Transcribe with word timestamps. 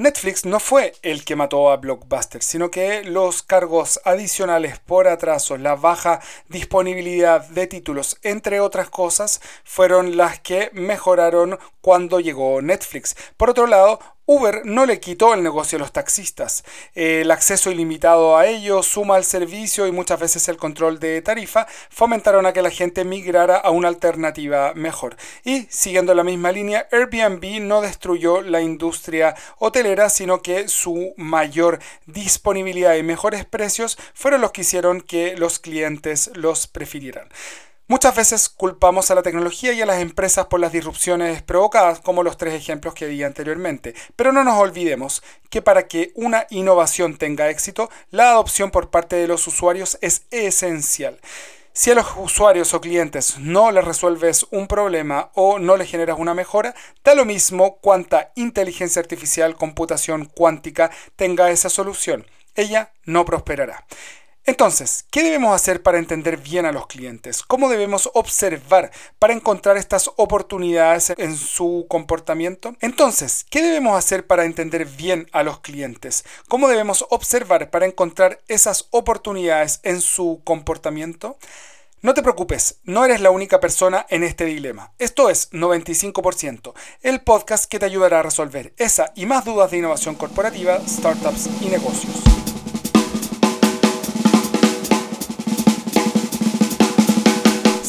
Netflix 0.00 0.44
no 0.44 0.60
fue 0.60 0.94
el 1.02 1.24
que 1.24 1.34
mató 1.34 1.72
a 1.72 1.76
Blockbuster, 1.76 2.40
sino 2.40 2.70
que 2.70 3.02
los 3.02 3.42
cargos 3.42 4.00
adicionales 4.04 4.78
por 4.78 5.08
atraso, 5.08 5.58
la 5.58 5.74
baja 5.74 6.20
disponibilidad 6.48 7.44
de 7.48 7.66
títulos, 7.66 8.16
entre 8.22 8.60
otras 8.60 8.90
cosas, 8.90 9.40
fueron 9.64 10.16
las 10.16 10.38
que 10.38 10.70
mejoraron 10.72 11.58
cuando 11.80 12.20
llegó 12.20 12.62
Netflix. 12.62 13.16
Por 13.36 13.50
otro 13.50 13.66
lado, 13.66 13.98
Uber 14.30 14.60
no 14.66 14.84
le 14.84 15.00
quitó 15.00 15.32
el 15.32 15.42
negocio 15.42 15.76
a 15.76 15.78
los 15.78 15.92
taxistas. 15.92 16.62
El 16.94 17.30
acceso 17.30 17.70
ilimitado 17.70 18.36
a 18.36 18.46
ellos, 18.46 18.86
suma 18.86 19.16
al 19.16 19.24
servicio 19.24 19.86
y 19.86 19.92
muchas 19.92 20.20
veces 20.20 20.46
el 20.50 20.58
control 20.58 21.00
de 21.00 21.22
tarifa 21.22 21.66
fomentaron 21.88 22.44
a 22.44 22.52
que 22.52 22.60
la 22.60 22.68
gente 22.68 23.06
migrara 23.06 23.56
a 23.56 23.70
una 23.70 23.88
alternativa 23.88 24.74
mejor. 24.74 25.16
Y 25.44 25.62
siguiendo 25.70 26.12
la 26.12 26.24
misma 26.24 26.52
línea, 26.52 26.86
Airbnb 26.92 27.62
no 27.62 27.80
destruyó 27.80 28.42
la 28.42 28.60
industria 28.60 29.34
hotelera, 29.56 30.10
sino 30.10 30.42
que 30.42 30.68
su 30.68 31.14
mayor 31.16 31.78
disponibilidad 32.04 32.96
y 32.96 33.02
mejores 33.02 33.46
precios 33.46 33.96
fueron 34.12 34.42
los 34.42 34.52
que 34.52 34.60
hicieron 34.60 35.00
que 35.00 35.38
los 35.38 35.58
clientes 35.58 36.30
los 36.34 36.66
prefirieran. 36.66 37.30
Muchas 37.90 38.14
veces 38.14 38.50
culpamos 38.50 39.10
a 39.10 39.14
la 39.14 39.22
tecnología 39.22 39.72
y 39.72 39.80
a 39.80 39.86
las 39.86 40.02
empresas 40.02 40.44
por 40.44 40.60
las 40.60 40.72
disrupciones 40.72 41.40
provocadas, 41.40 42.00
como 42.00 42.22
los 42.22 42.36
tres 42.36 42.52
ejemplos 42.52 42.92
que 42.92 43.06
di 43.06 43.22
anteriormente, 43.22 43.94
pero 44.14 44.30
no 44.30 44.44
nos 44.44 44.58
olvidemos 44.58 45.22
que 45.48 45.62
para 45.62 45.88
que 45.88 46.12
una 46.14 46.46
innovación 46.50 47.16
tenga 47.16 47.48
éxito, 47.48 47.88
la 48.10 48.32
adopción 48.32 48.70
por 48.70 48.90
parte 48.90 49.16
de 49.16 49.26
los 49.26 49.46
usuarios 49.46 49.96
es 50.02 50.26
esencial. 50.30 51.18
Si 51.72 51.90
a 51.90 51.94
los 51.94 52.08
usuarios 52.18 52.74
o 52.74 52.80
clientes 52.82 53.38
no 53.38 53.70
les 53.70 53.86
resuelves 53.86 54.44
un 54.50 54.66
problema 54.66 55.30
o 55.32 55.58
no 55.58 55.78
les 55.78 55.90
generas 55.90 56.18
una 56.18 56.34
mejora, 56.34 56.74
da 57.02 57.14
lo 57.14 57.24
mismo 57.24 57.78
cuánta 57.78 58.32
inteligencia 58.34 59.00
artificial, 59.00 59.56
computación 59.56 60.26
cuántica 60.26 60.90
tenga 61.16 61.50
esa 61.50 61.70
solución. 61.70 62.26
Ella 62.54 62.92
no 63.06 63.24
prosperará. 63.24 63.86
Entonces, 64.48 65.04
¿qué 65.10 65.22
debemos 65.22 65.54
hacer 65.54 65.82
para 65.82 65.98
entender 65.98 66.38
bien 66.38 66.64
a 66.64 66.72
los 66.72 66.86
clientes? 66.86 67.42
¿Cómo 67.42 67.68
debemos 67.68 68.08
observar 68.14 68.90
para 69.18 69.34
encontrar 69.34 69.76
estas 69.76 70.10
oportunidades 70.16 71.12
en 71.18 71.36
su 71.36 71.84
comportamiento? 71.86 72.74
Entonces, 72.80 73.44
¿qué 73.50 73.60
debemos 73.60 73.98
hacer 73.98 74.26
para 74.26 74.46
entender 74.46 74.86
bien 74.86 75.28
a 75.32 75.42
los 75.42 75.60
clientes? 75.60 76.24
¿Cómo 76.48 76.68
debemos 76.68 77.04
observar 77.10 77.68
para 77.68 77.84
encontrar 77.84 78.40
esas 78.48 78.88
oportunidades 78.90 79.80
en 79.82 80.00
su 80.00 80.40
comportamiento? 80.44 81.36
No 82.00 82.14
te 82.14 82.22
preocupes, 82.22 82.76
no 82.84 83.04
eres 83.04 83.20
la 83.20 83.30
única 83.30 83.60
persona 83.60 84.06
en 84.08 84.22
este 84.22 84.46
dilema. 84.46 84.92
Esto 84.98 85.28
es 85.28 85.50
95%, 85.52 86.72
el 87.02 87.20
podcast 87.20 87.66
que 87.66 87.78
te 87.78 87.84
ayudará 87.84 88.20
a 88.20 88.22
resolver 88.22 88.72
esa 88.78 89.12
y 89.14 89.26
más 89.26 89.44
dudas 89.44 89.70
de 89.70 89.76
innovación 89.76 90.14
corporativa, 90.14 90.80
startups 90.88 91.50
y 91.60 91.66
negocios. 91.66 92.27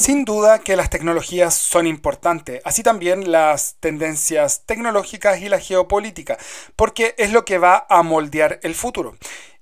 Sin 0.10 0.26
duda 0.26 0.58
que 0.58 0.76
las 0.76 0.90
tecnologías 0.90 1.54
son 1.54 1.86
importantes, 1.86 2.64
así 2.66 2.82
también 2.82 3.32
las 3.32 3.76
tendencias 3.80 4.64
tecnológicas 4.66 5.40
y 5.40 5.50
la 5.50 5.60
geopolítica, 5.60 6.36
porque 6.76 7.14
es 7.20 7.32
lo 7.32 7.46
que 7.46 7.60
va 7.60 7.86
a 7.88 8.02
moldear 8.02 8.60
el 8.64 8.74
futuro 8.74 9.16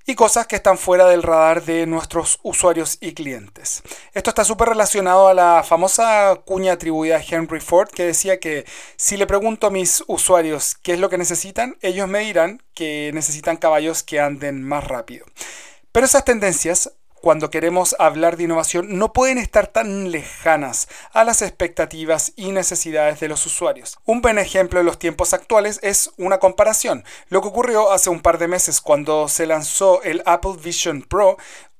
y 0.06 0.16
cosas 0.16 0.48
que 0.48 0.56
están 0.56 0.78
fuera 0.78 1.06
del 1.06 1.22
radar 1.22 1.66
de 1.66 1.86
nuestros 1.86 2.40
usuarios 2.44 2.98
y 3.02 3.12
clientes. 3.14 3.84
Esto 4.14 4.30
está 4.30 4.46
súper 4.46 4.70
relacionado 4.70 5.28
a 5.28 5.34
la 5.34 5.66
famosa 5.68 6.40
cuña 6.46 6.72
atribuida 6.72 7.18
a 7.18 7.24
Henry 7.30 7.60
Ford 7.60 7.90
que 7.90 8.06
decía 8.06 8.40
que 8.40 8.64
si 8.96 9.18
le 9.18 9.28
pregunto 9.28 9.68
a 9.68 9.72
mis 9.72 10.02
usuarios 10.08 10.76
qué 10.82 10.94
es 10.94 11.00
lo 11.00 11.10
que 11.10 11.18
necesitan, 11.18 11.76
ellos 11.82 12.08
me 12.08 12.20
dirán 12.20 12.64
que 12.74 13.12
necesitan 13.14 13.58
caballos 13.58 14.02
que 14.02 14.22
anden 14.22 14.64
más 14.64 14.86
rápido. 14.86 15.26
Pero 15.92 16.06
esas 16.06 16.24
tendencias 16.24 16.94
cuando 17.28 17.50
queremos 17.50 17.94
hablar 18.00 18.38
de 18.38 18.46
innovación 18.46 18.98
no 18.98 19.12
pueden 19.12 19.38
estar 19.38 19.68
tan 19.68 20.12
lejanas 20.12 20.88
a 21.12 21.26
las 21.26 21.42
expectativas 21.42 22.32
y 22.38 22.54
necesidades 22.54 23.20
de 23.20 23.28
los 23.28 23.46
usuarios. 23.46 23.98
Un 24.06 24.22
buen 24.22 24.40
ejemplo 24.40 24.80
de 24.80 24.86
los 24.86 24.98
tiempos 24.98 25.34
actuales 25.34 25.82
es 25.84 26.12
una 26.16 26.38
comparación. 26.38 27.04
Lo 27.28 27.42
que 27.42 27.50
ocurrió 27.50 27.92
hace 27.92 28.10
un 28.10 28.22
par 28.22 28.38
de 28.38 28.48
meses 28.48 28.80
cuando 28.80 29.28
se 29.28 29.46
lanzó 29.46 30.02
el 30.04 30.24
Apple 30.26 30.54
Vision 30.64 31.02
Pro, 31.02 31.36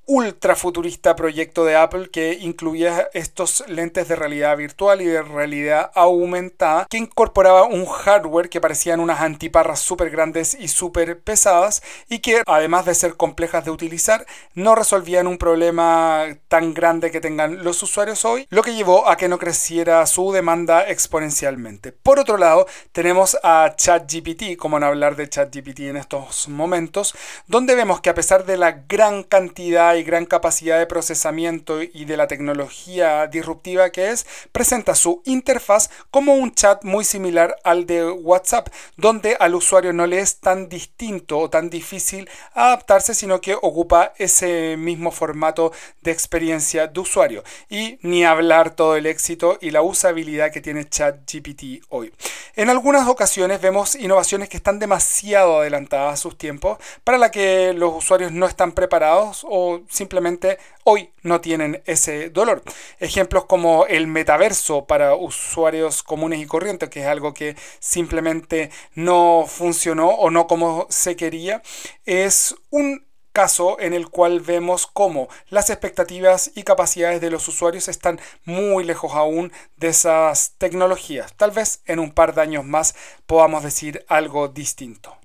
ultra 0.08 0.56
futurista 0.56 1.14
proyecto 1.14 1.66
de 1.66 1.76
Apple 1.76 2.08
que 2.10 2.32
incluía 2.40 3.10
estos 3.12 3.62
lentes 3.68 4.08
de 4.08 4.16
realidad 4.16 4.56
virtual 4.56 5.02
y 5.02 5.04
de 5.04 5.20
realidad 5.20 5.90
aumentada 5.94 6.86
que 6.88 6.96
incorporaba 6.96 7.64
un 7.64 7.84
hardware 7.84 8.48
que 8.48 8.60
parecían 8.60 9.00
unas 9.00 9.20
antiparras 9.20 9.80
súper 9.80 10.08
grandes 10.08 10.56
y 10.58 10.68
súper 10.68 11.20
pesadas 11.20 11.82
y 12.08 12.20
que 12.20 12.42
además 12.46 12.86
de 12.86 12.94
ser 12.94 13.16
complejas 13.16 13.66
de 13.66 13.70
utilizar 13.70 14.26
no 14.54 14.74
resolvían 14.74 15.26
un 15.26 15.36
problema 15.36 16.24
tan 16.48 16.72
grande 16.72 17.10
que 17.10 17.20
tengan 17.20 17.62
los 17.62 17.82
usuarios 17.82 18.24
hoy, 18.24 18.46
lo 18.48 18.62
que 18.62 18.74
llevó 18.74 19.08
a 19.08 19.18
que 19.18 19.28
no 19.28 19.38
creciera 19.38 20.06
su 20.06 20.32
demanda 20.32 20.88
exponencialmente. 20.88 21.92
Por 21.92 22.18
otro 22.18 22.38
lado, 22.38 22.66
tenemos 22.92 23.36
a 23.42 23.74
ChatGPT, 23.76 24.56
como 24.56 24.78
en 24.78 24.84
hablar 24.84 25.16
de 25.16 25.28
ChatGPT 25.28 25.80
en 25.80 25.98
estos 25.98 26.48
momentos, 26.48 27.14
donde 27.46 27.74
vemos 27.74 28.00
que 28.00 28.08
a 28.08 28.14
pesar 28.14 28.46
de 28.46 28.56
la 28.56 28.72
gran 28.88 29.22
cantidad 29.22 29.97
y 29.98 30.04
gran 30.04 30.26
capacidad 30.26 30.78
de 30.78 30.86
procesamiento 30.86 31.82
y 31.82 32.04
de 32.04 32.16
la 32.16 32.26
tecnología 32.26 33.26
disruptiva 33.26 33.90
que 33.90 34.10
es, 34.10 34.26
presenta 34.52 34.94
su 34.94 35.22
interfaz 35.24 35.90
como 36.10 36.34
un 36.34 36.54
chat 36.54 36.84
muy 36.84 37.04
similar 37.04 37.56
al 37.64 37.86
de 37.86 38.10
WhatsApp, 38.10 38.68
donde 38.96 39.36
al 39.38 39.54
usuario 39.54 39.92
no 39.92 40.06
le 40.06 40.20
es 40.20 40.40
tan 40.40 40.68
distinto 40.68 41.38
o 41.38 41.50
tan 41.50 41.70
difícil 41.70 42.28
adaptarse, 42.54 43.14
sino 43.14 43.40
que 43.40 43.54
ocupa 43.54 44.12
ese 44.16 44.76
mismo 44.76 45.10
formato 45.10 45.72
de 46.02 46.10
experiencia 46.10 46.86
de 46.86 47.00
usuario. 47.00 47.44
Y 47.68 47.98
ni 48.02 48.24
hablar 48.24 48.74
todo 48.74 48.96
el 48.96 49.06
éxito 49.06 49.58
y 49.60 49.70
la 49.70 49.82
usabilidad 49.82 50.52
que 50.52 50.60
tiene 50.60 50.88
ChatGPT 50.88 51.84
hoy. 51.88 52.12
En 52.56 52.70
algunas 52.70 53.06
ocasiones 53.08 53.60
vemos 53.60 53.94
innovaciones 53.94 54.48
que 54.48 54.56
están 54.56 54.78
demasiado 54.78 55.60
adelantadas 55.60 56.14
a 56.14 56.16
sus 56.16 56.36
tiempos 56.36 56.78
para 57.04 57.18
la 57.18 57.30
que 57.30 57.72
los 57.72 57.94
usuarios 57.94 58.32
no 58.32 58.46
están 58.46 58.72
preparados 58.72 59.46
o 59.48 59.80
simplemente 59.88 60.58
hoy 60.84 61.10
no 61.22 61.40
tienen 61.40 61.82
ese 61.86 62.30
dolor. 62.30 62.62
Ejemplos 62.98 63.44
como 63.46 63.86
el 63.86 64.06
metaverso 64.06 64.86
para 64.86 65.14
usuarios 65.14 66.02
comunes 66.02 66.40
y 66.40 66.46
corrientes, 66.46 66.88
que 66.88 67.00
es 67.00 67.06
algo 67.06 67.34
que 67.34 67.56
simplemente 67.80 68.70
no 68.94 69.44
funcionó 69.46 70.08
o 70.08 70.30
no 70.30 70.46
como 70.46 70.86
se 70.90 71.16
quería, 71.16 71.62
es 72.04 72.54
un 72.70 73.08
caso 73.32 73.78
en 73.78 73.94
el 73.94 74.08
cual 74.08 74.40
vemos 74.40 74.88
cómo 74.88 75.28
las 75.48 75.70
expectativas 75.70 76.50
y 76.56 76.64
capacidades 76.64 77.20
de 77.20 77.30
los 77.30 77.46
usuarios 77.46 77.86
están 77.86 78.18
muy 78.44 78.82
lejos 78.82 79.12
aún 79.14 79.52
de 79.76 79.88
esas 79.88 80.54
tecnologías. 80.58 81.32
Tal 81.34 81.52
vez 81.52 81.80
en 81.86 82.00
un 82.00 82.10
par 82.10 82.34
de 82.34 82.42
años 82.42 82.64
más 82.64 82.96
podamos 83.26 83.62
decir 83.62 84.04
algo 84.08 84.48
distinto. 84.48 85.16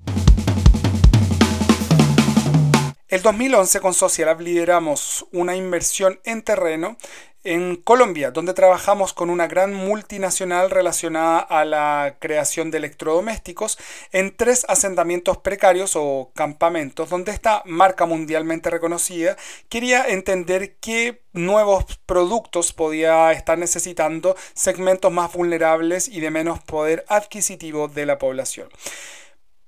El 3.14 3.22
2011 3.22 3.80
con 3.80 3.94
Socialab 3.94 4.42
lideramos 4.42 5.28
una 5.32 5.56
inversión 5.56 6.20
en 6.24 6.42
terreno 6.42 6.98
en 7.44 7.76
Colombia, 7.76 8.32
donde 8.32 8.56
trabajamos 8.56 9.14
con 9.14 9.30
una 9.30 9.46
gran 9.46 9.72
multinacional 9.72 10.72
relacionada 10.72 11.38
a 11.38 11.64
la 11.64 12.16
creación 12.18 12.72
de 12.72 12.80
electrodomésticos 12.80 13.78
en 14.14 14.36
tres 14.36 14.66
asentamientos 14.68 15.38
precarios 15.38 15.92
o 15.96 16.32
campamentos, 16.34 17.08
donde 17.08 17.34
esta 17.34 17.62
marca 17.66 18.08
mundialmente 18.08 18.72
reconocida 18.72 19.38
quería 19.70 20.08
entender 20.08 20.78
qué 20.78 21.22
nuevos 21.34 21.86
productos 22.08 22.74
podía 22.74 23.32
estar 23.32 23.60
necesitando 23.60 24.36
segmentos 24.56 25.12
más 25.12 25.32
vulnerables 25.34 26.08
y 26.08 26.20
de 26.20 26.32
menos 26.32 26.64
poder 26.64 27.06
adquisitivo 27.10 27.90
de 27.90 28.08
la 28.08 28.18
población. 28.18 28.70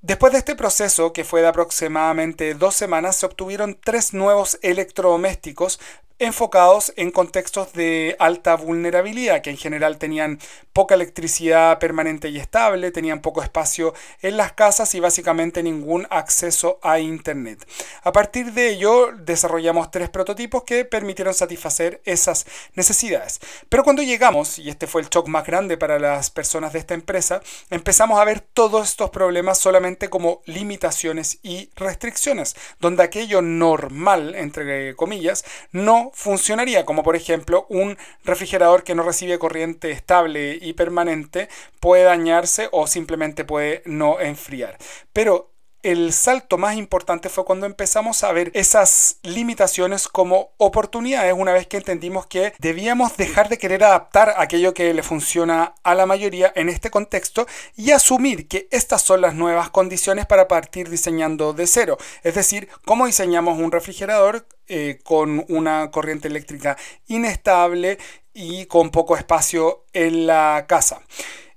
Después 0.05 0.33
de 0.33 0.37
este 0.37 0.55
proceso, 0.55 1.13
que 1.13 1.23
fue 1.23 1.41
de 1.41 1.47
aproximadamente 1.47 2.53
dos 2.53 2.75
semanas, 2.75 3.15
se 3.15 3.25
obtuvieron 3.25 3.75
tres 3.83 4.13
nuevos 4.13 4.59
electrodomésticos 4.61 5.79
enfocados 6.17 6.93
en 6.95 7.11
contextos 7.11 7.73
de 7.73 8.15
alta 8.19 8.55
vulnerabilidad, 8.55 9.41
que 9.41 9.49
en 9.49 9.57
general 9.57 9.97
tenían 9.97 10.39
poca 10.71 10.95
electricidad 10.95 11.77
permanente 11.79 12.29
y 12.29 12.37
estable, 12.37 12.91
tenían 12.91 13.21
poco 13.21 13.43
espacio 13.43 13.93
en 14.21 14.37
las 14.37 14.53
casas 14.53 14.95
y 14.95 14.99
básicamente 14.99 15.61
ningún 15.61 16.07
acceso 16.09 16.79
a 16.81 16.99
Internet. 16.99 17.67
A 18.03 18.11
partir 18.11 18.53
de 18.53 18.69
ello 18.69 19.11
desarrollamos 19.17 19.91
tres 19.91 20.09
prototipos 20.09 20.63
que 20.63 20.85
permitieron 20.85 21.33
satisfacer 21.33 22.01
esas 22.05 22.45
necesidades. 22.75 23.41
Pero 23.69 23.83
cuando 23.83 24.01
llegamos, 24.01 24.57
y 24.59 24.69
este 24.69 24.87
fue 24.87 25.01
el 25.01 25.09
shock 25.09 25.27
más 25.27 25.45
grande 25.45 25.77
para 25.77 25.99
las 25.99 26.29
personas 26.29 26.73
de 26.73 26.79
esta 26.79 26.93
empresa, 26.93 27.41
empezamos 27.69 28.19
a 28.19 28.25
ver 28.25 28.39
todos 28.39 28.89
estos 28.89 29.09
problemas 29.09 29.57
solamente 29.57 30.09
como 30.09 30.41
limitaciones 30.45 31.39
y 31.43 31.69
restricciones, 31.75 32.55
donde 32.79 33.03
aquello 33.03 33.41
normal, 33.41 34.35
entre 34.35 34.95
comillas, 34.95 35.43
no 35.71 36.04
funcionaría, 36.13 36.85
como 36.85 37.03
por 37.03 37.15
ejemplo 37.15 37.65
un 37.69 37.97
refrigerador 38.23 38.83
que 38.83 38.95
no 38.95 39.03
recibe 39.03 39.39
corriente 39.39 39.91
estable 39.91 40.57
y 40.61 40.73
permanente 40.73 41.49
puede 41.79 42.03
dañarse 42.03 42.69
o 42.71 42.87
simplemente 42.87 43.43
puede 43.45 43.81
no 43.85 44.19
enfriar. 44.19 44.77
Pero 45.13 45.54
el 45.85 46.13
salto 46.13 46.57
más 46.57 46.77
importante 46.77 47.29
fue 47.29 47.45
cuando 47.45 47.67
empezamos 47.67 48.23
a 48.23 48.31
ver 48.31 48.49
esas 48.55 49.19
limitaciones 49.21 50.07
como 50.07 50.49
oportunidades 50.57 51.35
una 51.37 51.53
vez 51.53 51.67
que 51.67 51.77
entendimos 51.77 52.25
que 52.25 52.53
debíamos 52.57 53.15
dejar 53.17 53.49
de 53.49 53.59
querer 53.59 53.83
adaptar 53.83 54.33
aquello 54.37 54.73
que 54.73 54.95
le 54.95 55.03
funciona 55.03 55.75
a 55.83 55.93
la 55.93 56.07
mayoría 56.07 56.51
en 56.55 56.69
este 56.69 56.89
contexto 56.89 57.45
y 57.77 57.91
asumir 57.91 58.47
que 58.47 58.67
estas 58.71 59.03
son 59.03 59.21
las 59.21 59.35
nuevas 59.35 59.69
condiciones 59.69 60.25
para 60.25 60.47
partir 60.47 60.89
diseñando 60.89 61.53
de 61.53 61.67
cero. 61.67 61.99
Es 62.23 62.33
decir, 62.33 62.67
cómo 62.83 63.05
diseñamos 63.05 63.59
un 63.59 63.71
refrigerador 63.71 64.47
eh, 64.67 64.99
con 65.03 65.45
una 65.49 65.91
corriente 65.91 66.27
eléctrica 66.27 66.77
inestable 67.05 67.99
y 68.33 68.65
con 68.65 68.89
poco 68.89 69.15
espacio 69.15 69.85
en 69.93 70.25
la 70.25 70.65
casa. 70.67 71.03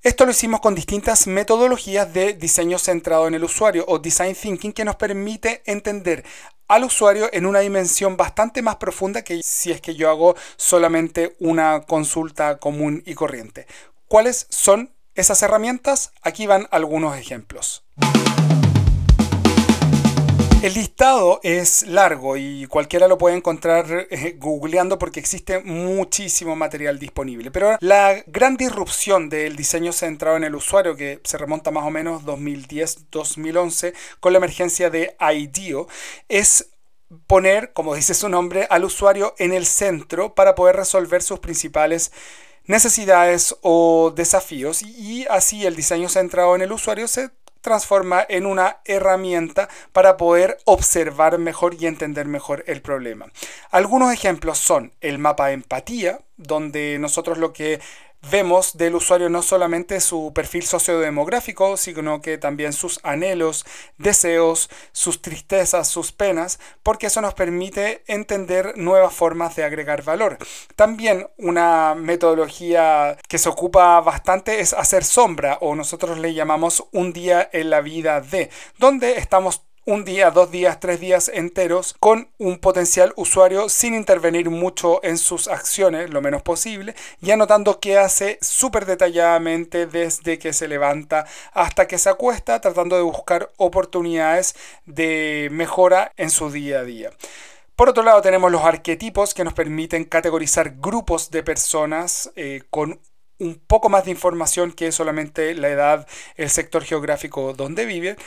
Esto 0.08 0.24
lo 0.24 0.30
hicimos 0.30 0.60
con 0.60 0.74
distintas 0.74 1.26
metodologías 1.26 2.10
de 2.14 2.32
diseño 2.32 2.78
centrado 2.78 3.28
en 3.28 3.34
el 3.34 3.44
usuario 3.44 3.84
o 3.88 3.98
design 3.98 4.34
thinking 4.34 4.72
que 4.72 4.86
nos 4.86 4.96
permite 4.96 5.60
entender 5.66 6.24
al 6.66 6.84
usuario 6.84 7.28
en 7.30 7.44
una 7.44 7.58
dimensión 7.58 8.16
bastante 8.16 8.62
más 8.62 8.76
profunda 8.76 9.20
que 9.20 9.42
si 9.44 9.70
es 9.70 9.82
que 9.82 9.96
yo 9.96 10.08
hago 10.08 10.34
solamente 10.56 11.36
una 11.40 11.82
consulta 11.82 12.56
común 12.56 13.02
y 13.04 13.12
corriente. 13.12 13.66
¿Cuáles 14.06 14.46
son 14.48 14.94
esas 15.14 15.42
herramientas? 15.42 16.12
Aquí 16.22 16.46
van 16.46 16.68
algunos 16.70 17.14
ejemplos. 17.14 17.84
El 20.60 20.74
listado 20.74 21.38
es 21.44 21.86
largo 21.86 22.36
y 22.36 22.66
cualquiera 22.66 23.06
lo 23.06 23.16
puede 23.16 23.36
encontrar 23.36 24.08
eh, 24.10 24.34
googleando 24.36 24.98
porque 24.98 25.20
existe 25.20 25.60
muchísimo 25.60 26.56
material 26.56 26.98
disponible. 26.98 27.52
Pero 27.52 27.76
la 27.80 28.24
gran 28.26 28.56
disrupción 28.56 29.28
del 29.28 29.54
diseño 29.54 29.92
centrado 29.92 30.36
en 30.36 30.42
el 30.42 30.56
usuario, 30.56 30.96
que 30.96 31.20
se 31.22 31.38
remonta 31.38 31.70
más 31.70 31.84
o 31.84 31.90
menos 31.90 32.24
2010-2011 32.24 33.94
con 34.18 34.32
la 34.32 34.38
emergencia 34.38 34.90
de 34.90 35.16
IDEO, 35.20 35.86
es 36.28 36.70
poner, 37.28 37.72
como 37.72 37.94
dice 37.94 38.14
su 38.14 38.28
nombre, 38.28 38.66
al 38.68 38.82
usuario 38.82 39.36
en 39.38 39.52
el 39.52 39.64
centro 39.64 40.34
para 40.34 40.56
poder 40.56 40.74
resolver 40.74 41.22
sus 41.22 41.38
principales 41.38 42.10
necesidades 42.68 43.56
o 43.62 44.12
desafíos 44.14 44.82
y 44.82 45.24
así 45.30 45.64
el 45.64 45.74
diseño 45.74 46.08
centrado 46.08 46.54
en 46.54 46.62
el 46.62 46.70
usuario 46.70 47.08
se 47.08 47.30
transforma 47.60 48.24
en 48.28 48.46
una 48.46 48.78
herramienta 48.84 49.68
para 49.92 50.16
poder 50.16 50.58
observar 50.64 51.38
mejor 51.38 51.76
y 51.78 51.86
entender 51.86 52.26
mejor 52.26 52.64
el 52.66 52.82
problema. 52.82 53.26
Algunos 53.70 54.12
ejemplos 54.12 54.58
son 54.58 54.92
el 55.00 55.18
mapa 55.18 55.52
empatía, 55.52 56.20
donde 56.36 56.98
nosotros 56.98 57.38
lo 57.38 57.52
que 57.52 57.80
vemos 58.30 58.76
del 58.76 58.94
usuario 58.94 59.28
no 59.28 59.42
solamente 59.42 60.00
su 60.00 60.32
perfil 60.34 60.64
sociodemográfico, 60.64 61.76
sino 61.76 62.20
que 62.20 62.38
también 62.38 62.72
sus 62.72 63.00
anhelos, 63.02 63.64
deseos, 63.96 64.68
sus 64.92 65.22
tristezas, 65.22 65.88
sus 65.88 66.12
penas, 66.12 66.58
porque 66.82 67.06
eso 67.06 67.20
nos 67.20 67.34
permite 67.34 68.02
entender 68.06 68.76
nuevas 68.76 69.14
formas 69.14 69.56
de 69.56 69.64
agregar 69.64 70.02
valor. 70.02 70.38
También 70.76 71.28
una 71.36 71.94
metodología 71.94 73.16
que 73.28 73.38
se 73.38 73.48
ocupa 73.48 74.00
bastante 74.00 74.60
es 74.60 74.72
hacer 74.72 75.04
sombra, 75.04 75.58
o 75.60 75.74
nosotros 75.74 76.18
le 76.18 76.34
llamamos 76.34 76.84
un 76.92 77.12
día 77.12 77.48
en 77.52 77.70
la 77.70 77.80
vida 77.80 78.20
de, 78.20 78.50
donde 78.78 79.18
estamos 79.18 79.67
un 79.88 80.04
día, 80.04 80.30
dos 80.30 80.50
días, 80.50 80.80
tres 80.80 81.00
días 81.00 81.30
enteros 81.32 81.96
con 81.98 82.28
un 82.36 82.58
potencial 82.58 83.14
usuario 83.16 83.70
sin 83.70 83.94
intervenir 83.94 84.50
mucho 84.50 85.02
en 85.02 85.16
sus 85.16 85.48
acciones, 85.48 86.10
lo 86.10 86.20
menos 86.20 86.42
posible, 86.42 86.94
y 87.22 87.30
anotando 87.30 87.80
qué 87.80 87.96
hace 87.96 88.38
súper 88.42 88.84
detalladamente 88.84 89.86
desde 89.86 90.38
que 90.38 90.52
se 90.52 90.68
levanta 90.68 91.24
hasta 91.54 91.88
que 91.88 91.96
se 91.96 92.10
acuesta, 92.10 92.60
tratando 92.60 92.96
de 92.96 93.02
buscar 93.02 93.50
oportunidades 93.56 94.56
de 94.84 95.48
mejora 95.52 96.12
en 96.18 96.28
su 96.28 96.50
día 96.50 96.80
a 96.80 96.84
día. 96.84 97.10
Por 97.74 97.88
otro 97.88 98.02
lado, 98.02 98.20
tenemos 98.20 98.52
los 98.52 98.64
arquetipos 98.64 99.32
que 99.32 99.44
nos 99.44 99.54
permiten 99.54 100.04
categorizar 100.04 100.74
grupos 100.76 101.30
de 101.30 101.42
personas 101.42 102.30
eh, 102.36 102.60
con 102.68 103.00
un 103.38 103.54
poco 103.54 103.88
más 103.88 104.04
de 104.04 104.10
información 104.10 104.70
que 104.70 104.92
solamente 104.92 105.54
la 105.54 105.70
edad, 105.70 106.06
el 106.36 106.50
sector 106.50 106.84
geográfico 106.84 107.54
donde 107.54 107.86
viven. 107.86 108.18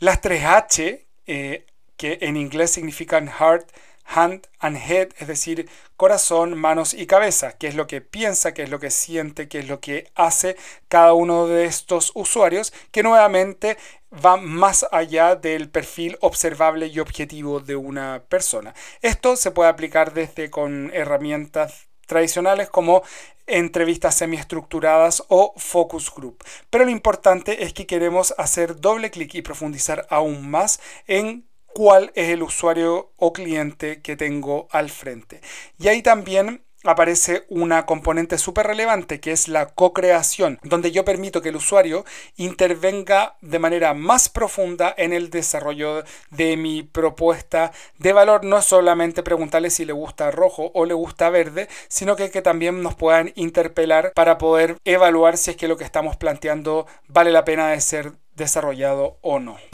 Las 0.00 0.20
3H, 0.20 1.03
eh, 1.26 1.66
que 1.96 2.18
en 2.22 2.36
inglés 2.36 2.72
significan 2.72 3.28
heart, 3.28 3.68
hand 4.04 4.48
and 4.58 4.76
head, 4.76 5.08
es 5.18 5.28
decir, 5.28 5.68
corazón, 5.96 6.56
manos 6.58 6.94
y 6.94 7.06
cabeza, 7.06 7.52
qué 7.52 7.68
es 7.68 7.74
lo 7.74 7.86
que 7.86 8.00
piensa, 8.00 8.52
qué 8.52 8.64
es 8.64 8.70
lo 8.70 8.78
que 8.78 8.90
siente, 8.90 9.48
qué 9.48 9.60
es 9.60 9.68
lo 9.68 9.80
que 9.80 10.10
hace 10.14 10.56
cada 10.88 11.14
uno 11.14 11.46
de 11.46 11.64
estos 11.64 12.12
usuarios, 12.14 12.72
que 12.90 13.02
nuevamente 13.02 13.78
va 14.12 14.36
más 14.36 14.86
allá 14.92 15.36
del 15.36 15.68
perfil 15.70 16.18
observable 16.20 16.86
y 16.86 17.00
objetivo 17.00 17.60
de 17.60 17.76
una 17.76 18.22
persona. 18.28 18.74
Esto 19.02 19.36
se 19.36 19.50
puede 19.50 19.70
aplicar 19.70 20.12
desde 20.12 20.50
con 20.50 20.90
herramientas 20.92 21.88
tradicionales 22.06 22.68
como 22.68 23.02
entrevistas 23.46 24.16
semiestructuradas 24.16 25.22
o 25.28 25.54
focus 25.56 26.12
group. 26.14 26.42
Pero 26.70 26.84
lo 26.84 26.90
importante 26.90 27.64
es 27.64 27.72
que 27.72 27.86
queremos 27.86 28.34
hacer 28.38 28.80
doble 28.80 29.10
clic 29.10 29.34
y 29.34 29.42
profundizar 29.42 30.06
aún 30.10 30.50
más 30.50 30.80
en 31.06 31.46
cuál 31.66 32.12
es 32.14 32.30
el 32.30 32.42
usuario 32.42 33.12
o 33.16 33.32
cliente 33.32 34.00
que 34.00 34.16
tengo 34.16 34.68
al 34.70 34.90
frente. 34.90 35.40
Y 35.78 35.88
ahí 35.88 36.02
también 36.02 36.64
aparece 36.84 37.44
una 37.48 37.86
componente 37.86 38.38
súper 38.38 38.66
relevante 38.66 39.20
que 39.20 39.32
es 39.32 39.48
la 39.48 39.66
co-creación, 39.66 40.58
donde 40.62 40.92
yo 40.92 41.04
permito 41.04 41.42
que 41.42 41.48
el 41.48 41.56
usuario 41.56 42.04
intervenga 42.36 43.36
de 43.40 43.58
manera 43.58 43.94
más 43.94 44.28
profunda 44.28 44.94
en 44.96 45.12
el 45.12 45.30
desarrollo 45.30 46.04
de 46.30 46.56
mi 46.56 46.82
propuesta 46.82 47.72
de 47.98 48.12
valor, 48.12 48.44
no 48.44 48.62
solamente 48.62 49.22
preguntarle 49.22 49.70
si 49.70 49.84
le 49.84 49.92
gusta 49.92 50.30
rojo 50.30 50.70
o 50.74 50.84
le 50.84 50.94
gusta 50.94 51.30
verde, 51.30 51.68
sino 51.88 52.16
que, 52.16 52.30
que 52.30 52.42
también 52.42 52.82
nos 52.82 52.94
puedan 52.94 53.32
interpelar 53.34 54.12
para 54.14 54.38
poder 54.38 54.76
evaluar 54.84 55.36
si 55.36 55.50
es 55.50 55.56
que 55.56 55.68
lo 55.68 55.76
que 55.76 55.84
estamos 55.84 56.16
planteando 56.16 56.86
vale 57.08 57.32
la 57.32 57.44
pena 57.44 57.68
de 57.68 57.80
ser 57.80 58.12
desarrollado 58.36 59.18
o 59.22 59.38
no. 59.38 59.73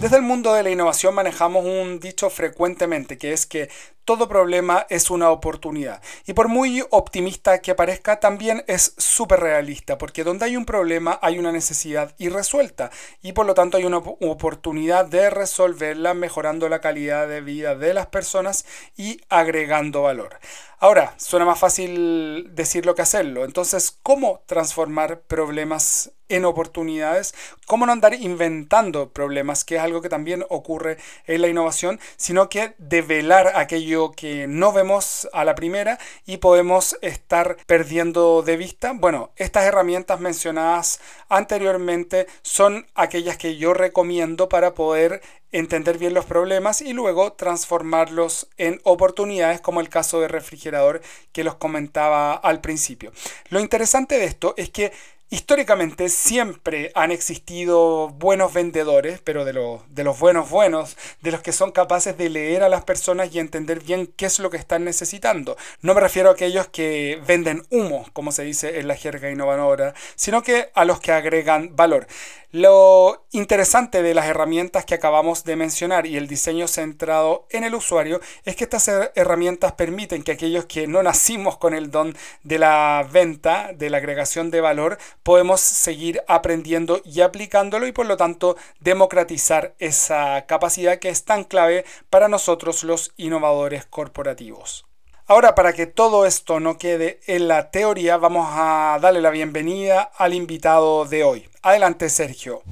Desde 0.00 0.16
el 0.16 0.22
mundo 0.22 0.54
de 0.54 0.62
la 0.62 0.70
innovación 0.70 1.14
manejamos 1.14 1.62
un 1.62 2.00
dicho 2.00 2.30
frecuentemente, 2.30 3.18
que 3.18 3.34
es 3.34 3.44
que 3.44 3.68
todo 4.06 4.30
problema 4.30 4.86
es 4.88 5.10
una 5.10 5.28
oportunidad. 5.28 6.00
Y 6.26 6.32
por 6.32 6.48
muy 6.48 6.82
optimista 6.88 7.60
que 7.60 7.74
parezca, 7.74 8.18
también 8.18 8.64
es 8.66 8.94
súper 8.96 9.40
realista, 9.40 9.98
porque 9.98 10.24
donde 10.24 10.46
hay 10.46 10.56
un 10.56 10.64
problema 10.64 11.18
hay 11.20 11.38
una 11.38 11.52
necesidad 11.52 12.14
irresuelta 12.16 12.90
y 13.20 13.32
por 13.32 13.44
lo 13.44 13.52
tanto 13.52 13.76
hay 13.76 13.84
una 13.84 13.98
oportunidad 13.98 15.04
de 15.04 15.28
resolverla 15.28 16.14
mejorando 16.14 16.70
la 16.70 16.80
calidad 16.80 17.28
de 17.28 17.42
vida 17.42 17.74
de 17.74 17.92
las 17.92 18.06
personas 18.06 18.64
y 18.96 19.20
agregando 19.28 20.00
valor. 20.00 20.40
Ahora, 20.82 21.12
suena 21.18 21.44
más 21.44 21.58
fácil 21.58 22.54
decirlo 22.54 22.94
que 22.94 23.02
hacerlo. 23.02 23.44
Entonces, 23.44 23.98
¿cómo 24.02 24.40
transformar 24.46 25.20
problemas 25.20 26.12
en 26.30 26.46
oportunidades? 26.46 27.34
¿Cómo 27.66 27.84
no 27.84 27.92
andar 27.92 28.14
inventando 28.14 29.10
problemas, 29.10 29.64
que 29.64 29.76
es 29.76 29.82
algo 29.82 30.00
que 30.00 30.08
también 30.08 30.42
ocurre 30.48 30.96
en 31.26 31.42
la 31.42 31.48
innovación, 31.48 32.00
sino 32.16 32.48
que 32.48 32.72
develar 32.78 33.52
aquello 33.56 34.12
que 34.12 34.46
no 34.46 34.72
vemos 34.72 35.28
a 35.34 35.44
la 35.44 35.54
primera 35.54 35.98
y 36.24 36.38
podemos 36.38 36.96
estar 37.02 37.58
perdiendo 37.66 38.40
de 38.40 38.56
vista? 38.56 38.92
Bueno, 38.94 39.32
estas 39.36 39.64
herramientas 39.64 40.18
mencionadas 40.20 40.98
anteriormente 41.28 42.26
son 42.40 42.86
aquellas 42.94 43.36
que 43.36 43.58
yo 43.58 43.74
recomiendo 43.74 44.48
para 44.48 44.72
poder 44.72 45.20
entender 45.52 45.98
bien 45.98 46.14
los 46.14 46.24
problemas 46.24 46.80
y 46.80 46.92
luego 46.92 47.32
transformarlos 47.32 48.48
en 48.56 48.80
oportunidades 48.84 49.60
como 49.60 49.80
el 49.80 49.88
caso 49.88 50.20
de 50.20 50.28
refrigerador 50.28 51.00
que 51.32 51.44
los 51.44 51.56
comentaba 51.56 52.34
al 52.34 52.60
principio. 52.60 53.12
Lo 53.48 53.60
interesante 53.60 54.18
de 54.18 54.24
esto 54.26 54.54
es 54.56 54.70
que 54.70 54.92
Históricamente 55.32 56.08
siempre 56.08 56.90
han 56.96 57.12
existido 57.12 58.08
buenos 58.08 58.52
vendedores, 58.52 59.20
pero 59.22 59.44
de, 59.44 59.52
de, 59.88 60.02
los 60.02 60.18
buenos 60.18 60.50
buenos, 60.50 60.96
de 61.20 61.30
los 61.30 61.40
que 61.40 61.52
son 61.52 61.70
capaces 61.70 62.18
de 62.18 62.28
leer 62.28 62.64
a 62.64 62.68
las 62.68 62.82
personas 62.82 63.32
y 63.32 63.38
entender 63.38 63.78
bien 63.78 64.12
qué 64.16 64.26
es 64.26 64.40
lo 64.40 64.50
que 64.50 64.56
están 64.56 64.82
necesitando. 64.82 65.56
No 65.82 65.94
me 65.94 66.00
refiero 66.00 66.30
a 66.30 66.32
aquellos 66.32 66.66
que 66.66 67.22
venden 67.24 67.62
humo, 67.70 68.06
como 68.12 68.32
se 68.32 68.42
dice 68.42 68.80
en 68.80 68.88
la 68.88 68.96
jerga 68.96 69.30
innovadora, 69.30 69.94
sino 70.16 70.42
que 70.42 70.70
a 70.74 70.84
los 70.84 70.98
que 70.98 71.12
agregan 71.12 71.76
valor. 71.76 72.08
Lo 72.52 73.26
interesante 73.30 74.02
de 74.02 74.12
las 74.12 74.26
herramientas 74.26 74.84
que 74.84 74.96
acabamos 74.96 75.44
de 75.44 75.54
mencionar 75.54 76.04
y 76.04 76.16
el 76.16 76.26
diseño 76.26 76.66
centrado 76.66 77.46
en 77.50 77.62
el 77.62 77.76
usuario 77.76 78.20
es 78.44 78.56
que 78.56 78.64
estas 78.64 78.88
herramientas 78.88 79.74
permiten 79.74 80.24
que 80.24 80.32
aquellos 80.32 80.64
que 80.64 80.88
no 80.88 81.00
nacimos 81.00 81.58
con 81.58 81.74
el 81.74 81.92
don 81.92 82.16
de 82.42 82.58
la 82.58 83.06
venta, 83.08 83.70
de 83.72 83.88
la 83.88 83.98
agregación 83.98 84.50
de 84.50 84.60
valor, 84.60 84.98
podemos 85.22 85.60
seguir 85.60 86.24
aprendiendo 86.26 87.00
y 87.04 87.20
aplicándolo 87.20 87.86
y 87.86 87.92
por 87.92 88.06
lo 88.06 88.16
tanto 88.16 88.56
democratizar 88.80 89.76
esa 89.78 90.44
capacidad 90.46 90.98
que 90.98 91.10
es 91.10 91.24
tan 91.24 91.44
clave 91.44 91.84
para 92.10 92.26
nosotros 92.26 92.82
los 92.82 93.12
innovadores 93.16 93.86
corporativos. 93.86 94.89
Ahora, 95.30 95.54
para 95.54 95.72
que 95.72 95.86
todo 95.86 96.26
esto 96.26 96.58
no 96.58 96.76
quede 96.76 97.20
en 97.28 97.46
la 97.46 97.70
teoría, 97.70 98.16
vamos 98.16 98.48
a 98.50 98.98
darle 99.00 99.20
la 99.20 99.30
bienvenida 99.30 100.10
al 100.18 100.34
invitado 100.34 101.04
de 101.04 101.22
hoy. 101.22 101.44
Adelante, 101.62 102.08
Sergio. 102.08 102.62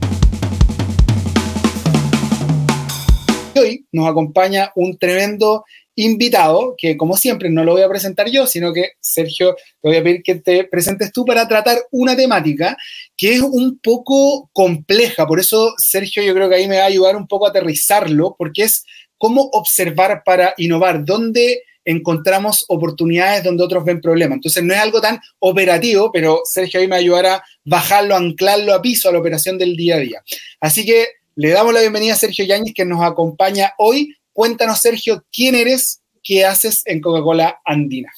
Hoy 3.55 3.87
nos 3.93 4.09
acompaña 4.09 4.73
un 4.75 4.99
tremendo 4.99 5.65
invitado, 5.95 6.75
que 6.77 6.97
como 6.97 7.17
siempre 7.17 7.49
no 7.49 7.63
lo 7.63 7.75
voy 7.75 7.83
a 7.83 7.89
presentar 7.89 8.29
yo, 8.29 8.45
sino 8.49 8.73
que 8.73 8.91
Sergio, 8.99 9.55
te 9.81 9.89
voy 9.89 9.99
a 9.99 10.03
pedir 10.03 10.25
que 10.25 10.35
te 10.35 10.65
presentes 10.65 11.13
tú 11.13 11.25
para 11.25 11.47
tratar 11.47 11.79
una 11.93 12.17
temática 12.17 12.77
que 13.17 13.35
es 13.35 13.41
un 13.41 13.79
poco 13.81 14.51
compleja. 14.53 15.29
Por 15.29 15.39
eso, 15.39 15.75
Sergio, 15.77 16.25
yo 16.25 16.35
creo 16.35 16.49
que 16.49 16.57
ahí 16.57 16.67
me 16.67 16.79
va 16.79 16.83
a 16.83 16.87
ayudar 16.87 17.15
un 17.15 17.29
poco 17.29 17.47
a 17.47 17.51
aterrizarlo, 17.51 18.35
porque 18.37 18.65
es 18.65 18.85
cómo 19.17 19.43
observar 19.53 20.23
para 20.25 20.55
innovar, 20.57 21.05
dónde 21.05 21.63
encontramos 21.91 22.65
oportunidades 22.69 23.45
donde 23.45 23.65
otros 23.65 23.85
ven 23.85 24.01
problemas. 24.01 24.37
Entonces 24.37 24.63
no 24.63 24.75
es 24.75 24.81
algo 24.81 25.01
tan 25.01 25.19
operativo, 25.39 26.11
pero 26.13 26.41
Sergio 26.45 26.81
ahí 26.81 26.89
me 26.89 26.97
ayudará 26.97 27.35
a 27.35 27.45
bajarlo, 27.65 28.15
anclarlo 28.15 28.75
a 28.75 28.83
piso 28.83 29.09
a 29.09 29.13
la 29.13 29.19
operación 29.19 29.59
del 29.59 29.77
día 29.77 29.97
a 29.97 30.01
día. 30.01 30.23
Así 30.61 30.85
que 30.85 31.07
le 31.37 31.51
damos 31.51 31.73
la 31.73 31.81
bienvenida 31.81 32.15
a 32.15 32.17
Sergio 32.17 32.45
Yáñez 32.45 32.75
que 32.75 32.85
nos 32.85 33.03
acompaña 33.03 33.73
hoy 33.79 34.15
Cuéntanos, 34.39 34.81
Sergio, 34.81 35.25
quién 35.33 35.57
eres, 35.57 36.01
qué 36.23 36.45
haces 36.45 36.85
en 36.87 37.01
Coca-Cola 37.01 37.59
Andina. 37.65 38.13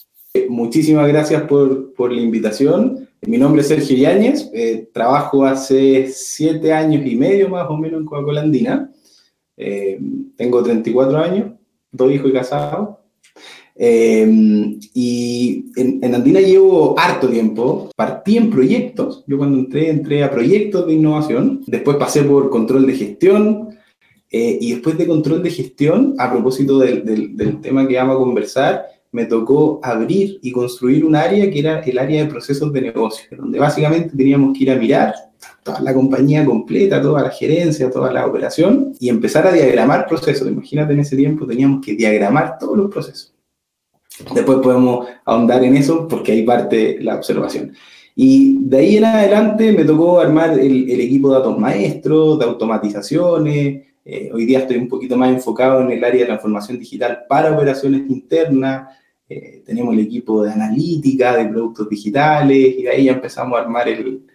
Muchísimas 0.50 1.08
gracias 1.08 1.44
por, 1.44 2.12
la 2.12 2.20
invitación. 2.20 3.08
Mi 3.22 3.38
nombre 3.38 3.62
es 3.62 3.68
Sergio 3.68 3.96
Yáñez, 3.96 4.50
eh, 4.52 4.90
trabajo 4.92 5.46
hace 5.46 6.08
siete 6.12 6.74
años 6.74 7.06
y 7.06 7.16
medio 7.16 7.48
más 7.48 7.66
o 7.70 7.76
menos 7.78 8.00
en 8.00 8.04
Coca-Cola 8.04 8.42
Andina. 8.42 8.92
Eh, 9.56 9.98
tengo 10.36 10.62
34 10.62 11.16
años, 11.16 11.52
dos 11.90 12.12
hijos 12.12 12.28
y 12.28 12.34
casado. 12.34 12.99
Eh, 13.82 14.78
y 14.92 15.72
en, 15.74 16.00
en, 16.02 16.14
Andina 16.14 16.40
llevo 16.40 16.94
harto 16.98 17.28
tiempo. 17.28 17.90
Partí 17.96 18.36
en 18.36 18.50
proyectos. 18.50 19.24
Yo 19.26 19.38
cuando 19.38 19.58
entré, 19.58 19.88
entré 19.88 20.22
a 20.22 20.30
proyectos 20.30 20.86
de 20.86 20.92
innovación. 20.92 21.62
Después 21.66 21.96
pasé 21.96 22.22
por 22.24 22.50
control 22.50 22.86
de 22.86 22.94
gestión, 22.94 23.70
eh, 24.30 24.58
y 24.60 24.72
después 24.72 24.96
de 24.96 25.08
control 25.08 25.42
de 25.42 25.50
gestión, 25.50 26.14
a 26.18 26.30
propósito 26.30 26.78
del, 26.78 27.04
del, 27.36 27.60
tema 27.60 27.88
que 27.88 27.96
vamos 27.96 28.16
a 28.16 28.18
conversar, 28.18 28.84
me 29.10 29.24
tocó 29.24 29.80
abrir 29.82 30.38
y 30.40 30.52
construir 30.52 31.04
un 31.04 31.16
área 31.16 31.50
que 31.50 31.58
era 31.58 31.80
el 31.80 31.98
área 31.98 32.22
de 32.22 32.30
procesos 32.30 32.72
de 32.72 32.80
negocio, 32.80 33.26
donde 33.36 33.58
básicamente 33.58 34.16
teníamos 34.16 34.56
que 34.56 34.64
ir 34.64 34.70
a 34.70 34.76
mirar 34.76 35.14
toda 35.64 35.80
la 35.80 35.92
compañía 35.92 36.44
completa, 36.44 37.02
toda 37.02 37.22
la 37.22 37.30
gerencia, 37.30 37.90
toda 37.90 38.12
la 38.12 38.24
operación 38.24 38.92
y 39.00 39.08
empezar 39.08 39.48
a 39.48 39.52
diagramar 39.52 40.06
procesos. 40.06 40.46
Imagínate 40.46 40.92
en 40.92 41.00
ese 41.00 41.16
tiempo 41.16 41.44
teníamos 41.44 41.84
que 41.84 41.94
diagramar 41.94 42.56
todos 42.56 42.76
los 42.76 42.88
procesos. 42.88 43.34
Después 44.34 44.58
podemos 44.62 45.06
ahondar 45.24 45.64
en 45.64 45.76
eso 45.76 46.06
porque 46.08 46.32
ahí 46.32 46.42
parte 46.42 46.98
la 47.00 47.16
observación. 47.16 47.72
Y 48.16 48.58
de 48.64 48.78
ahí 48.78 48.96
en 48.96 49.04
adelante 49.04 49.72
me 49.72 49.84
tocó 49.84 50.20
armar 50.20 50.58
el, 50.58 50.90
el 50.90 51.00
equipo 51.00 51.30
de 51.30 51.38
datos 51.38 51.58
maestros, 51.58 52.38
de 52.38 52.44
automatizaciones, 52.44 53.82
eh, 54.04 54.30
hoy 54.32 54.46
día 54.46 54.60
estoy 54.60 54.76
un 54.78 54.88
poquito 54.88 55.16
más 55.16 55.30
enfocado 55.30 55.82
en 55.82 55.90
el 55.92 56.02
área 56.02 56.20
de 56.20 56.26
transformación 56.26 56.78
digital 56.78 57.26
para 57.28 57.52
operaciones 57.52 58.08
internas. 58.08 58.96
Eh, 59.28 59.62
tenemos 59.64 59.94
el 59.94 60.00
equipo 60.00 60.42
de 60.42 60.50
analítica, 60.50 61.36
de 61.36 61.46
productos 61.46 61.88
digitales, 61.88 62.74
y 62.78 62.82
de 62.82 62.90
ahí 62.90 63.04
ya 63.04 63.12
empezamos 63.12 63.58
a 63.58 63.62
armar 63.62 63.88
el, 63.88 64.26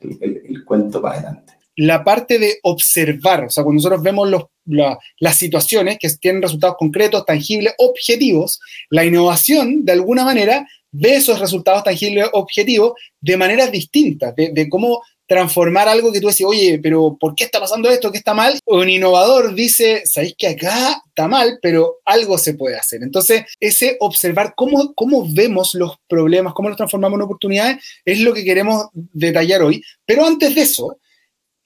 el, 0.00 0.64
cuento 0.64 1.00
para 1.00 1.14
adelante. 1.14 1.54
La 1.76 2.04
parte 2.04 2.38
de 2.38 2.58
observar, 2.64 3.44
o 3.44 3.50
sea, 3.50 3.64
cuando 3.64 3.78
nosotros 3.78 4.02
vemos 4.02 4.28
los, 4.28 4.44
las 4.66 5.36
situaciones 5.36 5.98
que 5.98 6.08
tienen 6.20 6.42
resultados 6.42 6.76
concretos, 6.78 7.24
tangibles, 7.24 7.74
objetivos, 7.78 8.60
la 8.90 9.04
innovación, 9.04 9.84
de 9.84 9.92
alguna 9.92 10.24
manera, 10.24 10.66
ve 10.92 11.16
esos 11.16 11.38
resultados 11.38 11.84
tangibles, 11.84 12.26
objetivos, 12.32 12.92
de 13.20 13.36
maneras 13.36 13.70
distintas, 13.70 14.34
de, 14.34 14.50
de 14.52 14.68
cómo 14.68 15.02
transformar 15.26 15.88
algo 15.88 16.12
que 16.12 16.20
tú 16.20 16.28
decís, 16.28 16.46
oye, 16.46 16.78
pero 16.80 17.16
¿por 17.18 17.34
qué 17.34 17.44
está 17.44 17.58
pasando 17.58 17.90
esto? 17.90 18.12
¿Qué 18.12 18.18
está 18.18 18.32
mal? 18.32 18.58
Un 18.64 18.88
innovador 18.88 19.54
dice, 19.54 20.02
sabéis 20.06 20.34
que 20.38 20.48
acá 20.48 21.02
está 21.08 21.26
mal, 21.26 21.58
pero 21.60 21.96
algo 22.04 22.38
se 22.38 22.54
puede 22.54 22.76
hacer. 22.76 23.02
Entonces, 23.02 23.44
ese 23.58 23.96
observar 24.00 24.54
cómo, 24.56 24.94
cómo 24.94 25.26
vemos 25.28 25.74
los 25.74 25.96
problemas, 26.08 26.54
cómo 26.54 26.68
los 26.68 26.76
transformamos 26.76 27.18
en 27.18 27.22
oportunidades, 27.22 27.84
es 28.04 28.20
lo 28.20 28.32
que 28.32 28.44
queremos 28.44 28.86
detallar 28.92 29.62
hoy. 29.62 29.82
Pero 30.04 30.24
antes 30.24 30.54
de 30.54 30.62
eso, 30.62 30.96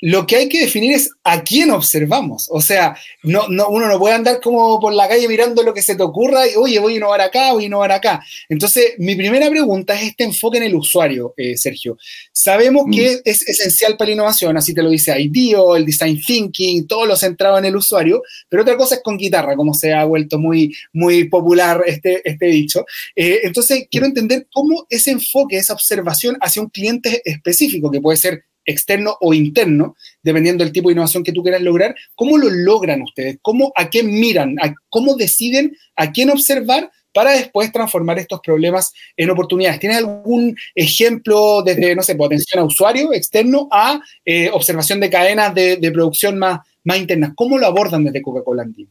lo 0.00 0.26
que 0.26 0.36
hay 0.36 0.48
que 0.48 0.60
definir 0.60 0.94
es 0.94 1.10
a 1.24 1.42
quién 1.42 1.70
observamos. 1.70 2.48
O 2.50 2.60
sea, 2.60 2.96
no, 3.22 3.48
no, 3.48 3.68
uno 3.68 3.86
no 3.86 3.98
puede 3.98 4.14
andar 4.14 4.40
como 4.40 4.80
por 4.80 4.94
la 4.94 5.08
calle 5.08 5.28
mirando 5.28 5.62
lo 5.62 5.74
que 5.74 5.82
se 5.82 5.94
te 5.94 6.02
ocurra 6.02 6.46
y, 6.48 6.56
oye, 6.56 6.78
voy 6.78 6.94
a 6.94 6.96
innovar 6.96 7.20
acá, 7.20 7.52
voy 7.52 7.64
a 7.64 7.66
innovar 7.66 7.92
acá. 7.92 8.24
Entonces, 8.48 8.94
mi 8.98 9.14
primera 9.14 9.48
pregunta 9.50 9.94
es 9.94 10.08
este 10.08 10.24
enfoque 10.24 10.58
en 10.58 10.64
el 10.64 10.74
usuario, 10.74 11.34
eh, 11.36 11.56
Sergio. 11.56 11.98
Sabemos 12.32 12.84
que 12.90 13.16
mm. 13.16 13.20
es 13.24 13.46
esencial 13.48 13.96
para 13.96 14.08
la 14.08 14.14
innovación, 14.14 14.56
así 14.56 14.74
te 14.74 14.82
lo 14.82 14.90
dice 14.90 15.18
IDEO, 15.20 15.76
el 15.76 15.84
Design 15.84 16.20
Thinking, 16.20 16.86
todo 16.86 17.04
lo 17.04 17.16
centrado 17.16 17.58
en 17.58 17.66
el 17.66 17.76
usuario, 17.76 18.22
pero 18.48 18.62
otra 18.62 18.76
cosa 18.76 18.96
es 18.96 19.02
con 19.02 19.18
guitarra, 19.18 19.56
como 19.56 19.74
se 19.74 19.92
ha 19.92 20.04
vuelto 20.04 20.38
muy, 20.38 20.74
muy 20.92 21.28
popular 21.28 21.82
este, 21.86 22.26
este 22.28 22.46
dicho. 22.46 22.84
Eh, 23.14 23.40
entonces, 23.42 23.86
quiero 23.90 24.06
entender 24.06 24.46
cómo 24.52 24.86
ese 24.88 25.10
enfoque, 25.10 25.56
esa 25.56 25.74
observación 25.74 26.36
hacia 26.40 26.62
un 26.62 26.68
cliente 26.68 27.20
específico, 27.24 27.90
que 27.90 28.00
puede 28.00 28.16
ser 28.16 28.44
externo 28.64 29.16
o 29.20 29.34
interno, 29.34 29.96
dependiendo 30.22 30.64
del 30.64 30.72
tipo 30.72 30.88
de 30.88 30.94
innovación 30.94 31.24
que 31.24 31.32
tú 31.32 31.42
quieras 31.42 31.62
lograr, 31.62 31.94
¿cómo 32.14 32.38
lo 32.38 32.48
logran 32.50 33.02
ustedes? 33.02 33.38
¿Cómo, 33.42 33.72
¿A 33.76 33.90
qué 33.90 34.02
miran? 34.02 34.56
¿Cómo 34.88 35.16
deciden 35.16 35.76
a 35.96 36.12
quién 36.12 36.30
observar 36.30 36.90
para 37.12 37.32
después 37.32 37.72
transformar 37.72 38.18
estos 38.18 38.40
problemas 38.40 38.92
en 39.16 39.30
oportunidades? 39.30 39.80
¿Tienes 39.80 39.98
algún 39.98 40.56
ejemplo 40.74 41.62
desde, 41.62 41.94
no 41.94 42.02
sé, 42.02 42.16
atención 42.20 42.62
a 42.62 42.66
usuario 42.66 43.12
externo 43.12 43.68
a 43.70 44.00
eh, 44.24 44.50
observación 44.52 45.00
de 45.00 45.10
cadenas 45.10 45.54
de, 45.54 45.90
producción 45.92 46.38
más, 46.38 46.60
más 46.84 46.98
internas? 46.98 47.32
¿Cómo 47.34 47.58
lo 47.58 47.66
abordan 47.66 48.04
desde 48.04 48.22
Coca-Cola 48.22 48.62
Andina? 48.62 48.90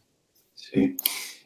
Sí. 0.56 0.96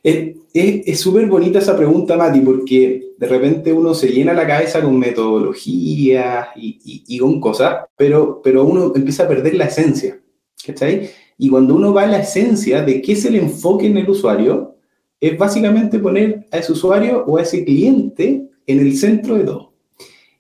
Es 0.04 1.00
súper 1.00 1.28
bonita 1.28 1.60
esa 1.60 1.78
pregunta, 1.78 2.18
Mati, 2.18 2.42
porque 2.42 3.14
de 3.18 3.28
repente 3.28 3.72
uno 3.72 3.94
se 3.94 4.10
llena 4.10 4.34
la 4.34 4.46
cabeza 4.46 4.82
con 4.82 5.00
metodologías 5.00 6.48
y, 6.56 7.18
con 7.18 7.40
cosas, 7.40 7.86
pero, 7.96 8.42
pero 8.44 8.66
uno 8.66 8.92
empieza 8.96 9.24
a 9.24 9.28
perder 9.28 9.56
la 9.56 9.66
esencia, 9.66 10.20
¿cachai? 10.66 11.10
Y 11.38 11.50
cuando 11.50 11.76
uno 11.76 11.94
va 11.94 12.04
a 12.04 12.08
la 12.08 12.20
esencia 12.20 12.84
de 12.84 13.02
qué 13.02 13.14
es 13.14 13.26
el 13.26 13.36
enfoque 13.36 13.88
en 13.88 13.98
el 13.98 14.10
usuario, 14.10 14.76
es 15.20 15.38
básicamente 15.38 16.00
poner 16.00 16.48
a 16.52 16.58
ese 16.58 16.74
usuario 16.74 17.24
o 17.26 17.38
a 17.38 17.42
ese 17.42 17.64
cliente 17.64 18.50
en 18.68 18.80
el 18.80 18.98
centro 18.98 19.36
de 19.36 19.46
todo. 19.46 19.74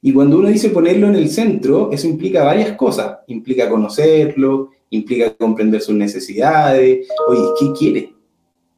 Y 0.02 0.12
cuando 0.12 0.38
uno 0.38 0.50
dice 0.50 0.70
ponerlo 0.70 1.08
en 1.08 1.16
el 1.16 1.30
centro, 1.30 1.90
eso 1.94 2.08
implica 2.08 2.44
varias 2.44 2.74
cosas. 2.74 3.20
Implica 3.28 3.70
conocerlo, 3.70 4.72
implica 4.90 5.34
comprender 5.34 5.80
sus 5.80 5.96
necesidades. 5.96 7.08
Oye, 7.30 7.42
¿qué 7.58 7.72
quiere? 7.80 8.14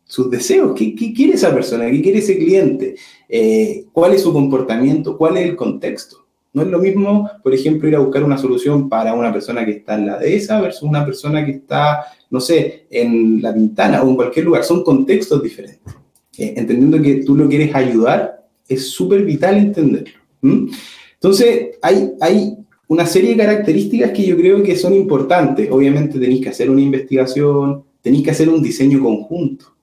Sus 0.06 0.30
deseos, 0.30 0.74
¿qué, 0.76 0.94
quiere 0.96 1.34
esa 1.34 1.54
persona? 1.54 1.90
¿Qué 1.90 2.02
quiere 2.02 2.20
ese 2.20 2.38
cliente? 2.38 2.96
Eh, 3.28 3.86
¿Cuál 3.92 4.14
es 4.14 4.22
su 4.22 4.32
comportamiento? 4.32 5.18
¿Cuál 5.18 5.38
es 5.38 5.50
el 5.50 5.56
contexto? 5.56 6.26
No 6.54 6.62
es 6.62 6.70
lo 6.70 6.80
mismo, 6.80 7.30
por 7.44 7.54
ejemplo, 7.54 7.90
ir 7.90 7.96
a 7.96 8.00
buscar 8.00 8.24
una 8.24 8.38
solución 8.38 8.88
para 8.88 9.14
una 9.14 9.34
persona 9.34 9.66
que 9.66 9.72
está 9.72 9.96
en 9.96 10.06
la 10.06 10.18
dehesa 10.18 10.62
versus 10.62 10.84
una 10.84 11.06
persona 11.06 11.44
que 11.44 11.52
está, 11.52 12.06
no 12.30 12.40
sé, 12.40 12.86
en 12.90 13.42
la 13.42 13.52
ventana 13.52 14.04
o 14.04 14.10
en 14.10 14.16
cualquier 14.16 14.46
lugar. 14.46 14.64
Son 14.64 14.84
contextos 14.84 15.42
diferentes. 15.44 15.94
Eh, 16.38 16.54
entendiendo 16.56 17.02
que 17.02 17.24
tú 17.26 17.36
lo 17.36 17.50
quieres 17.50 17.74
ayudar, 17.76 18.46
es 18.68 18.90
súper 18.90 19.26
vital 19.26 19.58
entenderlo. 19.58 20.20
Entonces, 20.42 21.78
hay, 21.82 22.12
hay 22.22 22.56
una 22.88 23.06
serie 23.06 23.32
de 23.32 23.38
características 23.38 24.12
que 24.12 24.26
yo 24.26 24.38
creo 24.38 24.64
que 24.64 24.78
son 24.78 24.94
importantes. 24.94 25.70
Obviamente 25.72 26.20
tenéis 26.20 26.42
que 26.42 26.50
hacer 26.50 26.70
una 26.70 26.82
investigación, 26.82 27.84
tenéis 28.02 28.24
que 28.24 28.32
hacer 28.32 28.48
un 28.48 28.62
diseño 28.62 29.02
conjunto 29.02 29.76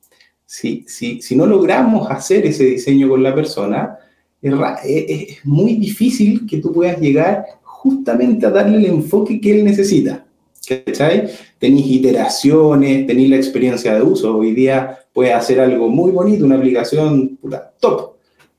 si, 0.53 0.85
si, 0.87 1.23
si 1.23 1.35
no 1.35 1.47
logramos 1.47 2.11
hacer 2.11 2.45
ese 2.45 2.65
diseño 2.65 3.09
con 3.09 3.23
la 3.23 3.35
persona, 3.35 3.97
es, 4.43 4.53
es, 4.85 5.39
muy 5.45 5.77
difícil 5.77 6.47
que 6.47 6.59
tú 6.59 6.71
puedas 6.75 7.01
llegar 7.01 7.47
justamente 7.63 8.45
a 8.45 8.51
darle 8.51 8.77
el 8.77 8.85
enfoque 8.85 9.41
que 9.41 9.53
él 9.53 9.65
necesita. 9.65 10.27
¿Cachai? 10.69 11.31
Tenéis 11.59 11.87
iteraciones, 11.87 13.07
tenéis 13.07 13.31
la 13.31 13.37
experiencia 13.37 13.95
de 13.95 14.03
uso. 14.03 14.37
Hoy 14.37 14.53
día 14.53 14.99
puedes 15.15 15.33
hacer 15.33 15.59
algo 15.59 15.89
muy 15.89 16.11
bonito, 16.11 16.45
una 16.45 16.57
aplicación 16.57 17.39
top. 17.81 18.17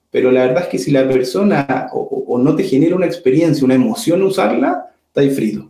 Pero 0.09 0.31
la 0.31 0.47
verdad 0.47 0.63
es 0.63 0.69
que 0.69 0.79
si 0.79 0.89
la 0.89 1.07
persona 1.07 1.89
o, 1.93 2.39
no 2.39 2.55
te 2.55 2.63
genera 2.63 2.95
una 2.95 3.05
experiencia, 3.05 3.63
una 3.63 3.75
emoción 3.75 4.23
usarla, 4.23 4.87
está 5.09 5.21
ahí 5.21 5.29
frito. 5.29 5.69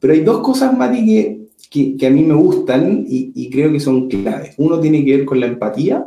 Pero 0.00 0.12
hay 0.12 0.20
dos 0.20 0.40
cosas, 0.42 0.76
Mati, 0.76 1.06
que 1.06 1.45
que, 1.68 2.06
a 2.06 2.10
mí 2.10 2.22
me 2.22 2.34
gustan 2.34 3.04
y, 3.08 3.50
creo 3.50 3.72
que 3.72 3.80
son 3.80 4.08
claves. 4.08 4.54
Uno 4.58 4.80
tiene 4.80 5.04
que 5.04 5.16
ver 5.16 5.24
con 5.24 5.40
la 5.40 5.46
empatía. 5.46 6.06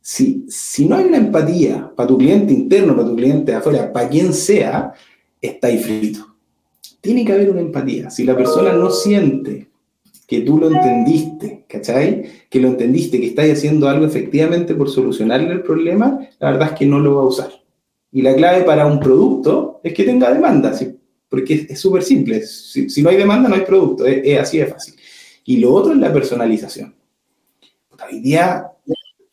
Si, 0.00 0.44
si 0.48 0.86
no 0.86 0.96
hay 0.96 1.04
una 1.04 1.18
empatía 1.18 1.92
para 1.94 2.08
tu 2.08 2.18
cliente 2.18 2.52
interno, 2.52 2.96
para 2.96 3.08
tu 3.08 3.16
cliente 3.16 3.52
de 3.52 3.58
afuera, 3.58 3.92
para 3.92 4.08
quien 4.08 4.32
sea, 4.32 4.92
está 5.40 5.68
ahí 5.68 5.78
frito. 5.78 6.36
Tiene 7.00 7.24
que 7.24 7.32
haber 7.32 7.50
una 7.50 7.60
empatía. 7.60 8.10
Si 8.10 8.24
la 8.24 8.36
persona 8.36 8.72
no 8.72 8.90
siente 8.90 9.68
que 10.26 10.40
tú 10.40 10.58
lo 10.58 10.70
entendiste, 10.70 11.64
¿cachai? 11.68 12.24
Que 12.48 12.60
lo 12.60 12.68
entendiste, 12.68 13.20
que 13.20 13.26
estás 13.26 13.50
haciendo 13.50 13.88
algo 13.88 14.06
efectivamente 14.06 14.74
por 14.74 14.88
solucionarle 14.88 15.52
el 15.52 15.62
problema, 15.62 16.20
la 16.38 16.52
verdad 16.52 16.68
es 16.72 16.78
que 16.78 16.86
no 16.86 17.00
lo 17.00 17.16
va 17.16 17.22
a 17.22 17.26
usar. 17.26 17.50
Y 18.10 18.22
la 18.22 18.34
clave 18.34 18.62
para 18.62 18.86
un 18.86 18.98
producto 18.98 19.80
es 19.82 19.92
que 19.92 20.04
tenga 20.04 20.32
demanda, 20.32 20.72
¿sí? 20.72 20.96
Porque 21.32 21.66
es 21.66 21.80
súper 21.80 22.02
simple. 22.02 22.42
Si, 22.42 23.02
no 23.02 23.08
hay 23.08 23.16
demanda, 23.16 23.48
no 23.48 23.54
hay 23.54 23.62
producto, 23.62 24.04
es, 24.04 24.38
así 24.38 24.58
de 24.58 24.66
fácil. 24.66 24.94
Y 25.46 25.56
lo 25.56 25.72
otro 25.72 25.94
es 25.94 25.98
la 25.98 26.12
personalización. 26.12 26.94
Hoy 28.06 28.20
día, 28.20 28.66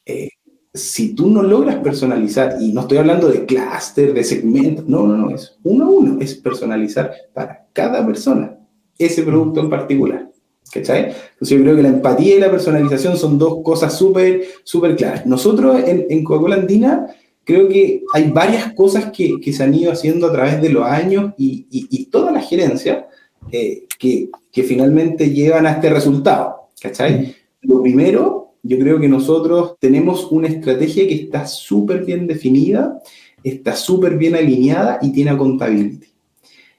eh, 0.05 0.29
si 0.73 1.13
tú 1.13 1.29
no 1.29 1.43
logras 1.43 1.75
personalizar, 1.79 2.55
y 2.61 2.71
no 2.71 2.81
estoy 2.81 2.99
hablando 2.99 3.27
de 3.27 3.45
clúster, 3.45 4.13
de 4.13 4.23
segmentos, 4.23 4.87
no, 4.87 5.07
no, 5.07 5.17
no, 5.17 5.35
es 5.35 5.57
uno 5.61 5.87
a 5.87 5.89
uno, 5.89 6.21
es 6.21 6.35
personalizar 6.35 7.11
para 7.33 7.67
cada 7.73 8.05
persona 8.05 8.57
ese 8.97 9.23
producto 9.23 9.59
en 9.59 9.69
particular. 9.69 10.31
¿Cachai? 10.71 11.07
Entonces 11.33 11.57
yo 11.57 11.61
creo 11.61 11.75
que 11.75 11.81
la 11.81 11.89
empatía 11.89 12.37
y 12.37 12.39
la 12.39 12.49
personalización 12.49 13.17
son 13.17 13.37
dos 13.37 13.57
cosas 13.61 13.97
súper, 13.97 14.45
súper 14.63 14.95
claras. 14.95 15.25
Nosotros 15.25 15.81
en, 15.85 16.05
en 16.09 16.23
Coca-Cola 16.23 16.55
Andina 16.55 17.07
creo 17.49 17.67
que 17.67 18.03
hay 18.13 18.29
varias 18.29 18.73
cosas 18.73 19.11
que, 19.11 19.41
que, 19.41 19.51
se 19.51 19.63
han 19.63 19.73
ido 19.73 19.91
haciendo 19.91 20.27
a 20.27 20.31
través 20.31 20.61
de 20.61 20.69
los 20.69 20.83
años 20.83 21.33
y, 21.35 21.65
y, 21.71 21.87
y 21.89 22.05
toda 22.05 22.31
la 22.31 22.41
gerencia 22.41 23.07
eh, 23.51 23.85
que, 23.97 24.29
que, 24.51 24.61
finalmente 24.61 25.31
llegan 25.31 25.65
a 25.65 25.71
este 25.71 25.89
resultado. 25.89 26.67
¿Cachai? 26.79 27.35
Lo 27.61 27.81
primero, 27.81 28.53
yo 28.61 28.77
creo 28.77 28.99
que 28.99 29.07
nosotros 29.07 29.77
tenemos 29.79 30.31
una 30.31 30.47
estrategia 30.47 31.07
que 31.07 31.15
está 31.15 31.47
súper 31.47 32.05
bien 32.05 32.27
definida, 32.27 33.01
está 33.43 33.75
súper 33.75 34.15
bien 34.15 34.35
alineada 34.35 34.99
y 35.01 35.11
tiene 35.11 35.31
accountability. 35.31 36.05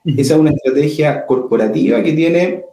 Esa 0.05 0.35
es 0.35 0.41
una 0.41 0.53
estrategia 0.53 1.27
corporativa 1.27 2.01
que 2.01 2.13
tiene 2.13 2.65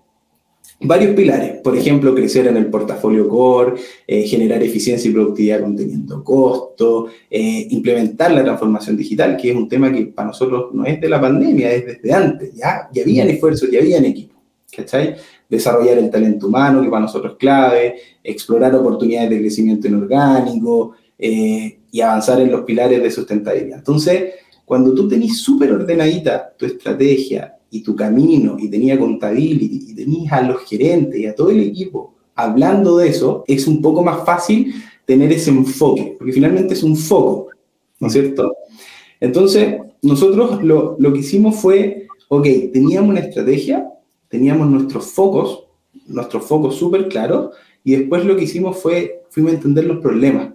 varios 0.79 1.15
pilares. 1.15 1.60
Por 1.62 1.75
ejemplo, 1.77 2.13
crecer 2.13 2.48
en 2.48 2.57
el 2.57 2.67
portafolio 2.67 3.27
core, 3.27 3.75
eh, 4.05 4.24
generar 4.24 4.62
eficiencia 4.62 5.10
y 5.10 5.13
productividad 5.13 5.62
conteniendo 5.62 6.24
costo, 6.24 7.07
eh, 7.29 7.67
implementar 7.72 8.31
la 8.31 8.43
transformación 8.43 8.96
digital, 8.96 9.38
que 9.38 9.51
es 9.51 9.55
un 9.55 9.67
tema 9.67 9.91
que 9.91 10.05
para 10.05 10.27
nosotros 10.27 10.74
no 10.74 10.86
es 10.86 11.01
de 11.01 11.10
la 11.10 11.19
pandemia, 11.19 11.72
es 11.72 11.86
desde 11.86 12.13
antes. 12.13 12.53
Ya, 12.53 12.89
ya 12.93 13.01
habían 13.01 13.29
esfuerzos, 13.29 13.69
ya 13.72 13.79
habían 13.79 14.05
equipos. 14.05 14.38
¿Cachai? 14.75 15.15
Desarrollar 15.50 15.98
el 15.98 16.12
talento 16.12 16.48
humano, 16.48 16.84
que 16.84 16.89
para 16.89 17.01
nosotros 17.01 17.34
es 17.34 17.38
clave, 17.39 17.96
explorar 18.24 18.75
oportunidades 18.75 19.29
de 19.29 19.39
crecimiento 19.39 19.88
inorgánico 19.88 20.93
eh, 21.17 21.79
y 21.89 22.01
avanzar 22.01 22.41
en 22.41 22.51
los 22.51 22.62
pilares 22.62 23.01
de 23.01 23.10
sustentabilidad. 23.10 23.79
Entonces, 23.79 24.34
cuando 24.65 24.93
tú 24.93 25.07
tenés 25.07 25.38
súper 25.41 25.72
ordenadita 25.72 26.53
tu 26.55 26.65
estrategia 26.65 27.56
y 27.69 27.81
tu 27.81 27.95
camino 27.95 28.57
y 28.59 28.69
tenía 28.69 28.97
contabilidad 28.97 29.89
y 29.89 29.93
tenías 29.93 30.33
a 30.33 30.41
los 30.41 30.63
gerentes 30.63 31.19
y 31.19 31.25
a 31.25 31.36
todo 31.36 31.50
el 31.50 31.62
equipo 31.62 32.17
hablando 32.38 32.97
de 32.97 33.09
eso, 33.09 33.43
es 33.47 33.67
un 33.67 33.81
poco 33.81 34.03
más 34.03 34.24
fácil 34.24 34.74
tener 35.05 35.33
ese 35.33 35.50
enfoque, 35.50 36.15
porque 36.17 36.31
finalmente 36.31 36.75
es 36.75 36.83
un 36.83 36.95
foco, 36.95 37.47
¿no 38.00 38.07
es 38.07 38.13
cierto? 38.13 38.55
Entonces, 39.19 39.75
nosotros 40.03 40.63
lo, 40.63 40.95
lo 41.00 41.12
que 41.12 41.19
hicimos 41.19 41.55
fue, 41.55 42.07
ok, 42.29 42.45
teníamos 42.71 43.09
una 43.09 43.21
estrategia, 43.21 43.89
teníamos 44.29 44.69
nuestros 44.69 45.07
focos, 45.07 45.65
nuestros 46.05 46.45
focos 46.45 46.75
súper 46.75 47.07
claros, 47.09 47.55
y 47.83 47.95
después 47.95 48.24
lo 48.24 48.36
que 48.36 48.43
hicimos 48.43 48.77
fue, 48.77 49.24
fuimos 49.29 49.53
a 49.53 49.55
entender 49.55 49.86
los 49.86 49.97
problemas. 49.97 50.53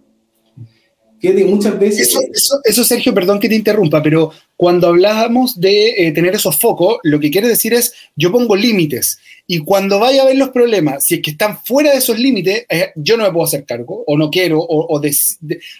Fíjate, 1.22 1.44
muchas 1.44 1.78
veces... 1.78 2.18
Eso, 2.64 2.82
Sergio, 2.82 3.14
perdón 3.14 3.38
que 3.38 3.48
te 3.48 3.54
interrumpa, 3.54 4.02
pero 4.02 4.32
cuando 4.56 4.88
hablábamos 4.88 5.60
de 5.60 5.90
eh, 5.90 6.10
tener 6.10 6.34
esos 6.34 6.58
focos, 6.58 6.98
lo 7.04 7.20
que 7.20 7.30
quiere 7.30 7.46
decir 7.46 7.72
es, 7.74 7.94
yo 8.16 8.32
pongo 8.32 8.56
límites, 8.56 9.20
y 9.46 9.60
cuando 9.60 10.00
vaya 10.00 10.22
a 10.22 10.26
ver 10.26 10.34
los 10.34 10.48
problemas, 10.48 11.04
si 11.04 11.14
es 11.14 11.22
que 11.22 11.30
están 11.30 11.58
fuera 11.58 11.92
de 11.92 11.98
esos 11.98 12.18
límites, 12.18 12.66
eh, 12.68 12.90
yo 12.96 13.16
no 13.16 13.22
me 13.22 13.30
puedo 13.30 13.46
hacer 13.46 13.64
cargo, 13.64 14.02
o 14.04 14.18
no 14.18 14.30
quiero, 14.30 14.58
o, 14.60 15.00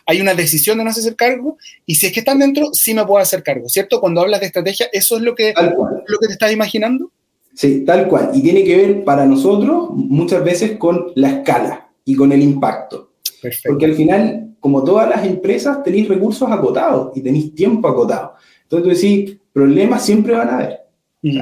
hay 0.07 0.21
una 0.21 0.35
decisión 0.35 0.79
de 0.79 0.85
no 0.85 0.91
hacer 0.91 1.17
cargo, 1.17 1.59
y 1.87 1.97
si 1.97 2.07
es 2.07 2.13
que 2.13 2.21
están 2.21 2.39
dentro, 2.39 2.73
sí 2.73 2.95
me 2.95 3.05
puedo 3.05 3.21
hacer 3.21 3.43
cargo, 3.43 3.69
¿cierto? 3.69 4.01
Cuando 4.01 4.21
hablas 4.21 4.39
de 4.39 4.47
estrategia, 4.47 4.91
¿eso 4.93 5.17
es 5.17 5.23
lo 5.23 5.35
que, 5.35 5.53
lo 5.57 6.19
que 6.21 6.27
te 6.29 6.35
estás 6.35 6.53
imaginando? 6.53 7.11
Sí, 7.53 7.83
tal 7.85 8.07
cual. 8.07 8.31
Y 8.33 8.43
tiene 8.43 8.63
que 8.63 8.77
ver 8.77 9.03
para 9.03 9.27
nosotros 9.27 9.89
muchas 9.93 10.45
veces 10.45 10.77
con 10.79 11.11
la 11.17 11.31
escala 11.31 11.89
y 12.05 12.15
con 12.15 12.31
el 12.31 12.43
impacto. 12.43 13.12
Perfecto. 13.43 13.69
Porque 13.69 13.87
al 13.87 13.95
final 13.95 14.53
como 14.63 14.85
todas 14.85 15.09
las 15.09 15.27
empresas, 15.27 15.83
tenéis 15.83 16.09
recursos 16.09 16.49
acotados 16.49 17.17
y 17.17 17.21
tenéis 17.21 17.53
tiempo 17.53 17.89
acotado. 17.89 18.35
Entonces 18.63 18.85
tú 18.85 18.95
decís, 18.95 19.41
problemas 19.53 20.07
siempre 20.07 20.35
van 20.35 20.49
a 20.49 20.55
haber. 20.55 20.79
Mm. 21.21 21.41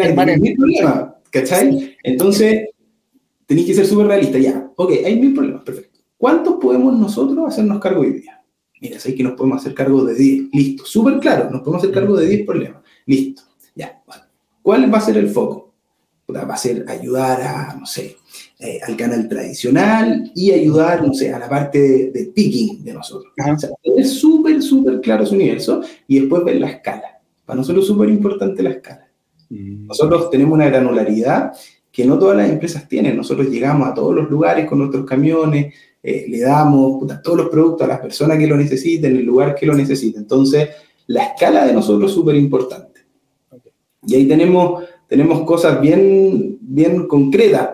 hay 0.00 0.54
problemas, 0.56 1.08
¿cachai? 1.30 1.94
Entonces, 2.02 2.70
tenéis 3.44 3.66
que 3.66 3.74
ser 3.74 3.84
súper 3.84 4.06
realistas. 4.06 4.40
Ya, 4.40 4.66
ok, 4.74 4.92
hay 5.04 5.20
mil 5.20 5.34
problemas, 5.34 5.62
perfecto. 5.62 6.00
¿Cuántos 6.16 6.54
podemos 6.54 6.98
nosotros 6.98 7.46
hacernos 7.46 7.78
cargo 7.80 8.00
hoy 8.00 8.12
día? 8.12 8.42
Mira, 8.80 8.98
sabéis 8.98 9.18
que 9.18 9.24
nos 9.24 9.34
podemos 9.34 9.60
hacer 9.60 9.74
cargo 9.74 10.06
de 10.06 10.14
10. 10.14 10.44
Listo, 10.54 10.86
súper 10.86 11.18
claro, 11.18 11.50
nos 11.50 11.60
podemos 11.60 11.82
hacer 11.82 11.94
cargo 11.94 12.16
de 12.16 12.28
10 12.28 12.46
problemas. 12.46 12.80
Listo, 13.04 13.42
ya. 13.74 14.02
¿Cuál 14.62 14.92
va 14.92 14.96
a 14.96 15.02
ser 15.02 15.18
el 15.18 15.28
foco? 15.28 15.74
Va 16.34 16.54
a 16.54 16.56
ser 16.56 16.86
ayudar 16.88 17.42
a, 17.42 17.76
no 17.78 17.84
sé, 17.84 18.16
eh, 18.64 18.78
al 18.86 18.96
canal 18.96 19.28
tradicional 19.28 20.30
y 20.36 20.52
ayudar, 20.52 21.04
no 21.04 21.12
sé, 21.12 21.32
a 21.32 21.38
la 21.40 21.48
parte 21.48 22.12
de, 22.12 22.32
picking 22.32 22.84
de 22.84 22.92
nosotros. 22.92 23.32
es 23.82 24.12
súper, 24.12 24.62
súper 24.62 25.00
claro 25.00 25.26
su 25.26 25.34
universo 25.34 25.80
y 26.06 26.20
después 26.20 26.44
ver 26.44 26.60
la 26.60 26.70
escala. 26.70 27.20
Para 27.44 27.56
nosotros 27.56 27.82
es 27.84 27.88
súper 27.88 28.08
importante 28.08 28.62
la 28.62 28.70
escala. 28.70 29.08
Mm. 29.50 29.86
Nosotros 29.88 30.30
tenemos 30.30 30.54
una 30.54 30.66
granularidad 30.66 31.52
que 31.90 32.04
no 32.04 32.16
todas 32.18 32.36
las 32.36 32.50
empresas 32.50 32.88
tienen. 32.88 33.16
Nosotros 33.16 33.48
llegamos 33.48 33.88
a 33.88 33.94
todos 33.94 34.14
los 34.14 34.30
lugares 34.30 34.66
con 34.66 34.78
nuestros 34.78 35.04
camiones, 35.06 35.74
eh, 36.00 36.26
le 36.28 36.40
damos 36.40 37.04
todos 37.22 37.38
los 37.38 37.48
productos 37.48 37.84
a 37.84 37.88
las 37.88 38.00
personas 38.00 38.38
que 38.38 38.46
lo 38.46 38.56
necesiten, 38.56 39.16
el 39.16 39.24
lugar 39.24 39.56
que 39.56 39.66
lo 39.66 39.74
necesiten. 39.74 40.22
Entonces, 40.22 40.68
la 41.08 41.24
escala 41.24 41.66
de 41.66 41.72
nosotros 41.72 42.10
es 42.10 42.14
súper 42.14 42.36
importante. 42.36 43.00
Y 44.06 44.14
ahí 44.14 44.28
tenemos, 44.28 44.84
tenemos 45.08 45.42
cosas 45.42 45.80
bien, 45.80 46.51
bien 46.64 47.06
concretas 47.06 47.68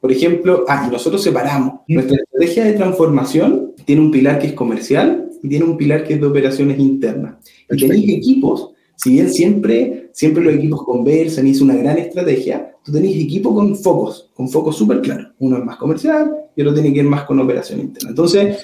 por 0.00 0.10
ejemplo, 0.10 0.64
ah, 0.68 0.84
y 0.88 0.92
nosotros 0.92 1.22
separamos. 1.22 1.80
Nuestra 1.88 2.16
estrategia 2.16 2.64
de 2.64 2.72
transformación 2.72 3.74
tiene 3.84 4.02
un 4.02 4.10
pilar 4.10 4.38
que 4.38 4.48
es 4.48 4.52
comercial 4.54 5.30
y 5.42 5.48
tiene 5.48 5.64
un 5.64 5.76
pilar 5.76 6.04
que 6.04 6.14
es 6.14 6.20
de 6.20 6.26
operaciones 6.26 6.78
internas. 6.78 7.36
Y 7.70 7.76
tenéis 7.76 8.08
equipos, 8.08 8.70
si 8.96 9.12
bien 9.12 9.30
siempre, 9.30 10.10
siempre 10.12 10.42
los 10.42 10.54
equipos 10.54 10.84
conversan 10.84 11.46
y 11.46 11.50
es 11.50 11.60
una 11.60 11.74
gran 11.74 11.98
estrategia, 11.98 12.74
tú 12.84 12.92
tenéis 12.92 13.24
equipos 13.24 13.54
con 13.54 13.76
focos, 13.76 14.30
con 14.34 14.48
focos 14.48 14.76
súper 14.76 15.00
claros. 15.00 15.28
Uno 15.38 15.58
es 15.58 15.64
más 15.64 15.76
comercial 15.76 16.34
y 16.56 16.62
otro 16.62 16.74
tiene 16.74 16.92
que 16.92 17.00
ir 17.00 17.06
más 17.06 17.24
con 17.24 17.38
operación 17.40 17.80
interna. 17.80 18.10
Entonces, 18.10 18.58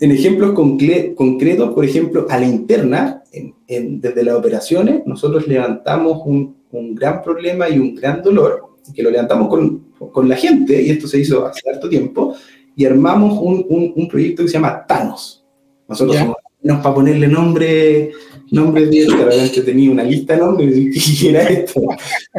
en 0.00 0.10
ejemplos 0.10 0.52
concretos, 0.52 1.74
por 1.74 1.84
ejemplo, 1.84 2.26
a 2.28 2.38
la 2.38 2.46
interna, 2.46 3.22
desde 3.68 4.24
las 4.24 4.34
operaciones, 4.34 5.02
nosotros 5.06 5.46
levantamos 5.46 6.22
un, 6.24 6.56
un 6.72 6.94
gran 6.94 7.22
problema 7.22 7.68
y 7.68 7.78
un 7.78 7.94
gran 7.94 8.22
dolor, 8.22 8.69
que 8.94 9.02
lo 9.02 9.10
levantamos 9.10 9.48
con 9.48 9.90
con 10.08 10.28
la 10.28 10.36
gente, 10.36 10.80
y 10.80 10.90
esto 10.90 11.06
se 11.06 11.18
hizo 11.18 11.46
hace 11.46 11.68
harto 11.68 11.88
tiempo, 11.88 12.34
y 12.74 12.86
armamos 12.86 13.38
un, 13.38 13.92
un, 13.94 14.08
proyecto 14.08 14.42
que 14.42 14.48
se 14.48 14.54
llama 14.54 14.86
Thanos. 14.86 15.44
Nosotros 15.86 16.16
somos 16.16 16.36
somos 16.62 16.82
para 16.82 16.94
ponerle 16.94 17.28
nombre, 17.28 18.12
nombre 18.50 18.88
que 18.88 19.06
realmente 19.06 19.60
tenía 19.62 19.90
una 19.90 20.04
lista 20.04 20.34
de 20.34 20.40
nombres 20.40 21.20
y 21.20 21.28
era 21.28 21.42
esto. 21.42 21.80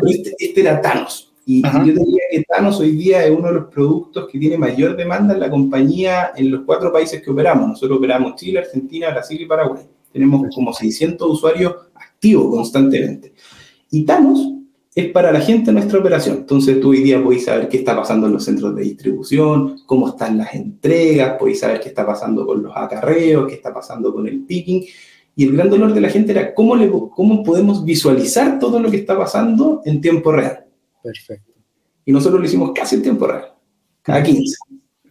Este, 0.07 0.35
este, 0.39 0.61
era 0.61 0.81
Thanos. 0.81 1.33
Y, 1.45 1.61
yo 1.61 1.83
diría 1.83 2.21
que 2.31 2.43
Thanos 2.47 2.79
hoy 2.79 2.91
día 2.91 3.25
es 3.25 3.31
uno 3.31 3.49
de 3.49 3.55
los 3.55 3.65
productos 3.65 4.29
que 4.31 4.39
tiene 4.39 4.57
mayor 4.57 4.95
demanda 4.95 5.33
en 5.33 5.39
la 5.39 5.49
compañía 5.49 6.31
en 6.35 6.49
los 6.49 6.61
cuatro 6.65 6.91
países 6.91 7.21
que 7.21 7.29
operamos. 7.29 7.67
Nosotros 7.67 7.97
operamos 7.97 8.35
Chile, 8.35 8.59
Argentina, 8.59 9.11
Brasil 9.11 9.41
y 9.41 9.45
Paraguay. 9.45 9.83
Tenemos 10.11 10.43
como 10.55 10.73
600 10.73 11.29
usuarios 11.29 11.75
activos 11.93 12.55
constantemente. 12.55 13.33
Y 13.91 14.05
Thanos 14.05 14.60
es 14.93 15.11
para 15.11 15.31
la 15.31 15.39
gente 15.39 15.71
nuestra 15.71 15.99
operación. 15.99 16.37
Entonces 16.39 16.79
tú 16.79 16.89
hoy 16.89 17.01
día 17.01 17.23
podéis 17.23 17.45
saber 17.45 17.69
qué 17.69 17.77
está 17.77 17.95
pasando 17.95 18.27
en 18.27 18.33
los 18.33 18.43
centros 18.43 18.75
de 18.75 18.83
distribución, 18.83 19.79
cómo 19.85 20.09
están 20.09 20.37
las 20.37 20.53
entregas, 20.53 21.37
podéis 21.39 21.59
saber 21.59 21.79
qué 21.79 21.89
está 21.89 22.05
pasando 22.05 22.45
con 22.45 22.63
los 22.63 22.73
acarreos, 22.75 23.47
qué 23.47 23.55
está 23.55 23.73
pasando 23.73 24.13
con 24.13 24.27
el 24.27 24.41
picking. 24.41 24.85
Y 25.35 25.45
el 25.45 25.53
gran 25.53 25.69
dolor 25.69 25.93
de 25.93 26.01
la 26.01 26.09
gente 26.09 26.33
era 26.33 26.53
cómo, 26.53 26.75
le, 26.75 26.89
cómo 26.89 27.41
podemos 27.43 27.85
visualizar 27.85 28.59
todo 28.59 28.79
lo 28.79 28.91
que 28.91 28.97
está 28.97 29.17
pasando 29.17 29.81
en 29.85 30.01
tiempo 30.01 30.31
real. 30.31 30.65
Perfecto. 31.01 31.51
Y 32.03 32.11
nosotros 32.11 32.41
lo 32.41 32.45
hicimos 32.45 32.71
casi 32.75 32.95
en 32.95 33.03
tiempo 33.03 33.27
real, 33.27 33.53
cada 34.01 34.21
15. 34.21 34.57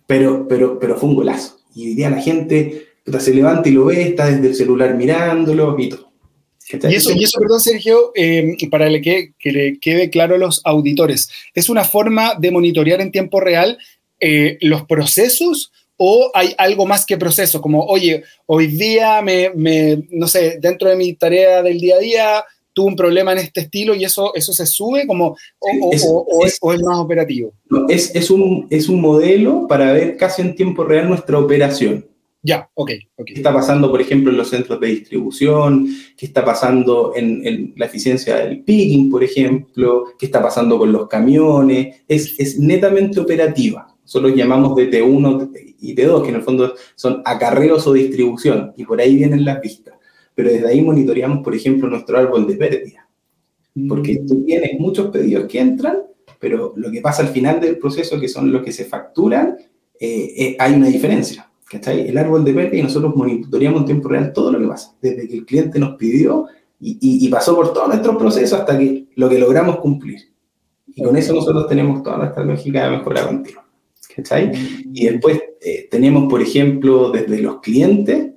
Pero, 0.06 0.46
pero, 0.46 0.78
pero 0.78 0.96
fue 0.96 1.08
un 1.08 1.14
golazo. 1.14 1.56
Y 1.74 1.88
hoy 1.88 1.94
día 1.94 2.10
la 2.10 2.20
gente 2.20 2.90
se 3.18 3.34
levanta 3.34 3.68
y 3.68 3.72
lo 3.72 3.86
ve, 3.86 4.02
está 4.02 4.26
desde 4.26 4.48
el 4.48 4.54
celular 4.54 4.94
mirándolo 4.94 5.74
y 5.78 5.88
todo. 5.88 6.09
Y 6.72 6.94
eso, 6.94 7.12
y 7.12 7.24
eso, 7.24 7.38
perdón, 7.40 7.60
Sergio, 7.60 8.12
eh, 8.14 8.56
para 8.70 8.88
que, 9.00 9.32
que, 9.38 9.52
le 9.52 9.78
quede 9.78 10.10
claro 10.10 10.34
a 10.34 10.38
los 10.38 10.60
auditores, 10.64 11.28
¿es 11.54 11.68
una 11.68 11.84
forma 11.84 12.34
de 12.38 12.50
monitorear 12.50 13.00
en 13.00 13.12
tiempo 13.12 13.40
real 13.40 13.78
eh, 14.20 14.58
los 14.60 14.84
procesos 14.86 15.72
o 15.96 16.30
hay 16.34 16.54
algo 16.58 16.86
más 16.86 17.04
que 17.04 17.16
proceso? 17.16 17.60
Como, 17.60 17.84
oye, 17.84 18.22
hoy 18.46 18.68
día 18.68 19.20
me, 19.22 19.50
me, 19.54 20.04
no 20.10 20.28
sé, 20.28 20.58
dentro 20.60 20.88
de 20.88 20.96
mi 20.96 21.14
tarea 21.14 21.62
del 21.62 21.80
día 21.80 21.96
a 21.96 22.00
día, 22.00 22.44
tuvo 22.72 22.86
un 22.86 22.96
problema 22.96 23.32
en 23.32 23.38
este 23.38 23.62
estilo 23.62 23.94
y 23.94 24.04
eso, 24.04 24.32
eso 24.34 24.52
se 24.52 24.66
sube 24.66 25.06
como, 25.06 25.36
o, 25.58 25.90
es, 25.92 26.06
o, 26.06 26.46
es, 26.74 26.82
más 26.82 26.98
operativo. 26.98 27.52
es, 27.88 28.14
es, 28.14 28.30
un, 28.30 28.66
es 28.70 28.88
un 28.88 29.00
modelo 29.00 29.66
para 29.68 29.92
ver 29.92 30.16
casi 30.16 30.42
en 30.42 30.54
tiempo 30.54 30.84
real 30.84 31.08
nuestra 31.08 31.38
operación. 31.38 32.06
Ya, 32.42 32.70
ok. 32.74 32.90
¿Qué 33.26 33.34
está 33.34 33.52
pasando, 33.52 33.90
por 33.90 34.00
ejemplo, 34.00 34.30
en 34.30 34.38
los 34.38 34.48
centros 34.48 34.80
de 34.80 34.86
distribución? 34.86 35.88
¿Qué 36.16 36.24
está 36.26 36.42
pasando 36.42 37.12
en, 37.14 37.74
la 37.76 37.86
eficiencia 37.86 38.36
del 38.36 38.62
picking, 38.62 39.10
por 39.10 39.22
ejemplo? 39.22 40.06
¿Qué 40.18 40.26
está 40.26 40.42
pasando 40.42 40.78
con 40.78 40.90
los 40.90 41.06
camiones? 41.06 42.02
Es, 42.08 42.40
es 42.40 42.58
netamente 42.58 43.20
operativa. 43.20 43.94
Solo 44.04 44.30
llamamos 44.30 44.74
de 44.74 44.90
T1 44.90 45.50
y 45.80 45.94
T2, 45.94 46.22
que 46.22 46.28
en 46.30 46.34
el 46.36 46.42
fondo 46.42 46.74
son 46.94 47.22
acarreos 47.26 47.86
o 47.86 47.92
distribución, 47.92 48.72
y 48.76 48.84
por 48.84 49.00
ahí 49.00 49.16
vienen 49.16 49.44
las 49.44 49.60
vistas. 49.60 49.94
Pero 50.34 50.50
desde 50.50 50.66
ahí 50.66 50.80
monitoreamos, 50.80 51.44
por 51.44 51.54
ejemplo, 51.54 51.88
nuestro 51.88 52.18
árbol 52.18 52.46
de 52.46 52.56
pérdida. 52.56 53.08
Porque 53.86 54.22
tú 54.26 54.36
mm. 54.36 54.44
tienes 54.46 54.80
muchos 54.80 55.10
pedidos 55.10 55.46
que 55.46 55.60
entran, 55.60 55.98
pero 56.38 56.72
lo 56.74 56.90
que 56.90 57.02
pasa 57.02 57.22
al 57.22 57.28
final 57.28 57.60
del 57.60 57.76
proceso, 57.76 58.18
que 58.18 58.28
son 58.28 58.50
los 58.50 58.62
que 58.62 58.72
se 58.72 58.86
facturan, 58.86 59.56
eh, 60.00 60.32
eh, 60.38 60.56
hay 60.58 60.72
una 60.72 60.88
diferencia 60.88 61.49
¿cachai? 61.70 62.08
El 62.08 62.18
árbol 62.18 62.44
de 62.44 62.52
pérdida 62.52 62.80
y 62.80 62.82
nosotros 62.82 63.14
monitoreamos 63.14 63.80
en 63.80 63.86
tiempo 63.86 64.08
real 64.08 64.32
todo 64.32 64.50
lo 64.50 64.58
que 64.58 64.66
pasa, 64.66 64.96
desde 65.00 65.28
que 65.28 65.36
el 65.36 65.46
cliente 65.46 65.78
nos 65.78 65.96
pidió 65.96 66.46
y, 66.80 67.28
pasó 67.28 67.54
por 67.54 67.72
todos 67.72 67.88
nuestros 67.88 68.16
procesos 68.16 68.58
hasta 68.58 68.76
que 68.76 69.06
lo 69.14 69.28
que 69.28 69.38
logramos 69.38 69.76
cumplir. 69.76 70.18
Y 70.88 71.02
con 71.02 71.16
eso 71.16 71.34
nosotros 71.34 71.68
tenemos 71.68 72.02
toda 72.02 72.18
nuestra 72.18 72.42
lógica 72.42 72.84
de 72.84 72.96
mejora 72.96 73.26
continua. 73.26 73.64
¿cachai? 74.16 74.50
Y 74.92 75.06
después 75.06 75.40
eh, 75.60 75.86
tenemos, 75.90 76.28
por 76.28 76.42
ejemplo, 76.42 77.10
desde 77.10 77.40
los 77.40 77.60
clientes, 77.60 78.30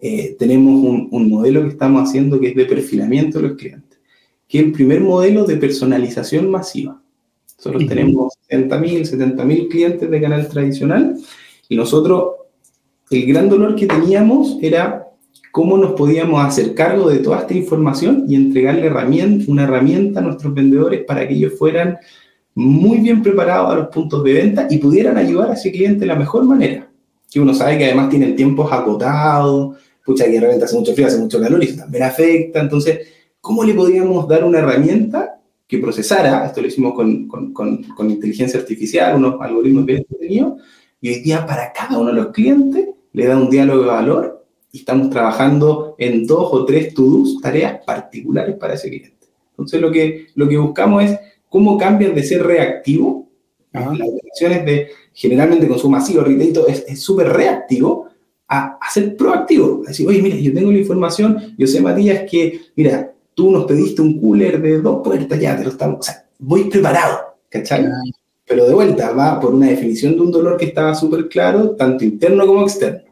eh, 0.00 0.36
tenemos 0.38 0.82
un, 0.82 1.08
un, 1.10 1.28
modelo 1.28 1.62
que 1.62 1.70
estamos 1.70 2.08
haciendo 2.08 2.40
que 2.40 2.48
es 2.48 2.56
de 2.56 2.64
perfilamiento 2.64 3.40
de 3.40 3.48
los 3.48 3.58
clientes, 3.58 3.98
que 4.46 4.60
es 4.60 4.64
el 4.64 4.72
primer 4.72 5.00
modelo 5.00 5.44
de 5.44 5.56
personalización 5.56 6.50
masiva. 6.50 7.02
Nosotros 7.58 7.86
tenemos 7.88 8.32
60.000, 8.48 9.34
70.000 9.34 9.68
clientes 9.68 10.08
de 10.08 10.20
canal 10.20 10.48
tradicional 10.48 11.16
y 11.68 11.76
nosotros 11.76 12.38
el 13.10 13.26
gran 13.26 13.48
dolor 13.48 13.74
que 13.74 13.86
teníamos 13.86 14.58
era 14.60 15.08
cómo 15.50 15.78
nos 15.78 15.92
podíamos 15.92 16.44
hacer 16.44 16.74
cargo 16.74 17.08
de 17.08 17.18
toda 17.18 17.40
esta 17.40 17.54
información 17.54 18.24
y 18.28 18.34
entregarle 18.34 18.86
herramienta, 18.86 19.50
una 19.50 19.64
herramienta 19.64 20.20
a 20.20 20.22
nuestros 20.22 20.54
vendedores 20.54 21.04
para 21.04 21.26
que 21.26 21.34
ellos 21.34 21.54
fueran 21.58 21.98
muy 22.54 22.98
bien 22.98 23.22
preparados 23.22 23.72
a 23.72 23.76
los 23.76 23.88
puntos 23.88 24.22
de 24.24 24.32
venta 24.32 24.66
y 24.68 24.78
pudieran 24.78 25.16
ayudar 25.16 25.50
a 25.50 25.54
ese 25.54 25.70
cliente 25.70 26.00
de 26.00 26.06
la 26.06 26.16
mejor 26.16 26.44
manera. 26.44 26.90
Que 27.30 27.40
uno 27.40 27.54
sabe 27.54 27.78
que 27.78 27.86
además 27.86 28.08
tienen 28.08 28.36
tiempos 28.36 28.70
agotados, 28.72 29.76
pucha, 30.04 30.24
que 30.24 30.32
de 30.32 30.40
repente 30.40 30.64
hace 30.64 30.76
mucho 30.76 30.92
frío, 30.92 31.06
hace 31.06 31.18
mucho 31.18 31.40
calor 31.40 31.62
y 31.62 31.66
eso 31.66 31.76
también 31.78 32.04
afecta. 32.04 32.60
Entonces, 32.60 33.00
¿cómo 33.40 33.64
le 33.64 33.74
podíamos 33.74 34.26
dar 34.26 34.44
una 34.44 34.58
herramienta 34.58 35.40
que 35.66 35.78
procesara? 35.78 36.46
Esto 36.46 36.60
lo 36.60 36.66
hicimos 36.66 36.94
con, 36.94 37.28
con, 37.28 37.52
con, 37.52 38.10
inteligencia 38.10 38.58
artificial, 38.58 39.16
unos 39.16 39.40
algoritmos 39.40 39.84
bien 39.84 39.98
entretenidos, 39.98 40.62
y 41.00 41.10
hoy 41.10 41.20
día 41.20 41.46
para 41.46 41.72
cada 41.72 41.98
uno 41.98 42.08
de 42.08 42.14
los 42.14 42.28
clientes 42.28 42.88
le 43.18 43.26
da 43.26 43.36
un 43.36 43.50
diálogo 43.50 43.82
de 43.82 43.88
valor 43.88 44.46
y 44.70 44.78
estamos 44.78 45.10
trabajando 45.10 45.96
en 45.98 46.24
dos 46.24 46.50
o 46.52 46.64
tres 46.64 46.94
to-dos, 46.94 47.40
tareas 47.42 47.80
particulares 47.84 48.54
para 48.54 48.74
ese 48.74 48.88
cliente. 48.88 49.26
Entonces, 49.50 49.80
lo 49.80 49.90
que, 49.90 50.28
lo 50.36 50.48
que 50.48 50.56
buscamos 50.56 51.02
es 51.02 51.18
cómo 51.48 51.76
cambian 51.76 52.14
de 52.14 52.22
ser 52.22 52.46
reactivo, 52.46 53.28
las 53.72 53.88
operaciones 53.88 54.64
de 54.64 54.88
generalmente 55.12 55.66
consumo 55.66 55.96
masivo, 55.96 56.22
retail, 56.22 56.60
es 56.68 57.02
súper 57.02 57.28
reactivo, 57.30 58.06
a, 58.46 58.78
ser 58.88 59.16
proactivo. 59.16 59.82
A 59.84 59.88
decir, 59.88 60.06
oye, 60.06 60.22
mira, 60.22 60.36
yo 60.36 60.54
tengo 60.54 60.70
la 60.70 60.78
información, 60.78 61.56
yo 61.58 61.66
sé, 61.66 61.80
Matías, 61.80 62.22
que, 62.30 62.60
mira, 62.76 63.12
tú 63.34 63.50
nos 63.50 63.64
pediste 63.64 64.00
un 64.00 64.20
cooler 64.20 64.62
de 64.62 64.80
dos 64.80 65.02
puertas, 65.02 65.40
ya 65.40 65.56
te 65.56 65.64
lo 65.64 65.70
estamos, 65.70 65.98
o 65.98 66.02
sea, 66.02 66.24
voy 66.38 66.70
preparado, 66.70 67.18
¿cachai? 67.48 67.84
Pero 68.46 68.64
de 68.64 68.74
vuelta, 68.74 69.10
va 69.10 69.40
por 69.40 69.52
una 69.54 69.66
definición 69.66 70.14
de 70.14 70.20
un 70.20 70.30
dolor 70.30 70.56
que 70.56 70.66
estaba 70.66 70.94
súper 70.94 71.28
claro, 71.28 71.70
tanto 71.70 72.04
interno 72.04 72.46
como 72.46 72.62
externo. 72.62 73.07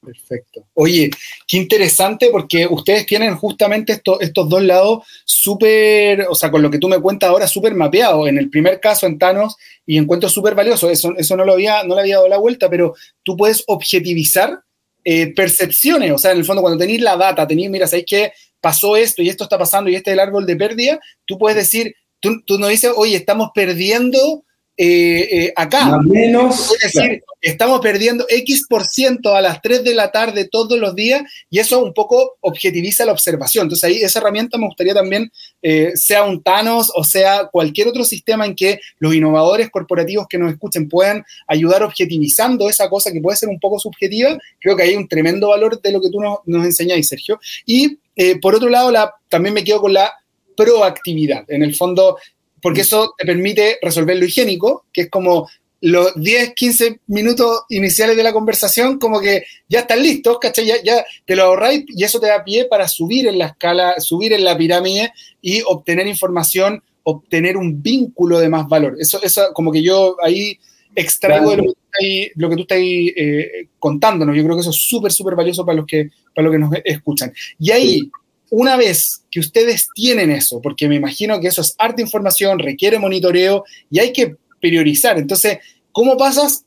Perfecto. 0.00 0.64
Oye, 0.74 1.10
qué 1.46 1.56
interesante 1.56 2.28
porque 2.30 2.66
ustedes 2.66 3.04
tienen 3.04 3.34
justamente 3.34 4.00
estos 4.20 4.48
dos 4.48 4.62
lados 4.62 5.04
súper, 5.24 6.26
o 6.30 6.34
sea, 6.36 6.50
con 6.50 6.62
lo 6.62 6.70
que 6.70 6.78
tú 6.78 6.88
me 6.88 7.00
cuentas 7.00 7.28
ahora, 7.28 7.48
súper 7.48 7.74
mapeado. 7.74 8.28
En 8.28 8.38
el 8.38 8.48
primer 8.48 8.78
caso, 8.80 9.06
en 9.06 9.18
Thanos, 9.18 9.56
y 9.84 9.98
encuentro 9.98 10.28
súper 10.28 10.54
valioso, 10.54 10.88
eso, 10.88 11.14
eso 11.16 11.36
no, 11.36 11.44
lo 11.44 11.54
había, 11.54 11.82
no 11.82 11.94
le 11.96 12.02
había 12.02 12.16
dado 12.16 12.28
la 12.28 12.38
vuelta, 12.38 12.70
pero 12.70 12.94
tú 13.24 13.36
puedes 13.36 13.64
objetivizar 13.66 14.60
eh, 15.04 15.34
percepciones, 15.34 16.12
o 16.12 16.18
sea, 16.18 16.32
en 16.32 16.38
el 16.38 16.44
fondo, 16.44 16.62
cuando 16.62 16.78
tenéis 16.78 17.00
la 17.00 17.16
data, 17.16 17.46
tenéis, 17.46 17.70
mira, 17.70 17.86
sabéis 17.86 18.06
que 18.06 18.32
pasó 18.60 18.96
esto 18.96 19.22
y 19.22 19.28
esto 19.28 19.44
está 19.44 19.58
pasando 19.58 19.90
y 19.90 19.96
este 19.96 20.10
es 20.10 20.14
el 20.14 20.20
árbol 20.20 20.46
de 20.46 20.56
pérdida, 20.56 21.00
tú 21.24 21.38
puedes 21.38 21.56
decir, 21.56 21.94
tú, 22.20 22.42
tú 22.44 22.58
no 22.58 22.68
dices, 22.68 22.92
oye, 22.94 23.16
estamos 23.16 23.50
perdiendo 23.54 24.44
eh, 24.80 25.28
eh, 25.32 25.52
acá. 25.56 25.98
menos. 26.04 26.72
Es 26.80 26.92
decir, 26.92 27.24
estamos 27.40 27.80
perdiendo 27.80 28.24
X 28.28 28.64
por 28.68 28.86
ciento 28.86 29.34
a 29.34 29.40
las 29.40 29.60
3 29.60 29.82
de 29.82 29.92
la 29.92 30.12
tarde 30.12 30.48
todos 30.48 30.78
los 30.78 30.94
días 30.94 31.22
y 31.50 31.58
eso 31.58 31.82
un 31.82 31.92
poco 31.92 32.36
objetiviza 32.42 33.04
la 33.04 33.10
observación. 33.10 33.64
Entonces 33.64 33.82
ahí 33.82 33.96
esa 33.96 34.20
herramienta 34.20 34.56
me 34.56 34.66
gustaría 34.66 34.94
también, 34.94 35.32
eh, 35.62 35.90
sea 35.96 36.22
un 36.22 36.44
Thanos 36.44 36.92
o 36.94 37.02
sea 37.02 37.48
cualquier 37.50 37.88
otro 37.88 38.04
sistema 38.04 38.46
en 38.46 38.54
que 38.54 38.78
los 39.00 39.12
innovadores 39.12 39.68
corporativos 39.68 40.28
que 40.28 40.38
nos 40.38 40.52
escuchen 40.52 40.88
puedan 40.88 41.24
ayudar 41.48 41.82
objetivizando 41.82 42.70
esa 42.70 42.88
cosa 42.88 43.10
que 43.10 43.20
puede 43.20 43.36
ser 43.36 43.48
un 43.48 43.58
poco 43.58 43.80
subjetiva. 43.80 44.38
Creo 44.60 44.76
que 44.76 44.84
hay 44.84 44.94
un 44.94 45.08
tremendo 45.08 45.48
valor 45.48 45.82
de 45.82 45.90
lo 45.90 46.00
que 46.00 46.10
tú 46.10 46.20
nos, 46.20 46.38
nos 46.46 46.64
enseñáis, 46.64 47.08
Sergio. 47.08 47.40
Y 47.66 47.98
por 48.40 48.54
otro 48.54 48.68
lado, 48.68 48.92
la, 48.92 49.12
también 49.28 49.54
me 49.54 49.64
quedo 49.64 49.80
con 49.80 49.92
la 49.92 50.12
proactividad. 50.56 51.44
En 51.48 51.62
el 51.62 51.74
fondo, 51.74 52.18
porque 52.60 52.82
eso 52.82 53.14
te 53.16 53.26
permite 53.26 53.78
resolver 53.82 54.16
lo 54.16 54.24
higiénico, 54.24 54.86
que 54.92 55.02
es 55.02 55.10
como 55.10 55.48
los 55.80 56.12
10, 56.16 56.54
15 56.54 57.00
minutos 57.06 57.62
iniciales 57.68 58.16
de 58.16 58.22
la 58.22 58.32
conversación, 58.32 58.98
como 58.98 59.20
que 59.20 59.44
ya 59.68 59.80
están 59.80 60.02
listos, 60.02 60.38
¿cachai? 60.40 60.66
Ya, 60.66 61.04
te 61.24 61.36
lo 61.36 61.44
ahorráis 61.44 61.84
y 61.88 62.02
eso 62.02 62.18
te 62.18 62.26
da 62.26 62.42
pie 62.42 62.64
para 62.64 62.88
subir 62.88 63.28
en 63.28 63.38
la 63.38 63.46
escala, 63.46 63.94
subir 64.00 64.32
en 64.32 64.44
la 64.44 64.56
pirámide 64.56 65.12
y 65.40 65.62
obtener 65.62 66.06
información, 66.06 66.82
obtener 67.04 67.56
un 67.56 67.80
vínculo 67.80 68.40
de 68.40 68.48
más 68.48 68.66
valor. 68.66 68.96
Eso, 68.98 69.22
eso 69.22 69.52
como 69.54 69.70
que 69.70 69.82
yo 69.82 70.16
ahí 70.22 70.58
extraigo 70.96 71.50
de 71.50 72.32
lo 72.34 72.48
que 72.48 72.56
tú 72.56 72.62
estás, 72.62 72.78
eh, 72.80 73.68
contándonos. 73.78 74.36
Yo 74.36 74.42
creo 74.42 74.56
que 74.56 74.62
eso 74.62 74.70
es 74.70 74.88
súper, 74.88 75.12
súper 75.12 75.36
valioso 75.36 75.64
para 75.64 75.76
los, 75.76 75.86
que, 75.86 76.10
para 76.34 76.44
los 76.48 76.52
que 76.52 76.58
nos 76.58 76.70
escuchan. 76.84 77.32
Y 77.58 77.70
ahí, 77.70 78.10
una 78.50 78.76
vez 78.76 79.22
que 79.30 79.40
ustedes 79.40 79.88
tienen 79.94 80.30
eso, 80.30 80.60
porque 80.60 80.88
me 80.88 80.96
imagino 80.96 81.40
que 81.40 81.48
eso 81.48 81.60
es 81.60 81.74
arte 81.78 82.02
información, 82.02 82.58
requiere 82.58 82.98
monitoreo 82.98 83.64
y 83.90 83.98
hay 83.98 84.12
que 84.12 84.36
priorizar. 84.60 85.18
Entonces, 85.18 85.58
¿cómo 85.92 86.16
pasas 86.16 86.64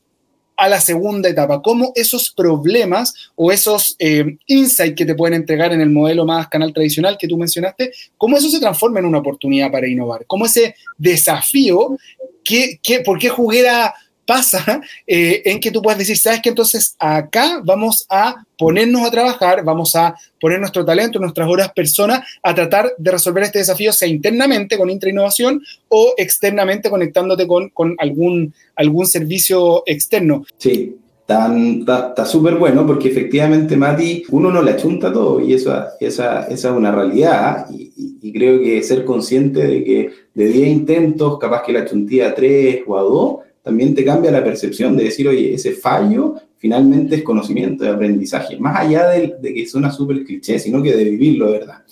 a 0.56 0.68
la 0.68 0.80
segunda 0.80 1.28
etapa? 1.28 1.62
¿Cómo 1.62 1.92
esos 1.94 2.30
problemas 2.30 3.14
o 3.34 3.50
esos 3.50 3.96
eh, 3.98 4.36
insights 4.46 4.94
que 4.96 5.06
te 5.06 5.14
pueden 5.14 5.34
entregar 5.34 5.72
en 5.72 5.80
el 5.80 5.90
modelo 5.90 6.24
más 6.24 6.48
canal 6.48 6.72
tradicional 6.72 7.16
que 7.18 7.28
tú 7.28 7.36
mencionaste, 7.36 7.92
cómo 8.16 8.36
eso 8.36 8.48
se 8.48 8.60
transforma 8.60 9.00
en 9.00 9.06
una 9.06 9.18
oportunidad 9.18 9.70
para 9.70 9.88
innovar? 9.88 10.24
¿Cómo 10.26 10.46
ese 10.46 10.74
desafío, 10.98 11.96
qué, 12.44 12.78
qué, 12.82 13.00
por 13.00 13.18
qué 13.18 13.28
juguera 13.28 13.94
pasa 14.26 14.80
eh, 15.06 15.42
en 15.44 15.60
que 15.60 15.70
tú 15.70 15.82
puedes 15.82 15.98
decir, 15.98 16.16
sabes 16.16 16.40
que 16.40 16.48
entonces 16.48 16.96
acá 16.98 17.60
vamos 17.64 18.06
a 18.08 18.44
ponernos 18.58 19.06
a 19.06 19.10
trabajar, 19.10 19.64
vamos 19.64 19.96
a 19.96 20.14
poner 20.40 20.60
nuestro 20.60 20.84
talento, 20.84 21.18
nuestras 21.18 21.48
horas 21.48 21.72
personas 21.72 22.20
a 22.42 22.54
tratar 22.54 22.92
de 22.96 23.10
resolver 23.10 23.44
este 23.44 23.58
desafío, 23.58 23.92
sea 23.92 24.08
internamente 24.08 24.78
con 24.78 24.90
intrainnovación 24.90 25.62
o 25.88 26.14
externamente 26.16 26.90
conectándote 26.90 27.46
con, 27.46 27.70
con 27.70 27.94
algún, 27.98 28.54
algún 28.76 29.06
servicio 29.06 29.82
externo. 29.86 30.44
Sí, 30.58 30.96
está 31.32 32.24
súper 32.24 32.56
bueno 32.56 32.86
porque 32.86 33.08
efectivamente, 33.08 33.76
Mati, 33.76 34.24
uno 34.30 34.50
no 34.50 34.62
le 34.62 34.72
achunta 34.72 35.12
todo 35.12 35.40
y 35.40 35.54
eso, 35.54 35.74
esa, 36.00 36.46
esa 36.46 36.68
es 36.68 36.76
una 36.76 36.92
realidad 36.92 37.66
y, 37.70 37.92
creo 38.32 38.60
que 38.60 38.82
ser 38.82 39.04
consciente 39.04 39.66
de 39.66 39.84
que 39.84 40.10
de 40.32 40.46
10 40.46 40.68
intentos, 40.68 41.38
capaz 41.38 41.62
que 41.62 41.72
la 41.72 41.84
chuntía 41.84 42.28
a 42.28 42.34
3 42.34 42.82
o 42.86 42.96
a 42.96 43.02
2, 43.02 43.36
también 43.62 43.94
te 43.94 44.04
cambia 44.04 44.30
la 44.30 44.44
percepción 44.44 44.96
de 44.96 45.04
decir, 45.04 45.28
oye, 45.28 45.54
ese 45.54 45.72
fallo 45.72 46.34
finalmente 46.58 47.16
es 47.16 47.22
conocimiento, 47.22 47.82
de 47.82 47.90
aprendizaje, 47.90 48.56
más 48.56 48.78
allá 48.78 49.08
de, 49.08 49.36
que 49.40 49.66
suena 49.66 49.90
súper 49.90 50.24
cliché, 50.24 50.60
sino 50.60 50.80
que 50.80 50.94
de 50.94 51.04
vivirlo, 51.04 51.50
¿verdad? 51.50 51.82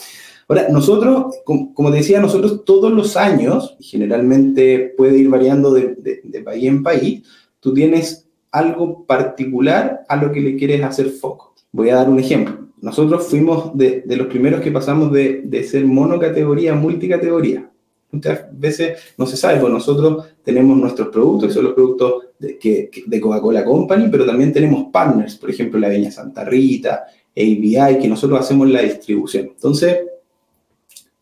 Ahora, 0.46 0.68
nosotros, 0.68 1.36
como 1.44 1.90
te 1.90 1.98
decía, 1.98 2.20
nosotros 2.20 2.64
todos 2.64 2.92
los 2.92 3.16
años, 3.16 3.76
generalmente 3.80 4.94
puede 4.96 5.18
ir 5.18 5.28
variando 5.28 5.72
de, 5.72 6.42
país 6.44 6.64
en 6.64 6.82
país, 6.82 7.22
tú 7.58 7.74
tienes 7.74 8.28
algo 8.50 9.04
particular 9.06 10.02
a 10.08 10.16
lo 10.16 10.32
que 10.32 10.40
le 10.40 10.56
quieres 10.56 10.82
hacer 10.82 11.10
foco. 11.10 11.54
Voy 11.72 11.90
a 11.90 11.96
dar 11.96 12.08
un 12.08 12.18
ejemplo. 12.18 12.68
Nosotros 12.80 13.26
fuimos 13.26 13.76
de, 13.76 14.04
los 14.06 14.26
primeros 14.26 14.60
que 14.60 14.72
pasamos 14.72 15.12
de, 15.12 15.42
de 15.44 15.64
ser 15.64 15.84
monocategoría 15.84 16.72
a 16.72 16.76
multicategoría 16.76 17.69
muchas 18.12 18.46
veces 18.52 18.98
no 19.16 19.26
se 19.26 19.36
sabe, 19.36 19.60
pues 19.60 19.72
nosotros 19.72 20.26
tenemos 20.42 20.76
nuestros 20.76 21.08
productos, 21.08 21.48
que 21.48 21.54
son 21.54 21.64
los 21.64 21.74
productos 21.74 22.24
de, 22.38 23.20
Coca-Cola 23.20 23.64
Company, 23.64 24.08
pero 24.10 24.26
también 24.26 24.52
tenemos 24.52 24.86
partners, 24.92 25.36
por 25.36 25.50
ejemplo, 25.50 25.78
la 25.78 25.88
Viña 25.88 26.10
Santa 26.10 26.44
Rita, 26.44 27.04
ABI, 27.36 27.98
que 28.00 28.08
nosotros 28.08 28.40
hacemos 28.40 28.68
la 28.68 28.82
distribución. 28.82 29.50
Entonces, 29.54 29.98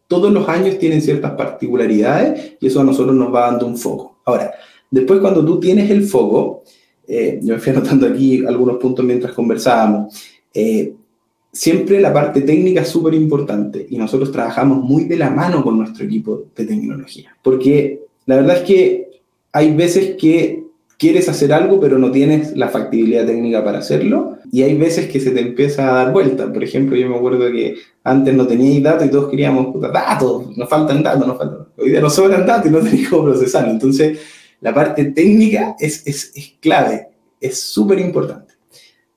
todos 0.07 0.33
los 0.33 0.49
años 0.49 0.79
tienen 0.79 1.03
ciertas 1.03 1.33
particularidades 1.33 2.57
y 2.61 2.67
eso 2.67 2.81
a 2.81 2.85
nosotros 2.85 3.15
nos 3.15 3.33
va 3.33 3.51
dando 3.51 3.67
un 3.67 3.77
foco. 3.77 4.21
Ahora, 4.25 4.55
después 4.91 5.21
cuando 5.21 5.45
tú 5.45 5.61
tienes 5.61 5.91
el 5.91 6.05
foco, 6.05 6.63
eh, 7.07 7.39
yo 7.43 7.55
me 7.55 7.61
fui 7.61 7.73
anotando 7.73 8.07
aquí 8.07 8.45
algunos 8.47 8.79
puntos 8.79 9.05
mientras 9.05 9.33
conversábamos, 9.35 10.15
eh, 10.55 10.95
siempre 11.59 12.01
la 12.01 12.13
parte 12.13 12.43
técnica 12.43 12.83
es 12.83 12.89
súper 12.89 13.15
importante 13.15 13.85
y 13.91 13.99
nosotros 13.99 14.31
trabajamos 14.31 14.79
muy 14.79 15.07
de 15.07 15.17
la 15.17 15.29
mano 15.29 15.65
con 15.65 15.77
nuestro 15.77 16.05
equipo 16.05 16.45
de 16.55 16.65
tecnología, 16.65 17.37
porque 17.43 18.05
la 18.27 18.37
verdad 18.37 18.59
es 18.59 18.63
que 18.63 19.11
hay 19.51 19.75
veces 19.75 20.15
que 20.17 20.63
quieres 20.97 21.29
hacer 21.29 21.53
algo 21.53 21.81
pero 21.81 21.99
no 21.99 22.13
tienes 22.13 22.57
la 22.57 22.69
factibilidad 22.69 23.27
técnica 23.27 23.65
para 23.65 23.79
hacerlo 23.79 24.37
y 24.53 24.63
hay 24.63 24.77
veces 24.77 25.09
que 25.09 25.19
se 25.19 25.33
te 25.33 25.41
empieza 25.41 25.91
a 25.91 26.05
dar 26.05 26.13
vuelta. 26.13 26.53
Por 26.53 26.63
ejemplo, 26.63 26.97
yo 26.97 27.09
me 27.09 27.17
acuerdo 27.17 27.51
que 27.51 27.75
antes 28.05 28.35
no 28.35 28.47
teníais 28.47 28.81
datos 28.81 29.09
y 29.09 29.11
todos 29.11 29.29
queríamos 29.29 29.81
datos, 29.81 30.57
nos 30.57 30.69
faltan 30.69 31.03
datos, 31.03 31.27
nos 31.27 31.39
faltan. 31.39 31.67
Hoy 31.77 31.91
día 31.91 32.01
nos 32.01 32.15
sobran 32.15 32.47
datos 32.47 32.71
y 32.71 32.73
no 32.73 32.79
tenéis 32.79 33.09
cómo 33.09 33.25
procesarlo. 33.25 33.73
Entonces, 33.73 34.17
la 34.61 34.73
parte 34.73 35.07
técnica 35.07 35.75
es, 35.81 36.07
es, 36.07 36.31
es 36.37 36.55
clave, 36.61 37.09
es 37.41 37.61
súper 37.61 37.99
importante. 37.99 38.55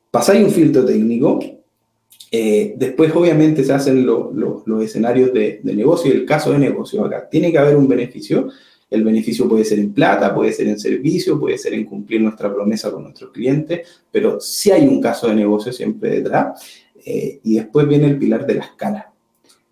Pasáis 0.10 0.44
un 0.44 0.52
filtro 0.52 0.84
técnico, 0.84 1.40
eh, 2.32 2.74
después 2.78 3.14
obviamente 3.14 3.64
se 3.64 3.74
hacen 3.74 4.06
los 4.06 4.84
escenarios 4.84 5.34
de, 5.34 5.60
de 5.62 5.76
negocio 5.76 6.12
y 6.12 6.18
el 6.18 6.26
caso 6.26 6.54
de 6.54 6.60
negocio 6.60 7.06
acá. 7.06 7.28
Tiene 7.30 7.52
que 7.52 7.58
haber 7.58 7.76
un 7.76 7.88
beneficio 7.88 8.48
el 8.92 9.06
beneficio 9.06 9.48
puede 9.48 9.64
ser 9.64 9.80
en 9.80 9.94
plata, 9.94 10.36
puede 10.36 10.52
ser 10.52 10.68
en 10.68 10.78
servicio, 10.78 11.40
puede 11.40 11.58
ser 11.58 11.74
en 11.74 11.86
cumplir 11.86 12.20
nuestra 12.22 12.54
promesa 12.54 12.92
con 12.92 13.04
nuestros 13.04 13.32
clientes, 13.32 13.88
pero 14.12 14.42
si 14.42 14.70
hay 14.70 14.86
un 14.86 15.02
caso 15.02 15.30
de 15.30 15.36
negocio 15.36 15.72
siempre 15.72 16.10
detrás. 16.10 16.62
Eh, 17.04 17.40
y 17.44 17.56
después 17.56 17.88
viene 17.88 18.08
el 18.08 18.20
pilar 18.20 18.46
de 18.46 18.56
la 18.56 18.66
escala. 18.66 19.12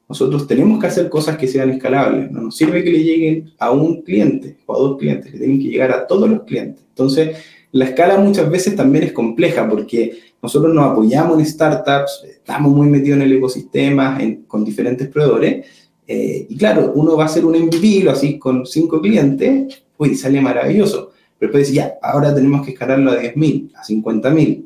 Nosotros 0.08 0.48
tenemos 0.48 0.80
que 0.80 0.88
hacer 0.88 1.10
cosas 1.10 1.38
que 1.38 1.48
sean 1.48 1.70
escalables. 1.70 2.32
No 2.32 2.42
nos 2.42 2.58
sirve 2.58 2.84
que 2.84 2.92
le 2.92 3.04
lleguen 3.04 3.52
a 3.60 3.72
un 3.72 4.02
cliente 4.02 4.58
o 4.66 4.76
a 4.76 4.80
dos 4.80 4.98
clientes, 4.98 5.32
que 5.32 5.38
tienen 5.38 5.60
que 5.60 5.68
llegar 5.68 5.92
a 5.92 6.08
todos 6.08 6.28
los 6.28 6.44
clientes. 6.44 6.84
Entonces, 6.88 7.38
la 7.72 7.86
escala 7.86 8.18
muchas 8.18 8.50
veces 8.50 8.76
también 8.76 9.04
es 9.04 9.12
compleja 9.12 9.70
porque 9.70 10.18
nosotros 10.42 10.74
nos 10.74 10.92
apoyamos 10.92 11.40
en 11.40 11.46
startups, 11.46 12.24
estamos 12.30 12.72
muy 12.72 12.88
metidos 12.88 13.18
en 13.18 13.24
el 13.24 13.34
ecosistema, 13.34 14.18
con 14.48 14.64
diferentes 14.64 15.08
proveedores, 15.08 15.66
eh, 16.08 16.48
y 16.50 16.58
claro, 16.58 16.92
uno 16.96 17.16
va 17.16 17.24
a 17.24 17.26
hacer 17.28 17.46
un 17.46 17.56
MVP, 17.56 18.10
así 18.10 18.40
con 18.40 18.66
cinco 18.66 19.00
clientes, 19.00 19.84
uy, 19.98 20.16
sale 20.16 20.42
maravilloso. 20.42 21.12
Pero 21.38 21.52
después 21.52 21.68
dice, 21.68 21.76
ya, 21.76 22.00
ahora 22.02 22.34
tenemos 22.34 22.66
que 22.66 22.72
escalarlo 22.72 23.12
a 23.12 23.22
10.000, 23.22 23.72
a 23.76 23.84
50.000. 23.84 24.64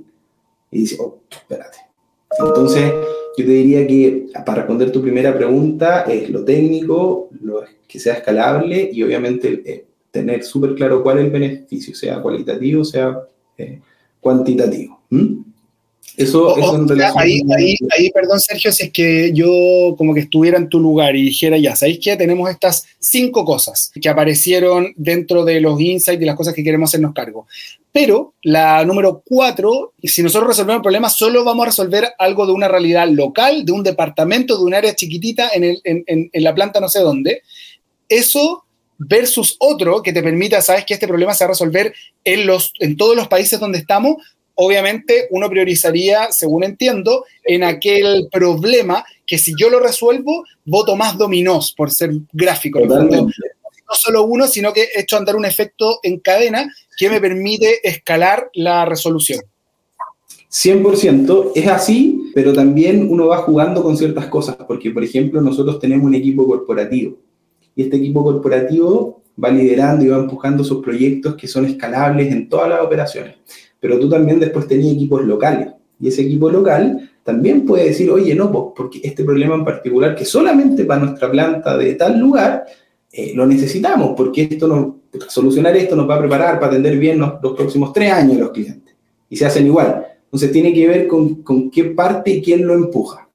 Y 0.72 0.80
dice, 0.80 0.98
oh, 1.00 1.20
espérate. 1.30 1.78
Entonces, 2.40 2.94
yo 3.38 3.46
te 3.46 3.52
diría 3.52 3.86
que 3.86 4.28
para 4.46 4.60
responder 4.60 4.92
tu 4.92 5.02
primera 5.02 5.36
pregunta, 5.36 6.04
es 6.04 6.30
lo 6.30 6.46
técnico, 6.46 7.30
lo 7.42 7.62
que 7.88 8.00
sea 8.00 8.16
escalable 8.16 8.90
y 8.92 9.04
obviamente 9.04 9.62
eh, 9.66 9.86
tener 10.12 10.44
súper 10.44 10.76
claro 10.76 11.04
cuál 11.04 11.20
es 11.20 11.26
el 11.26 11.32
beneficio, 11.32 11.94
sea 11.94 12.22
cualitativo, 12.22 12.86
sea 12.86 13.20
eh, 13.58 13.82
cuantitativo. 14.20 15.02
Eso, 16.16 16.56
ahí, 17.18 17.42
ahí, 17.58 17.76
ahí, 17.98 18.12
perdón, 18.12 18.40
Sergio, 18.40 18.72
si 18.72 18.84
es 18.84 18.92
que 18.92 19.32
yo 19.34 19.96
como 19.98 20.14
que 20.14 20.22
estuviera 20.22 20.58
en 20.58 20.70
tu 20.70 20.80
lugar 20.80 21.16
y 21.16 21.24
dijera, 21.24 21.58
ya, 21.58 21.76
¿sabéis 21.76 22.00
qué? 22.04 22.16
Tenemos 22.16 22.50
estas 22.50 22.86
cinco 23.00 23.44
cosas 23.44 23.92
que 24.00 24.10
aparecieron 24.10 24.94
dentro 24.96 25.44
de 25.44 25.60
los 25.60 25.80
insights 25.80 26.22
y 26.22 26.26
las 26.26 26.36
cosas 26.36 26.54
que 26.54 26.64
queremos 26.64 26.90
hacernos 26.90 27.14
cargo. 27.14 27.48
Pero 27.92 28.34
la 28.44 28.84
número 28.86 29.24
cuatro, 29.26 29.94
si 30.04 30.24
nosotros 30.24 30.50
resolvemos 30.50 30.80
el 30.80 30.84
problema, 30.84 31.10
solo 31.10 31.44
vamos 31.44 31.64
a 31.64 31.70
resolver 31.70 32.10
algo 32.18 32.46
de 32.46 32.52
una 32.52 32.68
realidad 32.68 33.08
local, 33.08 33.66
de 33.66 33.72
un 33.72 33.84
departamento, 33.84 34.58
de 34.58 34.64
un 34.64 34.74
área 34.74 34.96
chiquitita 34.96 35.50
en, 35.54 35.64
el, 35.64 35.82
en, 35.84 36.04
en, 36.08 36.30
en 36.32 36.44
la 36.44 36.54
planta 36.54 36.80
no 36.80 36.90
sé 36.90 37.00
dónde. 37.00 37.42
Eso 38.10 38.66
versus 38.98 39.56
otro 39.60 40.02
que 40.02 40.14
te 40.14 40.24
permita, 40.24 40.62
sabes 40.62 40.86
que 40.86 40.94
este 40.94 41.08
problema 41.08 41.34
se 41.34 41.44
va 41.44 41.50
a 41.50 41.54
resolver 41.54 41.94
en, 42.24 42.46
los, 42.46 42.74
en 42.80 42.98
todos 42.98 43.16
los 43.16 43.28
países 43.28 43.60
donde 43.60 43.80
estamos, 43.80 44.18
obviamente 44.56 45.28
uno 45.32 45.50
priorizaría, 45.50 46.32
según 46.32 46.64
entiendo, 46.64 47.26
en 47.44 47.64
aquel 47.64 48.28
problema 48.32 49.04
que 49.26 49.38
si 49.38 49.54
yo 49.58 49.70
lo 49.70 49.80
resuelvo, 49.80 50.44
voto 50.66 50.96
más 50.96 51.18
dominós 51.18 51.74
por 51.74 51.92
ser 51.92 52.12
gráfico. 52.32 52.80
No 52.86 53.96
solo 53.96 54.24
uno, 54.24 54.48
sino 54.48 54.74
que 54.74 54.84
he 54.96 55.02
hecho 55.02 55.18
andar 55.18 55.36
un 55.36 55.46
efecto 55.46 56.00
en 56.04 56.20
cadena 56.20 56.72
que 56.98 57.10
me 57.10 57.22
permite 57.22 57.88
escalar 57.88 58.50
la 58.54 58.86
resolución. 58.86 59.42
100% 60.52 61.52
es 61.56 61.68
así, 61.68 62.32
pero 62.34 62.54
también 62.54 63.08
uno 63.10 63.28
va 63.28 63.38
jugando 63.38 63.82
con 63.82 63.98
ciertas 63.98 64.28
cosas, 64.28 64.56
porque 64.68 64.92
por 64.92 65.04
ejemplo 65.04 65.42
nosotros 65.42 65.80
tenemos 65.80 66.06
un 66.06 66.14
equipo 66.14 66.46
corporativo 66.46 67.18
y 67.76 67.84
este 67.84 67.98
equipo 67.98 68.24
corporativo 68.24 69.24
va 69.44 69.50
liderando 69.50 70.06
y 70.06 70.10
va 70.10 70.18
empujando 70.18 70.64
sus 70.64 70.84
proyectos 70.84 71.36
que 71.36 71.48
son 71.48 71.66
escalables 71.66 72.32
en 72.32 72.48
todas 72.48 72.70
las 72.70 72.82
operaciones 72.82 73.36
pero 73.84 74.00
tú 74.00 74.08
también 74.08 74.40
después 74.40 74.66
tenías 74.66 74.94
equipos 74.94 75.26
locales. 75.26 75.68
Y 76.00 76.08
ese 76.08 76.22
equipo 76.22 76.50
local 76.50 77.12
también 77.22 77.66
puede 77.66 77.90
decir, 77.90 78.10
oye, 78.10 78.34
no, 78.34 78.50
porque 78.74 79.02
este 79.04 79.26
problema 79.26 79.56
en 79.56 79.66
particular, 79.66 80.16
que 80.16 80.24
solamente 80.24 80.86
para 80.86 81.02
nuestra 81.04 81.30
planta 81.30 81.78
de 81.78 81.96
tal 81.96 82.18
lugar, 82.18 82.64
eh, 83.12 83.34
lo 83.36 83.46
necesitamos, 83.46 84.14
porque 84.16 84.48
esto 84.50 84.70
no, 84.70 85.02
solucionar 85.28 85.76
esto 85.76 85.98
nos 85.98 86.10
va 86.10 86.16
a 86.16 86.20
preparar 86.20 86.62
para 86.62 86.72
atender 86.72 86.98
bien 86.98 87.20
los, 87.20 87.34
próximos 87.42 87.92
tres 87.92 88.14
años 88.14 88.38
los 88.38 88.52
clientes. 88.52 88.96
Y 89.30 89.36
se 89.36 89.48
hacen 89.48 89.68
igual. 89.68 90.06
Entonces 90.24 90.54
tiene 90.54 90.74
que 90.74 90.88
ver 90.88 91.06
con, 91.06 91.44
con 91.44 91.70
qué 91.70 91.84
parte 91.84 92.32
y 92.32 92.42
quién 92.42 92.66
lo 92.66 92.76
empuja. 92.76 93.28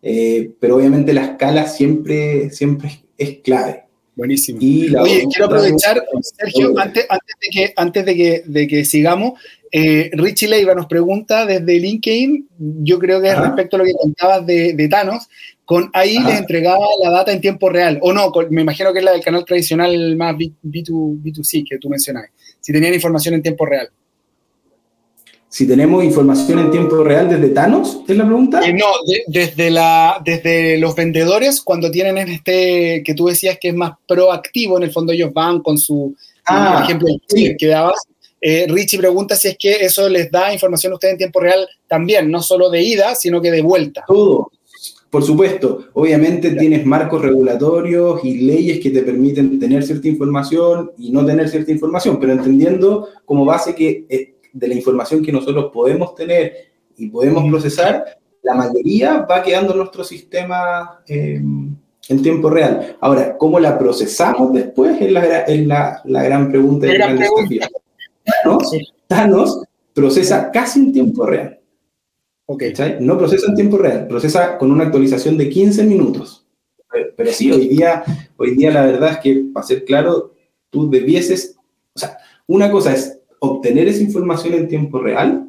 Eh, 0.00 0.54
pero 0.58 0.76
obviamente 0.76 1.12
la 1.12 1.26
escala 1.26 1.66
siempre, 1.66 2.48
siempre 2.48 3.04
es 3.18 3.40
clave. 3.44 3.85
Buenísimo. 4.16 4.58
Oye, 4.58 5.26
quiero 5.30 5.44
aprovechar, 5.44 6.02
Sergio, 6.22 6.72
antes, 6.78 7.06
antes, 7.08 7.36
de 7.38 7.48
que, 7.50 7.72
antes 7.76 8.04
de 8.06 8.16
que, 8.16 8.42
de 8.46 8.66
que 8.66 8.84
sigamos, 8.86 9.38
eh, 9.70 10.10
Richie 10.14 10.48
Leiva 10.48 10.74
nos 10.74 10.86
pregunta 10.86 11.44
desde 11.44 11.78
LinkedIn, 11.78 12.48
yo 12.82 12.98
creo 12.98 13.20
que 13.20 13.28
es 13.28 13.38
respecto 13.38 13.76
a 13.76 13.80
lo 13.80 13.84
que 13.84 13.92
contabas 13.92 14.46
de, 14.46 14.88
Thanos, 14.90 15.28
con 15.66 15.90
ahí 15.92 16.18
les 16.18 16.38
entregaba 16.38 16.86
la 17.02 17.10
data 17.10 17.30
en 17.30 17.42
tiempo 17.42 17.68
real, 17.68 17.98
o 18.00 18.14
no, 18.14 18.32
me 18.48 18.62
imagino 18.62 18.90
que 18.94 19.00
es 19.00 19.04
la 19.04 19.12
del 19.12 19.22
canal 19.22 19.44
tradicional 19.44 20.16
más 20.16 20.34
B, 20.38 20.50
2 20.62 21.46
c 21.46 21.62
que 21.68 21.76
tú 21.76 21.90
mencionabas, 21.90 22.30
si 22.60 22.72
tenían 22.72 22.94
información 22.94 23.34
en 23.34 23.42
tiempo 23.42 23.66
real 23.66 23.90
si 25.48 25.66
tenemos 25.66 26.04
información 26.04 26.58
en 26.58 26.70
tiempo 26.70 27.02
real 27.02 27.28
desde 27.28 27.50
Thanos, 27.50 28.00
¿es 28.06 28.16
la 28.16 28.26
pregunta? 28.26 28.66
Eh, 28.66 28.72
no, 28.72 28.86
desde, 29.26 29.70
la, 29.70 30.20
desde 30.24 30.78
los 30.78 30.94
vendedores, 30.94 31.60
cuando 31.60 31.90
tienen 31.90 32.18
este, 32.28 33.02
que 33.04 33.14
tú 33.14 33.26
decías 33.26 33.58
que 33.60 33.68
es 33.68 33.74
más 33.74 33.92
proactivo, 34.06 34.76
en 34.76 34.84
el 34.84 34.92
fondo 34.92 35.12
ellos 35.12 35.32
van 35.32 35.60
con 35.60 35.78
su, 35.78 36.14
ah, 36.46 36.80
ejemplo, 36.84 37.08
el 37.08 37.56
que 37.56 37.66
dabas. 37.66 38.00
Eh, 38.40 38.66
Richie 38.68 38.98
pregunta 38.98 39.34
si 39.34 39.48
es 39.48 39.56
que 39.58 39.76
eso 39.76 40.08
les 40.08 40.30
da 40.30 40.52
información 40.52 40.92
a 40.92 40.96
ustedes 40.96 41.12
en 41.12 41.18
tiempo 41.18 41.40
real 41.40 41.66
también, 41.88 42.30
no 42.30 42.42
solo 42.42 42.68
de 42.68 42.82
ida, 42.82 43.14
sino 43.14 43.40
que 43.40 43.50
de 43.50 43.62
vuelta. 43.62 44.04
Todo, 44.06 44.50
por 45.10 45.24
supuesto, 45.24 45.86
obviamente 45.94 46.50
tienes 46.50 46.84
marcos 46.84 47.22
regulatorios 47.22 48.22
y 48.22 48.38
leyes 48.38 48.80
que 48.80 48.90
te 48.90 49.02
permiten 49.02 49.58
tener 49.58 49.82
cierta 49.82 50.08
información 50.08 50.90
y 50.98 51.10
no 51.10 51.24
tener 51.24 51.48
cierta 51.48 51.72
información, 51.72 52.18
pero 52.20 52.32
entendiendo 52.32 53.08
como 53.24 53.44
base 53.44 53.74
que 53.74 54.04
eh, 54.10 54.34
de 54.56 54.68
la 54.68 54.74
información 54.74 55.22
que 55.22 55.32
nosotros 55.32 55.70
podemos 55.72 56.14
tener 56.14 56.52
y 56.96 57.08
podemos 57.08 57.48
procesar, 57.48 58.04
la 58.42 58.54
mayoría 58.54 59.18
va 59.20 59.42
quedando 59.42 59.72
en 59.72 59.78
nuestro 59.78 60.02
sistema 60.02 61.02
eh, 61.06 61.42
en 62.08 62.22
tiempo 62.22 62.48
real. 62.48 62.96
Ahora, 63.00 63.36
¿cómo 63.36 63.58
la 63.58 63.78
procesamos 63.78 64.52
después? 64.52 65.00
Es 65.00 65.12
la, 65.12 65.40
es 65.40 65.66
la, 65.66 66.00
la 66.04 66.22
gran 66.22 66.50
pregunta. 66.50 66.86
La 66.86 66.94
gran 66.94 67.18
pregunta. 67.18 67.68
Thanos, 68.24 68.70
Thanos, 69.06 69.62
procesa 69.92 70.50
casi 70.50 70.80
en 70.80 70.92
tiempo 70.92 71.26
real. 71.26 71.60
Okay. 72.46 72.72
No 73.00 73.18
procesa 73.18 73.48
en 73.48 73.56
tiempo 73.56 73.76
real, 73.76 74.06
procesa 74.06 74.56
con 74.56 74.70
una 74.70 74.84
actualización 74.84 75.36
de 75.36 75.48
15 75.50 75.82
minutos. 75.84 76.46
Pero, 76.90 77.08
pero, 77.16 77.32
sí, 77.32 77.50
hoy 77.50 77.66
día, 77.66 78.04
hoy 78.36 78.54
día 78.54 78.70
la 78.70 78.86
verdad 78.86 79.12
es 79.12 79.18
que, 79.18 79.44
para 79.52 79.66
ser 79.66 79.84
claro, 79.84 80.32
tú 80.70 80.88
debieses, 80.88 81.56
o 81.92 81.98
sea, 81.98 82.18
una 82.46 82.70
cosa 82.70 82.94
es 82.94 83.18
obtener 83.52 83.88
esa 83.88 84.02
información 84.02 84.54
en 84.54 84.68
tiempo 84.68 84.98
real, 84.98 85.48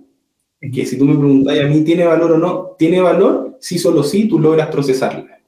que 0.60 0.86
si 0.86 0.98
tú 0.98 1.06
me 1.06 1.16
preguntas 1.16 1.60
a 1.60 1.64
mí, 1.64 1.82
¿tiene 1.84 2.06
valor 2.06 2.34
o 2.34 2.38
no? 2.38 2.76
Tiene 2.78 3.00
valor 3.02 3.58
si 3.60 3.78
solo 3.78 4.04
si 4.04 4.28
tú 4.28 4.40
logras 4.40 4.70
procesarla. 4.70 5.40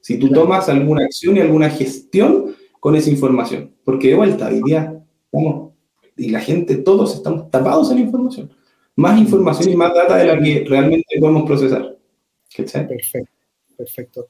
Si 0.00 0.18
tú 0.18 0.30
tomas 0.30 0.68
alguna 0.68 1.04
acción 1.04 1.36
y 1.36 1.40
alguna 1.40 1.70
gestión 1.70 2.54
con 2.80 2.96
esa 2.96 3.10
información. 3.10 3.72
Porque 3.84 4.08
de 4.08 4.14
vuelta, 4.14 4.48
hoy 4.48 4.62
día 4.62 5.02
estamos, 5.24 5.72
y 6.16 6.30
la 6.30 6.40
gente, 6.40 6.76
todos 6.76 7.14
estamos 7.14 7.50
tapados 7.50 7.90
en 7.90 7.98
información. 7.98 8.50
Más 8.96 9.18
información 9.18 9.70
y 9.70 9.76
más 9.76 9.94
data 9.94 10.16
de 10.16 10.26
la 10.26 10.40
que 10.40 10.64
realmente 10.68 11.18
podemos 11.20 11.44
procesar. 11.44 11.96
Perfecto, 12.56 13.30
perfecto. 13.76 14.26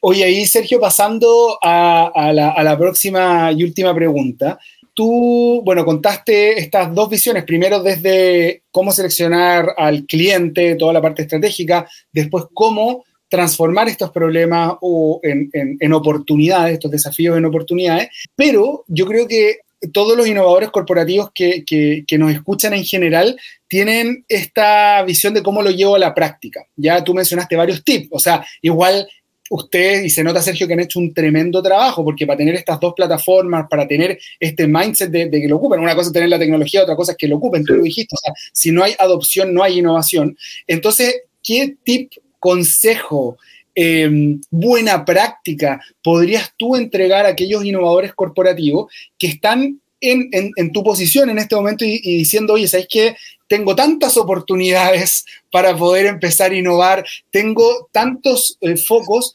Oye, 0.00 0.24
ahí 0.24 0.46
Sergio, 0.46 0.80
pasando 0.80 1.58
a, 1.62 2.32
la, 2.32 2.50
a 2.50 2.62
la 2.62 2.78
próxima 2.78 3.52
y 3.52 3.64
última 3.64 3.94
pregunta 3.94 4.58
tú, 4.96 5.60
bueno, 5.62 5.84
contaste 5.84 6.58
estas 6.58 6.92
dos 6.94 7.10
visiones, 7.10 7.44
primero 7.44 7.82
desde 7.82 8.62
cómo 8.70 8.92
seleccionar 8.92 9.74
al 9.76 10.06
cliente, 10.06 10.74
toda 10.74 10.94
la 10.94 11.02
parte 11.02 11.20
estratégica, 11.22 11.86
después 12.10 12.46
cómo 12.54 13.04
transformar 13.28 13.88
estos 13.88 14.10
problemas 14.10 14.72
o 14.80 15.20
en, 15.22 15.92
oportunidades, 15.92 16.74
estos 16.74 16.90
desafíos 16.90 17.36
en 17.36 17.44
oportunidades, 17.44 18.08
pero 18.34 18.84
yo 18.86 19.04
creo 19.04 19.28
que 19.28 19.58
todos 19.92 20.16
los 20.16 20.26
innovadores 20.26 20.70
corporativos 20.70 21.30
que, 21.34 21.62
que, 21.66 22.18
nos 22.18 22.32
escuchan 22.32 22.72
en 22.72 22.84
general 22.84 23.38
tienen 23.68 24.24
esta 24.28 25.02
visión 25.02 25.34
de 25.34 25.42
cómo 25.42 25.60
lo 25.60 25.70
llevo 25.70 25.96
a 25.96 25.98
la 25.98 26.14
práctica. 26.14 26.64
Ya 26.74 27.04
tú 27.04 27.12
mencionaste 27.12 27.54
varios 27.54 27.84
tips, 27.84 28.08
o 28.12 28.18
sea, 28.18 28.46
igual 28.62 29.06
ustedes, 29.50 30.04
y 30.04 30.10
se 30.10 30.24
nota 30.24 30.42
Sergio 30.42 30.66
que 30.66 30.72
han 30.72 30.80
hecho 30.80 30.98
un 30.98 31.12
tremendo 31.12 31.62
trabajo, 31.62 32.04
porque 32.04 32.26
para 32.26 32.38
tener 32.38 32.54
estas 32.54 32.80
dos 32.80 32.94
plataformas, 32.94 33.66
para 33.68 33.86
tener 33.86 34.18
este 34.40 34.66
mindset 34.66 35.10
de, 35.10 35.30
que 35.30 35.48
lo 35.48 35.56
ocupen, 35.56 35.80
una 35.80 35.94
cosa 35.94 36.08
es 36.08 36.12
tener 36.12 36.28
la 36.28 36.38
tecnología, 36.38 36.82
otra 36.82 36.96
cosa 36.96 37.12
es 37.12 37.18
que 37.18 37.28
lo 37.28 37.36
ocupen, 37.36 37.64
tú 37.64 37.74
lo 37.74 37.82
dijiste, 37.82 38.14
o 38.14 38.18
sea, 38.18 38.32
si 38.52 38.72
no 38.72 38.82
hay 38.82 38.94
adopción, 38.98 39.52
no 39.54 39.62
hay 39.62 39.78
innovación. 39.78 40.36
Entonces, 40.66 41.22
¿qué 41.42 41.76
tip, 41.84 42.12
consejo, 42.38 43.38
em, 43.74 44.40
buena 44.50 45.04
práctica 45.04 45.80
podrías 46.02 46.52
tú 46.56 46.76
entregar 46.76 47.26
a 47.26 47.30
aquellos 47.30 47.64
innovadores 47.64 48.14
corporativos 48.14 48.92
que 49.18 49.26
están 49.26 49.80
en, 50.00 50.72
tu 50.72 50.82
posición 50.82 51.30
en 51.30 51.38
este 51.38 51.56
momento 51.56 51.84
y, 51.84 52.00
diciendo, 52.00 52.54
oye, 52.54 52.68
¿sabes 52.68 52.86
qué? 52.90 53.16
Tengo 53.48 53.74
tantas 53.76 54.16
oportunidades 54.16 55.24
para 55.50 55.76
poder 55.76 56.06
empezar 56.06 56.50
a 56.50 56.56
innovar, 56.56 57.04
tengo 57.30 57.88
tantos 57.92 58.58
eh, 58.60 58.76
focos, 58.76 59.34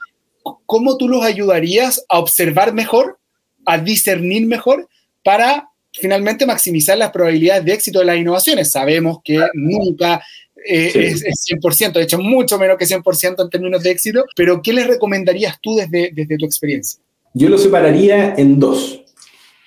¿cómo 0.66 0.98
tú 0.98 1.08
los 1.08 1.24
ayudarías 1.24 2.04
a 2.10 2.20
observar 2.20 2.74
mejor, 2.74 3.18
a 3.66 3.78
discernir 3.78 4.46
mejor 4.48 4.88
para 5.24 5.70
finalmente 5.94 6.46
maximizar 6.46 6.98
las 6.98 7.12
probabilidades 7.12 7.66
de 7.66 7.74
éxito 7.74 8.00
de 8.00 8.06
las 8.06 8.18
innovaciones? 8.18 8.72
Sabemos 8.72 9.20
que 9.24 9.40
nunca 9.54 10.22
eh, 10.68 10.92
es, 10.94 11.24
100%, 11.50 11.94
de 11.94 12.04
hecho 12.04 12.20
mucho 12.20 12.60
menos 12.60 12.78
que 12.78 12.86
100% 12.86 13.42
en 13.42 13.50
términos 13.50 13.82
de 13.82 13.92
éxito, 13.92 14.26
pero 14.36 14.62
¿qué 14.62 14.74
les 14.74 14.88
recomendarías 14.88 15.60
tú 15.62 15.76
desde, 15.76 16.12
desde 16.14 16.38
tu 16.38 16.46
experiencia? 16.46 17.02
Yo 17.34 17.50
lo 17.50 17.58
separaría 17.58 18.36
en 18.36 18.60
dos. 18.60 19.01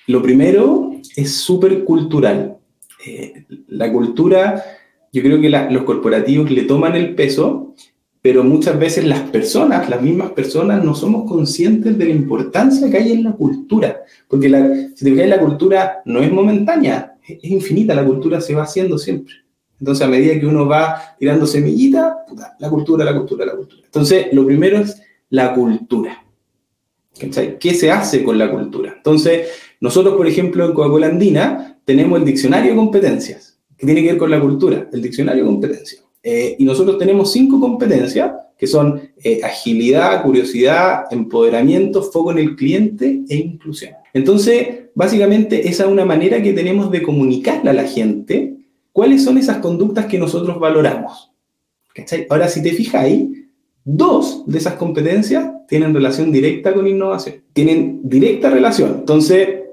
Lo 0.07 0.21
primero 0.21 0.91
es 1.15 1.35
súper 1.35 1.83
cultural. 1.83 2.57
Eh, 3.05 3.45
la 3.67 3.91
cultura, 3.91 4.63
yo 5.11 5.21
creo 5.21 5.41
que 5.41 5.49
los 5.49 5.83
corporativos 5.83 6.51
le 6.51 6.63
toman 6.63 6.95
el 6.95 7.15
peso, 7.15 7.73
pero 8.21 8.43
muchas 8.43 8.79
veces 8.79 9.05
las 9.05 9.21
personas, 9.29 9.89
las 9.89 10.01
mismas 10.01 10.31
personas, 10.31 10.83
no 10.83 10.95
somos 10.95 11.29
conscientes 11.29 11.97
de 11.97 12.05
la 12.05 12.11
importancia 12.11 12.89
que 12.89 12.97
hay 12.97 13.11
en 13.11 13.23
la 13.23 13.33
cultura. 13.33 14.01
Porque 14.27 14.49
la, 14.49 14.67
si 14.95 15.05
te 15.05 15.11
fijas, 15.11 15.29
la 15.29 15.39
cultura 15.39 16.01
no 16.05 16.21
es 16.21 16.31
momentánea, 16.31 17.17
es, 17.27 17.43
infinita, 17.43 17.93
la 17.93 18.05
cultura 18.05 18.41
se 18.41 18.55
va 18.55 18.63
haciendo 18.63 18.97
siempre. 18.97 19.35
Entonces, 19.79 20.05
a 20.05 20.09
medida 20.09 20.39
que 20.39 20.45
uno 20.45 20.67
va 20.67 21.15
tirando 21.19 21.45
semillita, 21.45 22.25
la 22.59 22.69
cultura, 22.69 23.05
la 23.05 23.13
cultura, 23.13 23.45
la 23.45 23.55
cultura. 23.55 23.83
Entonces, 23.85 24.27
lo 24.31 24.45
primero 24.45 24.79
es 24.79 25.01
la 25.29 25.53
cultura. 25.53 26.25
¿Qué 27.59 27.73
se 27.73 27.91
hace 27.91 28.23
con 28.23 28.37
la 28.37 28.49
cultura? 28.49 28.93
Entonces, 28.97 29.47
nosotros, 29.81 30.15
por 30.15 30.27
ejemplo, 30.27 30.65
en 30.65 30.73
Coca-Cola 30.73 31.07
Andina 31.07 31.79
tenemos 31.85 32.19
el 32.19 32.25
diccionario 32.25 32.71
de 32.71 32.77
competencias, 32.77 33.59
que 33.77 33.85
tiene 33.85 34.01
que 34.01 34.09
ver 34.09 34.17
con 34.17 34.31
la 34.31 34.39
cultura, 34.39 34.89
el 34.91 35.01
diccionario 35.01 35.43
de 35.43 35.49
competencias. 35.49 36.03
Eh, 36.23 36.55
y 36.57 36.65
nosotros 36.65 36.97
tenemos 36.97 37.31
cinco 37.31 37.59
competencias, 37.59 38.31
que 38.57 38.67
son 38.67 39.01
eh, 39.23 39.41
agilidad, 39.43 40.23
curiosidad, 40.23 41.05
empoderamiento, 41.11 42.01
foco 42.01 42.31
en 42.31 42.39
el 42.39 42.55
cliente 42.55 43.21
e 43.29 43.35
inclusión. 43.35 43.93
Entonces, 44.13 44.85
básicamente, 44.95 45.67
esa 45.67 45.83
es 45.83 45.89
una 45.89 46.05
manera 46.05 46.41
que 46.41 46.53
tenemos 46.53 46.89
de 46.89 47.03
comunicarle 47.03 47.69
a 47.69 47.73
la 47.73 47.83
gente 47.83 48.55
cuáles 48.91 49.23
son 49.23 49.37
esas 49.37 49.57
conductas 49.57 50.05
que 50.05 50.17
nosotros 50.17 50.57
valoramos. 50.57 51.31
Ahora, 52.29 52.47
si 52.47 52.63
te 52.63 52.97
ahí, 52.97 53.47
dos 53.83 54.43
de 54.47 54.57
esas 54.57 54.75
competencias 54.75 55.47
tienen 55.67 55.93
relación 55.93 56.31
directa 56.31 56.73
con 56.73 56.87
innovación. 56.87 57.35
Tienen 57.53 57.99
directa 58.03 58.49
relación. 58.49 58.95
Entonces, 58.99 59.64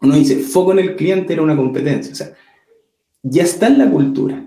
uno 0.00 0.14
dice, 0.14 0.36
foco 0.36 0.72
en 0.72 0.78
el 0.78 0.96
cliente 0.96 1.32
era 1.32 1.42
una 1.42 1.56
competencia. 1.56 2.12
O 2.12 2.14
sea, 2.14 2.32
ya 3.22 3.42
está 3.42 3.66
en 3.66 3.78
la 3.78 3.90
cultura. 3.90 4.44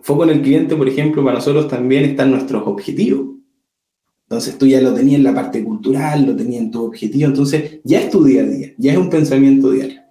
Foco 0.00 0.24
en 0.24 0.30
el 0.30 0.42
cliente, 0.42 0.76
por 0.76 0.88
ejemplo, 0.88 1.24
para 1.24 1.36
nosotros 1.36 1.68
también 1.68 2.04
están 2.04 2.30
nuestros 2.30 2.66
objetivos. 2.66 3.36
Entonces 4.24 4.58
tú 4.58 4.66
ya 4.66 4.80
lo 4.80 4.92
tenías 4.92 5.16
en 5.16 5.24
la 5.24 5.34
parte 5.34 5.64
cultural, 5.64 6.26
lo 6.26 6.36
tenías 6.36 6.62
en 6.62 6.70
tu 6.70 6.84
objetivo, 6.84 7.28
entonces 7.28 7.80
ya 7.82 8.00
es 8.00 8.10
tu 8.10 8.22
día 8.22 8.42
a 8.42 8.46
día, 8.46 8.74
ya 8.76 8.92
es 8.92 8.98
un 8.98 9.08
pensamiento 9.08 9.70
diario. 9.70 10.02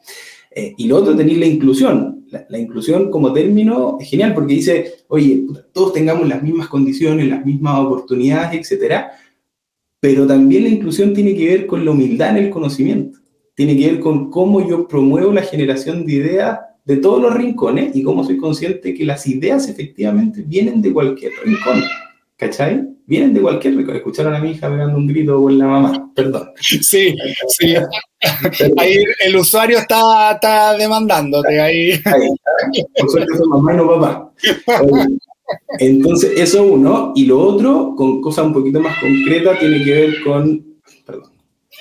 Eh, 0.56 0.74
y 0.76 0.88
lo 0.88 0.98
otro 0.98 1.16
tenéis 1.16 1.38
la 1.38 1.46
inclusión. 1.46 2.26
La, 2.30 2.46
la, 2.50 2.58
inclusión 2.58 3.10
como 3.10 3.32
término 3.32 3.98
es 4.02 4.10
genial 4.10 4.34
porque 4.34 4.56
dice, 4.56 4.96
oye, 5.08 5.46
todos 5.72 5.94
tengamos 5.94 6.28
las 6.28 6.44
mismas 6.44 6.68
condiciones, 6.68 7.28
las 7.28 7.46
mismas 7.46 7.80
oportunidades, 7.80 8.60
etcétera, 8.60 9.12
pero 10.00 10.28
también 10.28 10.64
la 10.64 10.70
inclusión 10.70 11.14
tiene 11.14 11.36
que 11.36 11.48
ver 11.48 11.68
con 11.68 11.86
la 11.86 11.92
humildad 11.92 12.32
en 12.32 12.46
el 12.46 12.50
conocimiento 12.50 13.20
tiene 13.58 13.76
que 13.76 13.88
ver 13.88 14.00
con 14.00 14.30
cómo 14.30 14.70
yo 14.70 14.88
promuevo 14.88 15.34
la 15.34 15.42
generación 15.42 16.06
de 16.06 16.14
ideas 16.14 16.60
de 16.86 16.98
todos 16.98 17.20
los 17.20 17.34
rincones 17.34 17.96
y 17.96 18.04
cómo 18.04 18.24
soy 18.24 18.38
consciente 18.38 18.94
que 18.94 19.04
las 19.04 19.26
ideas 19.26 19.68
efectivamente 19.68 20.44
vienen 20.46 20.80
de 20.80 20.94
cualquier 20.94 21.32
rincón. 21.44 21.84
¿Cachai? 22.36 22.88
Vienen 23.08 23.34
de 23.34 23.42
cualquier 23.42 23.76
rincón. 23.76 23.96
Escucharon 23.96 24.36
a 24.36 24.40
mi 24.40 24.52
hija 24.52 24.70
pegando 24.70 24.96
un 24.96 25.08
grito 25.08 25.42
con 25.42 25.58
la 25.58 25.66
mamá. 25.66 26.12
Perdón. 26.14 26.52
Sí, 26.62 26.84
sí. 26.84 27.74
Ahí 28.78 29.04
el 29.26 29.36
usuario 29.36 29.80
está, 29.80 30.34
está 30.34 30.78
demandándote. 30.78 31.60
Ahí. 31.60 32.00
Por 33.00 33.10
suerte 33.10 33.38
son 33.38 33.50
mamá 33.50 33.74
y 33.74 33.78
no 33.78 33.88
papá. 33.88 34.34
Entonces, 35.80 36.34
eso 36.38 36.64
uno. 36.64 37.12
Y 37.16 37.26
lo 37.26 37.40
otro, 37.40 37.96
con 37.98 38.22
cosas 38.22 38.46
un 38.46 38.54
poquito 38.54 38.80
más 38.80 39.00
concretas, 39.00 39.58
tiene 39.58 39.84
que 39.84 39.92
ver 39.92 40.24
con. 40.24 40.64
Perdón. 41.08 41.32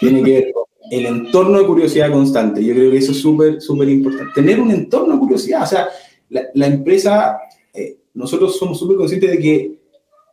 Tiene 0.00 0.22
que 0.22 0.32
ver 0.32 0.52
con 0.54 0.64
el 0.90 1.06
entorno 1.06 1.58
de 1.58 1.66
curiosidad 1.66 2.12
constante. 2.12 2.64
Yo 2.64 2.74
creo 2.74 2.90
que 2.90 2.98
eso 2.98 3.12
es 3.12 3.18
súper, 3.18 3.60
súper 3.60 3.88
importante. 3.88 4.32
Tener 4.34 4.60
un 4.60 4.70
entorno 4.70 5.14
de 5.14 5.20
curiosidad. 5.20 5.62
O 5.62 5.66
sea, 5.66 5.88
la, 6.28 6.66
empresa, 6.66 7.38
eh, 7.72 7.98
nosotros 8.14 8.58
somos 8.58 8.78
súper 8.78 8.96
conscientes 8.96 9.30
de 9.30 9.38
que 9.38 9.78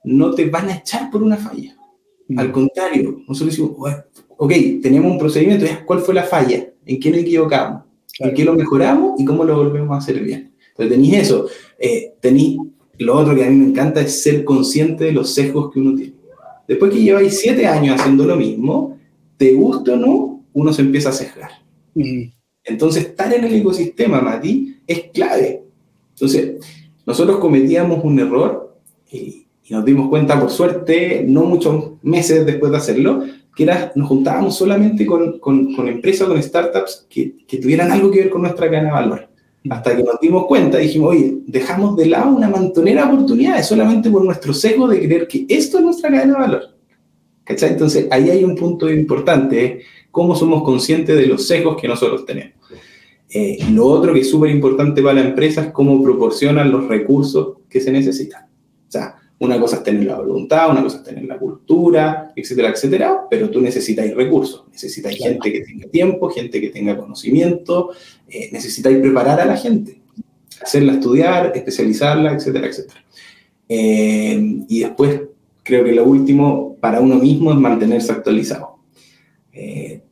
no 0.05 0.33
te 0.33 0.49
van 0.49 0.69
a 0.69 0.75
echar 0.75 1.09
por 1.09 1.23
una 1.23 1.37
falla. 1.37 1.75
Mm. 2.27 2.39
Al 2.39 2.51
contrario, 2.51 3.21
nosotros 3.27 3.55
decimos, 3.55 3.71
ok, 4.37 4.51
tenemos 4.81 5.11
un 5.11 5.19
procedimiento, 5.19 5.65
¿cuál 5.85 5.99
fue 5.99 6.13
la 6.13 6.23
falla? 6.23 6.67
¿En 6.85 6.99
qué 6.99 7.09
nos 7.09 7.19
equivocamos? 7.19 7.83
¿En 8.19 8.33
qué 8.33 8.43
lo 8.43 8.53
mejoramos? 8.53 9.19
¿Y 9.19 9.25
cómo 9.25 9.43
lo 9.43 9.55
volvemos 9.55 9.93
a 9.95 9.97
hacer 9.97 10.19
bien? 10.19 10.53
Entonces 10.69 10.95
tenéis 10.95 11.13
eso. 11.15 11.47
Eh, 11.79 12.13
tenéis, 12.19 12.57
lo 12.99 13.17
otro 13.17 13.35
que 13.35 13.43
a 13.43 13.49
mí 13.49 13.55
me 13.55 13.67
encanta 13.67 14.01
es 14.01 14.21
ser 14.21 14.43
consciente 14.43 15.05
de 15.05 15.11
los 15.11 15.33
sesgos 15.33 15.71
que 15.71 15.79
uno 15.79 15.95
tiene. 15.95 16.13
Después 16.67 16.91
que 16.91 17.01
lleváis 17.01 17.39
siete 17.39 17.67
años 17.67 17.99
haciendo 17.99 18.25
lo 18.25 18.35
mismo, 18.35 18.97
te 19.37 19.53
gusta 19.53 19.93
o 19.93 19.95
no, 19.97 20.33
uno 20.53 20.73
se 20.73 20.81
empieza 20.81 21.09
a 21.09 21.13
sesgar. 21.13 21.51
Entonces, 22.63 23.05
estar 23.05 23.33
en 23.33 23.43
el 23.43 23.53
ecosistema, 23.53 24.21
Mati, 24.21 24.77
es 24.87 25.05
clave. 25.13 25.63
Entonces, 26.13 26.65
nosotros 27.05 27.37
cometíamos 27.37 28.03
un 28.03 28.19
error 28.19 28.77
y, 29.11 29.41
nos 29.69 29.85
dimos 29.85 30.09
cuenta, 30.09 30.39
por 30.39 30.51
suerte, 30.51 31.25
no 31.27 31.45
muchos 31.45 31.93
meses 32.03 32.45
después 32.45 32.71
de 32.71 32.77
hacerlo, 32.77 33.23
que 33.55 33.63
era, 33.63 33.91
nos 33.95 34.07
juntábamos 34.07 34.55
solamente 34.55 35.05
con, 35.05 35.39
con, 35.39 35.87
empresas, 35.87 36.27
con 36.27 36.41
startups 36.41 37.07
que, 37.09 37.37
que, 37.47 37.57
tuvieran 37.57 37.91
algo 37.91 38.11
que 38.11 38.19
ver 38.19 38.29
con 38.29 38.41
nuestra 38.41 38.67
cadena 38.67 38.89
de 38.89 38.93
valor. 38.93 39.29
Hasta 39.69 39.95
que 39.95 40.03
nos 40.03 40.19
dimos 40.19 40.45
cuenta, 40.45 40.77
dijimos, 40.77 41.11
oye, 41.11 41.37
dejamos 41.47 41.95
de 41.95 42.07
lado 42.07 42.35
una 42.35 42.49
mantonera 42.49 43.05
de 43.05 43.13
oportunidades 43.13 43.65
solamente 43.65 44.11
por 44.11 44.23
nuestro 44.23 44.53
sesgo 44.53 44.87
de 44.87 44.99
creer 44.99 45.27
que 45.27 45.45
esto 45.47 45.77
es 45.77 45.83
nuestra 45.83 46.09
cadena 46.11 46.33
de 46.33 46.39
valor. 46.39 46.72
¿Cachai? 47.43 47.71
Entonces, 47.71 48.08
ahí 48.12 48.29
hay 48.29 48.43
un 48.43 48.56
punto 48.56 48.89
importante, 48.89 49.82
cómo 50.12 50.36
somos 50.36 50.63
conscientes 50.63 51.17
de 51.17 51.27
los 51.27 51.47
sesgos 51.47 51.79
que 51.79 51.88
nosotros 51.88 52.25
tenemos. 52.25 52.53
Eh, 53.29 53.58
lo 53.71 53.88
otro 53.88 54.13
que 54.13 54.19
es 54.19 54.29
súper 54.29 54.51
importante 54.51 55.01
para 55.01 55.15
la 55.15 55.27
empresa 55.27 55.62
es 55.62 55.71
cómo 55.71 56.01
proporcionan 56.03 56.71
los 56.71 56.88
recursos 56.88 57.58
que 57.67 57.82
se 57.82 57.91
necesitan. 57.91 58.45
O 58.45 58.91
sea, 58.91 59.15
una 59.39 59.60
cosa 59.60 59.77
es 59.77 59.84
tener 59.84 60.06
la 60.06 60.15
voluntad, 60.15 60.69
una 60.69 60.84
cosa 60.84 60.97
es 60.97 61.03
tener 61.03 61.25
la 61.25 61.38
cultura, 61.38 62.32
etcétera, 62.36 62.69
etcétera, 62.69 63.21
pero 63.29 63.49
tú 63.49 63.60
necesitas 63.60 64.10
recursos, 64.13 64.65
necesitas 64.71 65.15
gente 65.15 65.51
que 65.51 65.62
tenga 65.62 65.88
tiempo, 65.89 66.29
gente 66.29 66.62
que 66.62 66.69
tenga 66.69 66.97
conocimiento, 66.97 67.89
eh, 68.29 68.49
necesitáis 68.51 68.99
preparar 68.99 69.41
a 69.41 69.45
la 69.45 69.58
gente, 69.58 69.99
hacerla 70.62 70.93
estudiar, 70.93 71.51
especializarla, 71.56 72.34
etcétera, 72.34 72.67
etcétera. 72.67 73.03
Eh, 73.67 74.63
y 74.69 74.79
después, 74.82 75.21
creo 75.63 75.83
que 75.83 75.93
lo 75.93 76.03
último 76.05 76.77
para 76.79 76.99
uno 76.99 77.15
mismo 77.15 77.51
es 77.51 77.57
mantenerse 77.57 78.11
actualizado. 78.11 78.79
Eh, 79.51 80.03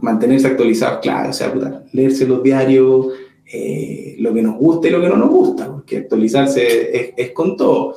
mantenerse 0.00 0.48
actualizados, 0.48 1.00
claro, 1.00 1.30
o 1.30 1.32
sea, 1.32 1.52
leerse 1.92 2.26
los 2.26 2.42
diarios, 2.42 3.08
eh, 3.52 4.16
lo 4.18 4.32
que 4.32 4.42
nos 4.42 4.56
gusta 4.56 4.88
y 4.88 4.90
lo 4.90 5.00
que 5.00 5.08
no 5.08 5.16
nos 5.16 5.30
gusta, 5.30 5.70
porque 5.70 5.98
actualizarse 5.98 7.14
es, 7.16 7.30
con 7.32 7.56
todo. 7.56 7.96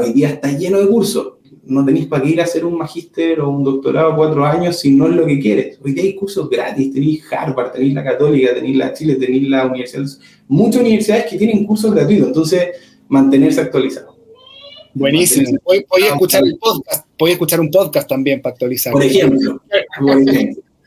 hoy 0.00 0.12
día 0.12 0.30
está 0.30 0.52
lleno 0.52 0.78
de 0.80 0.88
cursos. 0.88 1.34
No 1.64 1.84
tenéis 1.84 2.06
para 2.06 2.24
qué 2.24 2.30
ir 2.30 2.40
a 2.40 2.44
hacer 2.44 2.64
un 2.64 2.76
magíster 2.76 3.40
o 3.40 3.48
un 3.48 3.62
doctorado 3.62 4.16
cuatro 4.16 4.44
años 4.44 4.80
si 4.80 4.92
no 4.92 5.06
es 5.06 5.14
lo 5.14 5.24
que 5.26 5.38
quieres. 5.38 5.78
Hoy 5.82 5.92
día 5.92 6.02
hay 6.04 6.14
cursos 6.14 6.50
gratis, 6.50 6.92
tenéis 6.92 7.24
Harvard, 7.32 7.72
tenéis 7.72 7.94
la 7.94 8.02
Católica, 8.02 8.54
tenéis 8.54 8.76
la 8.76 8.92
Chile, 8.92 9.14
tenéis 9.14 9.48
la 9.48 9.66
Universidad. 9.66 10.04
Muchas 10.48 10.80
universidades 10.82 11.26
que 11.26 11.38
tienen 11.38 11.64
cursos 11.64 11.94
gratuitos, 11.94 12.28
entonces 12.28 12.68
mantenerse 13.08 13.60
actualizado. 13.60 14.11
Buenísimo. 14.94 15.58
Voy, 15.64 16.02
a 16.02 16.06
escuchar 16.06 16.42
el 16.44 16.56
podcast, 16.58 17.06
voy 17.18 17.30
a 17.30 17.32
escuchar 17.32 17.60
un 17.60 17.70
podcast 17.70 18.08
también 18.08 18.40
para 18.42 18.52
actualizar. 18.52 18.92
Por 18.92 19.02
ejemplo. 19.02 19.60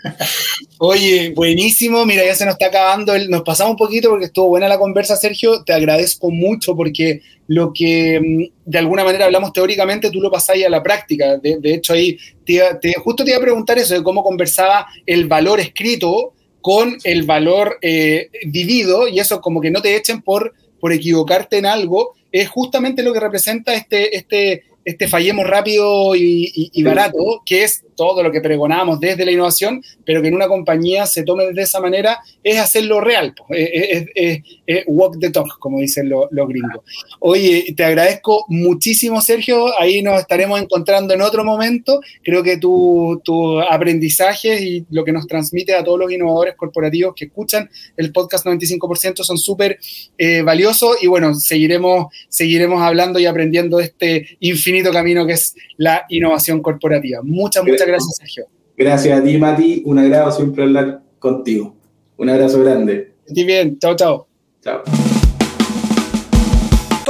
Oye, 0.78 1.32
buenísimo. 1.36 2.06
Mira, 2.06 2.26
ya 2.26 2.36
se 2.36 2.46
nos 2.46 2.54
está 2.54 2.68
acabando. 2.68 3.18
nos 3.30 3.42
pasamos 3.42 3.72
un 3.72 3.78
poquito 3.78 4.10
porque 4.10 4.26
estuvo 4.26 4.50
buena 4.50 4.68
la 4.68 4.78
conversa, 4.78 5.16
Sergio. 5.16 5.64
Te 5.64 5.74
agradezco 5.74 6.30
mucho 6.30 6.76
porque 6.76 7.22
lo 7.48 7.72
que 7.74 8.20
mm, 8.20 8.70
de 8.70 8.78
alguna 8.78 9.04
manera 9.04 9.26
hablamos 9.26 9.54
teóricamente, 9.54 10.12
tú 10.12 10.20
lo 10.20 10.32
pasáis 10.32 10.66
a 10.66 10.70
la 10.70 10.84
práctica. 10.84 11.38
De, 11.38 11.60
hecho, 11.64 11.94
ahí 11.94 12.18
te, 12.46 12.62
justo 13.04 13.24
te 13.24 13.32
iba 13.32 13.40
a 13.40 13.44
preguntar 13.44 13.78
eso 13.78 13.94
de 13.94 14.04
cómo 14.04 14.24
conversaba 14.24 14.88
el 15.06 15.28
valor 15.28 15.60
escrito 15.60 16.34
con 16.62 16.98
el 17.04 17.24
valor 17.24 17.78
eh, 17.82 18.30
vivido 18.48 19.08
y 19.08 19.20
eso 19.20 19.40
como 19.40 19.62
que 19.62 19.70
no 19.70 19.82
te 19.82 19.96
echen 19.96 20.22
por, 20.22 20.54
por 20.80 20.92
equivocarte 20.92 21.58
en 21.58 21.68
algo, 21.68 22.16
es 22.42 22.50
justamente 22.50 23.02
lo 23.02 23.14
que 23.14 23.22
representa 23.22 23.74
este, 23.74 24.18
este, 24.18 24.66
este 24.84 25.08
fallemos 25.08 25.48
rápido 25.48 26.14
y, 26.16 26.84
barato, 26.84 27.42
que 27.46 27.64
es 27.64 27.85
todo 27.96 28.24
lo 28.24 28.32
que 28.32 28.42
pregonamos 28.42 29.00
desde 29.00 29.26
la 29.26 29.32
innovación, 29.32 29.82
pero 30.06 30.22
que 30.22 30.28
en 30.28 30.36
una 30.36 30.48
compañía 30.48 31.06
se 31.06 31.24
tome 31.24 31.52
de 31.52 31.62
esa 31.62 31.80
manera, 31.80 32.20
es 32.44 32.60
hacerlo 32.60 33.02
real, 33.02 33.34
es, 33.50 34.06
walk 34.88 35.20
the 35.20 35.30
talk, 35.30 35.58
como 35.60 35.80
dicen 35.80 36.10
los, 36.10 36.30
gringos. 36.48 36.84
Oye, 37.20 37.74
te 37.76 37.84
agradezco 37.84 38.46
muchísimo, 38.50 39.22
Sergio, 39.22 39.80
ahí 39.80 40.02
nos 40.02 40.20
estaremos 40.20 40.62
encontrando 40.62 41.14
en 41.14 41.22
otro 41.22 41.44
momento. 41.44 42.02
Creo 42.24 42.44
que 42.44 42.58
tu, 42.58 43.22
tu 43.24 43.60
aprendizaje 43.60 44.64
y 44.64 44.86
lo 44.90 45.04
que 45.04 45.12
nos 45.12 45.28
transmite 45.28 45.74
a 45.76 45.84
todos 45.84 46.00
los 46.00 46.12
innovadores 46.12 46.56
corporativos 46.56 47.14
que 47.16 47.26
escuchan 47.26 47.70
el 47.98 48.12
podcast 48.12 48.46
95% 48.46 49.24
son 49.24 49.38
súper 49.38 49.80
eh, 50.18 50.42
valiosos 50.42 50.98
y 51.02 51.08
bueno, 51.08 51.34
seguiremos, 51.36 52.08
seguiremos 52.30 52.82
hablando 52.82 53.20
y 53.20 53.26
aprendiendo 53.26 53.80
este 53.80 54.38
infinito 54.40 54.92
camino 54.92 55.26
que 55.26 55.34
es 55.34 55.56
la 55.78 56.06
innovación 56.10 56.62
corporativa. 56.62 57.22
Muchas, 57.24 57.64
muchas 57.64 57.85
gracias, 57.88 58.18
Sergio. 58.18 58.46
Gracias 58.78 59.20
a 59.20 59.24
ti, 59.24 59.38
Mati. 59.38 59.84
Un 59.86 60.00
agrado 60.00 60.32
siempre 60.32 60.64
hablar 60.64 61.02
contigo. 61.20 61.76
Un 62.18 62.30
abrazo 62.30 62.62
grande. 62.62 63.14
Estoy 63.26 63.44
bien. 63.46 63.78
Chao, 63.80 63.96
chao. 63.96 64.28
Chao. 64.62 64.84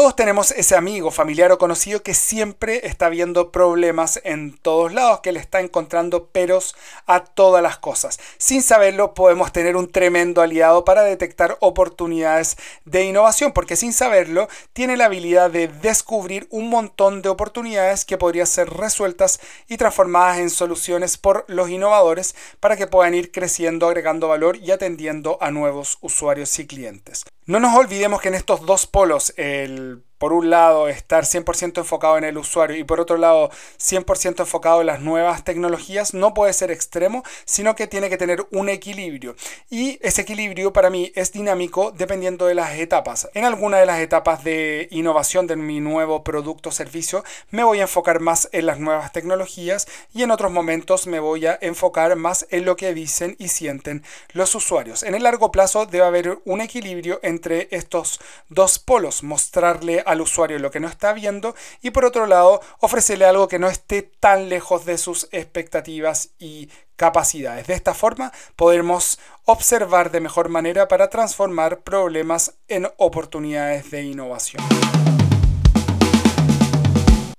Todos 0.05 0.17
tenemos 0.17 0.51
ese 0.51 0.75
amigo, 0.75 1.09
familiar 1.09 1.51
o 1.51 1.57
conocido 1.57 2.03
que 2.03 2.13
siempre 2.13 2.85
está 2.85 3.09
viendo 3.09 3.51
problemas 3.51 4.21
en 4.23 4.55
todos 4.55 4.93
lados, 4.93 5.21
que 5.21 5.31
le 5.31 5.39
está 5.39 5.61
encontrando 5.61 6.27
peros 6.27 6.75
a 7.07 7.23
todas 7.23 7.63
las 7.63 7.79
cosas. 7.79 8.19
Sin 8.37 8.61
saberlo, 8.61 9.15
podemos 9.15 9.51
tener 9.51 9.75
un 9.75 9.91
tremendo 9.91 10.43
aliado 10.43 10.85
para 10.85 11.01
detectar 11.01 11.57
oportunidades 11.59 12.55
de 12.85 13.05
innovación, 13.05 13.51
porque 13.51 13.75
sin 13.75 13.93
saberlo, 13.93 14.47
tiene 14.73 14.95
la 14.95 15.05
habilidad 15.05 15.49
de 15.49 15.69
descubrir 15.69 16.47
un 16.51 16.69
montón 16.69 17.23
de 17.23 17.29
oportunidades 17.29 18.05
que 18.05 18.19
podrían 18.19 18.45
ser 18.45 18.69
resueltas 18.69 19.39
y 19.67 19.77
transformadas 19.77 20.37
en 20.37 20.51
soluciones 20.51 21.17
por 21.17 21.45
los 21.47 21.67
innovadores 21.71 22.35
para 22.59 22.77
que 22.77 22.85
puedan 22.85 23.15
ir 23.15 23.31
creciendo, 23.31 23.87
agregando 23.87 24.27
valor 24.27 24.57
y 24.57 24.69
atendiendo 24.69 25.39
a 25.41 25.49
nuevos 25.49 25.97
usuarios 26.01 26.59
y 26.59 26.67
clientes. 26.67 27.25
No 27.45 27.59
nos 27.59 27.75
olvidemos 27.75 28.21
que 28.21 28.29
en 28.29 28.35
estos 28.35 28.65
dos 28.65 28.87
polos, 28.87 29.33
el 29.37 30.03
por 30.17 30.33
un 30.33 30.49
lado, 30.49 30.87
estar 30.87 31.25
100% 31.25 31.79
enfocado 31.79 32.17
en 32.17 32.23
el 32.23 32.37
usuario 32.37 32.77
y 32.77 32.83
por 32.83 32.99
otro 32.99 33.17
lado, 33.17 33.49
100% 33.79 34.39
enfocado 34.39 34.81
en 34.81 34.87
las 34.87 35.01
nuevas 35.01 35.43
tecnologías, 35.43 36.13
no 36.13 36.33
puede 36.33 36.53
ser 36.53 36.71
extremo, 36.71 37.23
sino 37.45 37.75
que 37.75 37.87
tiene 37.87 38.09
que 38.09 38.17
tener 38.17 38.45
un 38.51 38.69
equilibrio. 38.69 39.35
Y 39.69 39.99
ese 40.01 40.21
equilibrio 40.21 40.73
para 40.73 40.89
mí 40.89 41.11
es 41.15 41.31
dinámico 41.31 41.91
dependiendo 41.91 42.45
de 42.45 42.55
las 42.55 42.73
etapas. 42.77 43.29
En 43.33 43.45
alguna 43.45 43.77
de 43.77 43.85
las 43.85 43.99
etapas 43.99 44.43
de 44.43 44.87
innovación 44.91 45.47
de 45.47 45.55
mi 45.55 45.79
nuevo 45.79 46.23
producto 46.23 46.69
o 46.69 46.71
servicio, 46.71 47.23
me 47.51 47.63
voy 47.63 47.79
a 47.79 47.83
enfocar 47.83 48.19
más 48.19 48.49
en 48.51 48.65
las 48.65 48.79
nuevas 48.79 49.11
tecnologías 49.11 49.87
y 50.13 50.23
en 50.23 50.31
otros 50.31 50.51
momentos 50.51 51.07
me 51.07 51.19
voy 51.19 51.45
a 51.45 51.57
enfocar 51.61 52.15
más 52.15 52.47
en 52.49 52.65
lo 52.65 52.75
que 52.75 52.93
dicen 52.93 53.35
y 53.39 53.49
sienten 53.49 54.03
los 54.33 54.55
usuarios. 54.55 55.03
En 55.03 55.15
el 55.15 55.23
largo 55.23 55.51
plazo 55.51 55.85
debe 55.85 56.05
haber 56.05 56.39
un 56.45 56.61
equilibrio 56.61 57.19
entre 57.23 57.67
estos 57.71 58.19
dos 58.49 58.79
polos, 58.79 59.23
mostrarle 59.23 60.03
al 60.05 60.21
usuario 60.21 60.59
lo 60.59 60.71
que 60.71 60.79
no 60.79 60.87
está 60.87 61.13
viendo 61.13 61.55
y 61.81 61.91
por 61.91 62.05
otro 62.05 62.25
lado 62.25 62.61
ofrecerle 62.79 63.25
algo 63.25 63.47
que 63.47 63.59
no 63.59 63.67
esté 63.67 64.01
tan 64.03 64.49
lejos 64.49 64.85
de 64.85 64.97
sus 64.97 65.27
expectativas 65.31 66.29
y 66.39 66.69
capacidades. 66.95 67.67
De 67.67 67.73
esta 67.73 67.93
forma 67.93 68.31
podremos 68.55 69.19
observar 69.45 70.11
de 70.11 70.21
mejor 70.21 70.49
manera 70.49 70.87
para 70.87 71.09
transformar 71.09 71.79
problemas 71.79 72.53
en 72.67 72.87
oportunidades 72.97 73.91
de 73.91 74.03
innovación. 74.03 74.63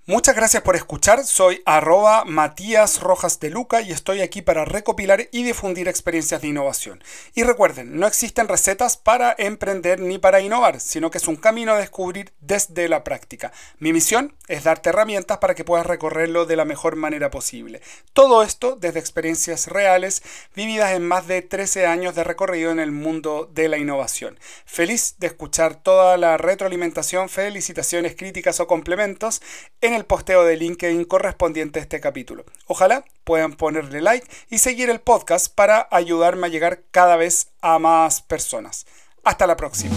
Muchas 0.09 0.37
gracias 0.37 0.63
por 0.63 0.77
escuchar, 0.77 1.25
soy 1.25 1.63
arroba 1.67 2.25
Matías 2.25 3.01
Rojas 3.01 3.41
de 3.41 3.51
Luca 3.51 3.81
y 3.81 3.91
estoy 3.91 4.21
aquí 4.21 4.41
para 4.41 4.65
recopilar 4.65 5.27
y 5.33 5.43
difundir 5.43 5.89
experiencias 5.89 6.41
de 6.41 6.47
innovación. 6.47 7.03
Y 7.35 7.43
recuerden, 7.43 7.99
no 7.99 8.07
existen 8.07 8.47
recetas 8.47 8.97
para 8.97 9.35
emprender 9.37 9.99
ni 9.99 10.19
para 10.19 10.41
innovar, 10.41 10.79
sino 10.79 11.11
que 11.11 11.19
es 11.19 11.27
un 11.27 11.35
camino 11.35 11.73
a 11.73 11.79
descubrir 11.79 12.33
desde 12.39 12.89
la 12.89 13.03
práctica. 13.03 13.51
Mi 13.81 13.93
misión 13.93 14.37
es 14.47 14.63
darte 14.63 14.91
herramientas 14.91 15.39
para 15.39 15.57
que 15.57 15.65
puedas 15.65 15.85
recorrerlo 15.85 16.47
de 16.47 16.55
la 16.55 16.65
mejor 16.65 16.95
manera 16.95 17.33
posible. 17.33 17.83
Todo 18.13 18.45
esto 18.45 18.77
desde 18.77 19.01
experiencias 19.01 19.67
reales 19.67 20.23
vividas 20.55 20.93
en 20.93 21.05
más 21.05 21.27
de 21.27 21.43
13 21.43 21.87
años 21.87 22.15
de 22.15 22.23
recorrido 22.23 22.71
en 22.71 22.79
el 22.79 22.93
mundo 22.93 23.51
de 23.53 23.69
la 23.69 23.77
innovación. 23.77 24.39
Feliz 24.67 25.17
de 25.19 25.27
escuchar 25.27 25.75
toda 25.75 26.17
la 26.17 26.37
retroalimentación, 26.37 27.29
felicitaciones, 27.29 28.15
críticas 28.15 28.61
o 28.61 28.69
complementos 28.69 29.43
en 29.81 29.96
el 29.97 30.05
posteo 30.05 30.45
de 30.45 30.57
LinkedIn 30.57 31.05
correspondiente 31.05 31.79
a 31.79 31.83
este 31.83 32.01
capítulo. 32.01 32.45
Ojalá 32.67 33.05
puedan 33.25 33.55
ponerle 33.55 34.01
like 34.01 34.27
y 34.51 34.59
seguir 34.59 34.91
el 34.91 35.01
podcast 35.01 35.53
para 35.53 35.89
ayudarme 35.91 36.47
a 36.47 36.51
llegar 36.51 36.83
cada 36.91 37.17
vez 37.17 37.49
a 37.61 37.79
más 37.79 38.23
personas. 38.23 38.87
Hasta 39.25 39.47
la 39.47 39.57
próxima. 39.57 39.97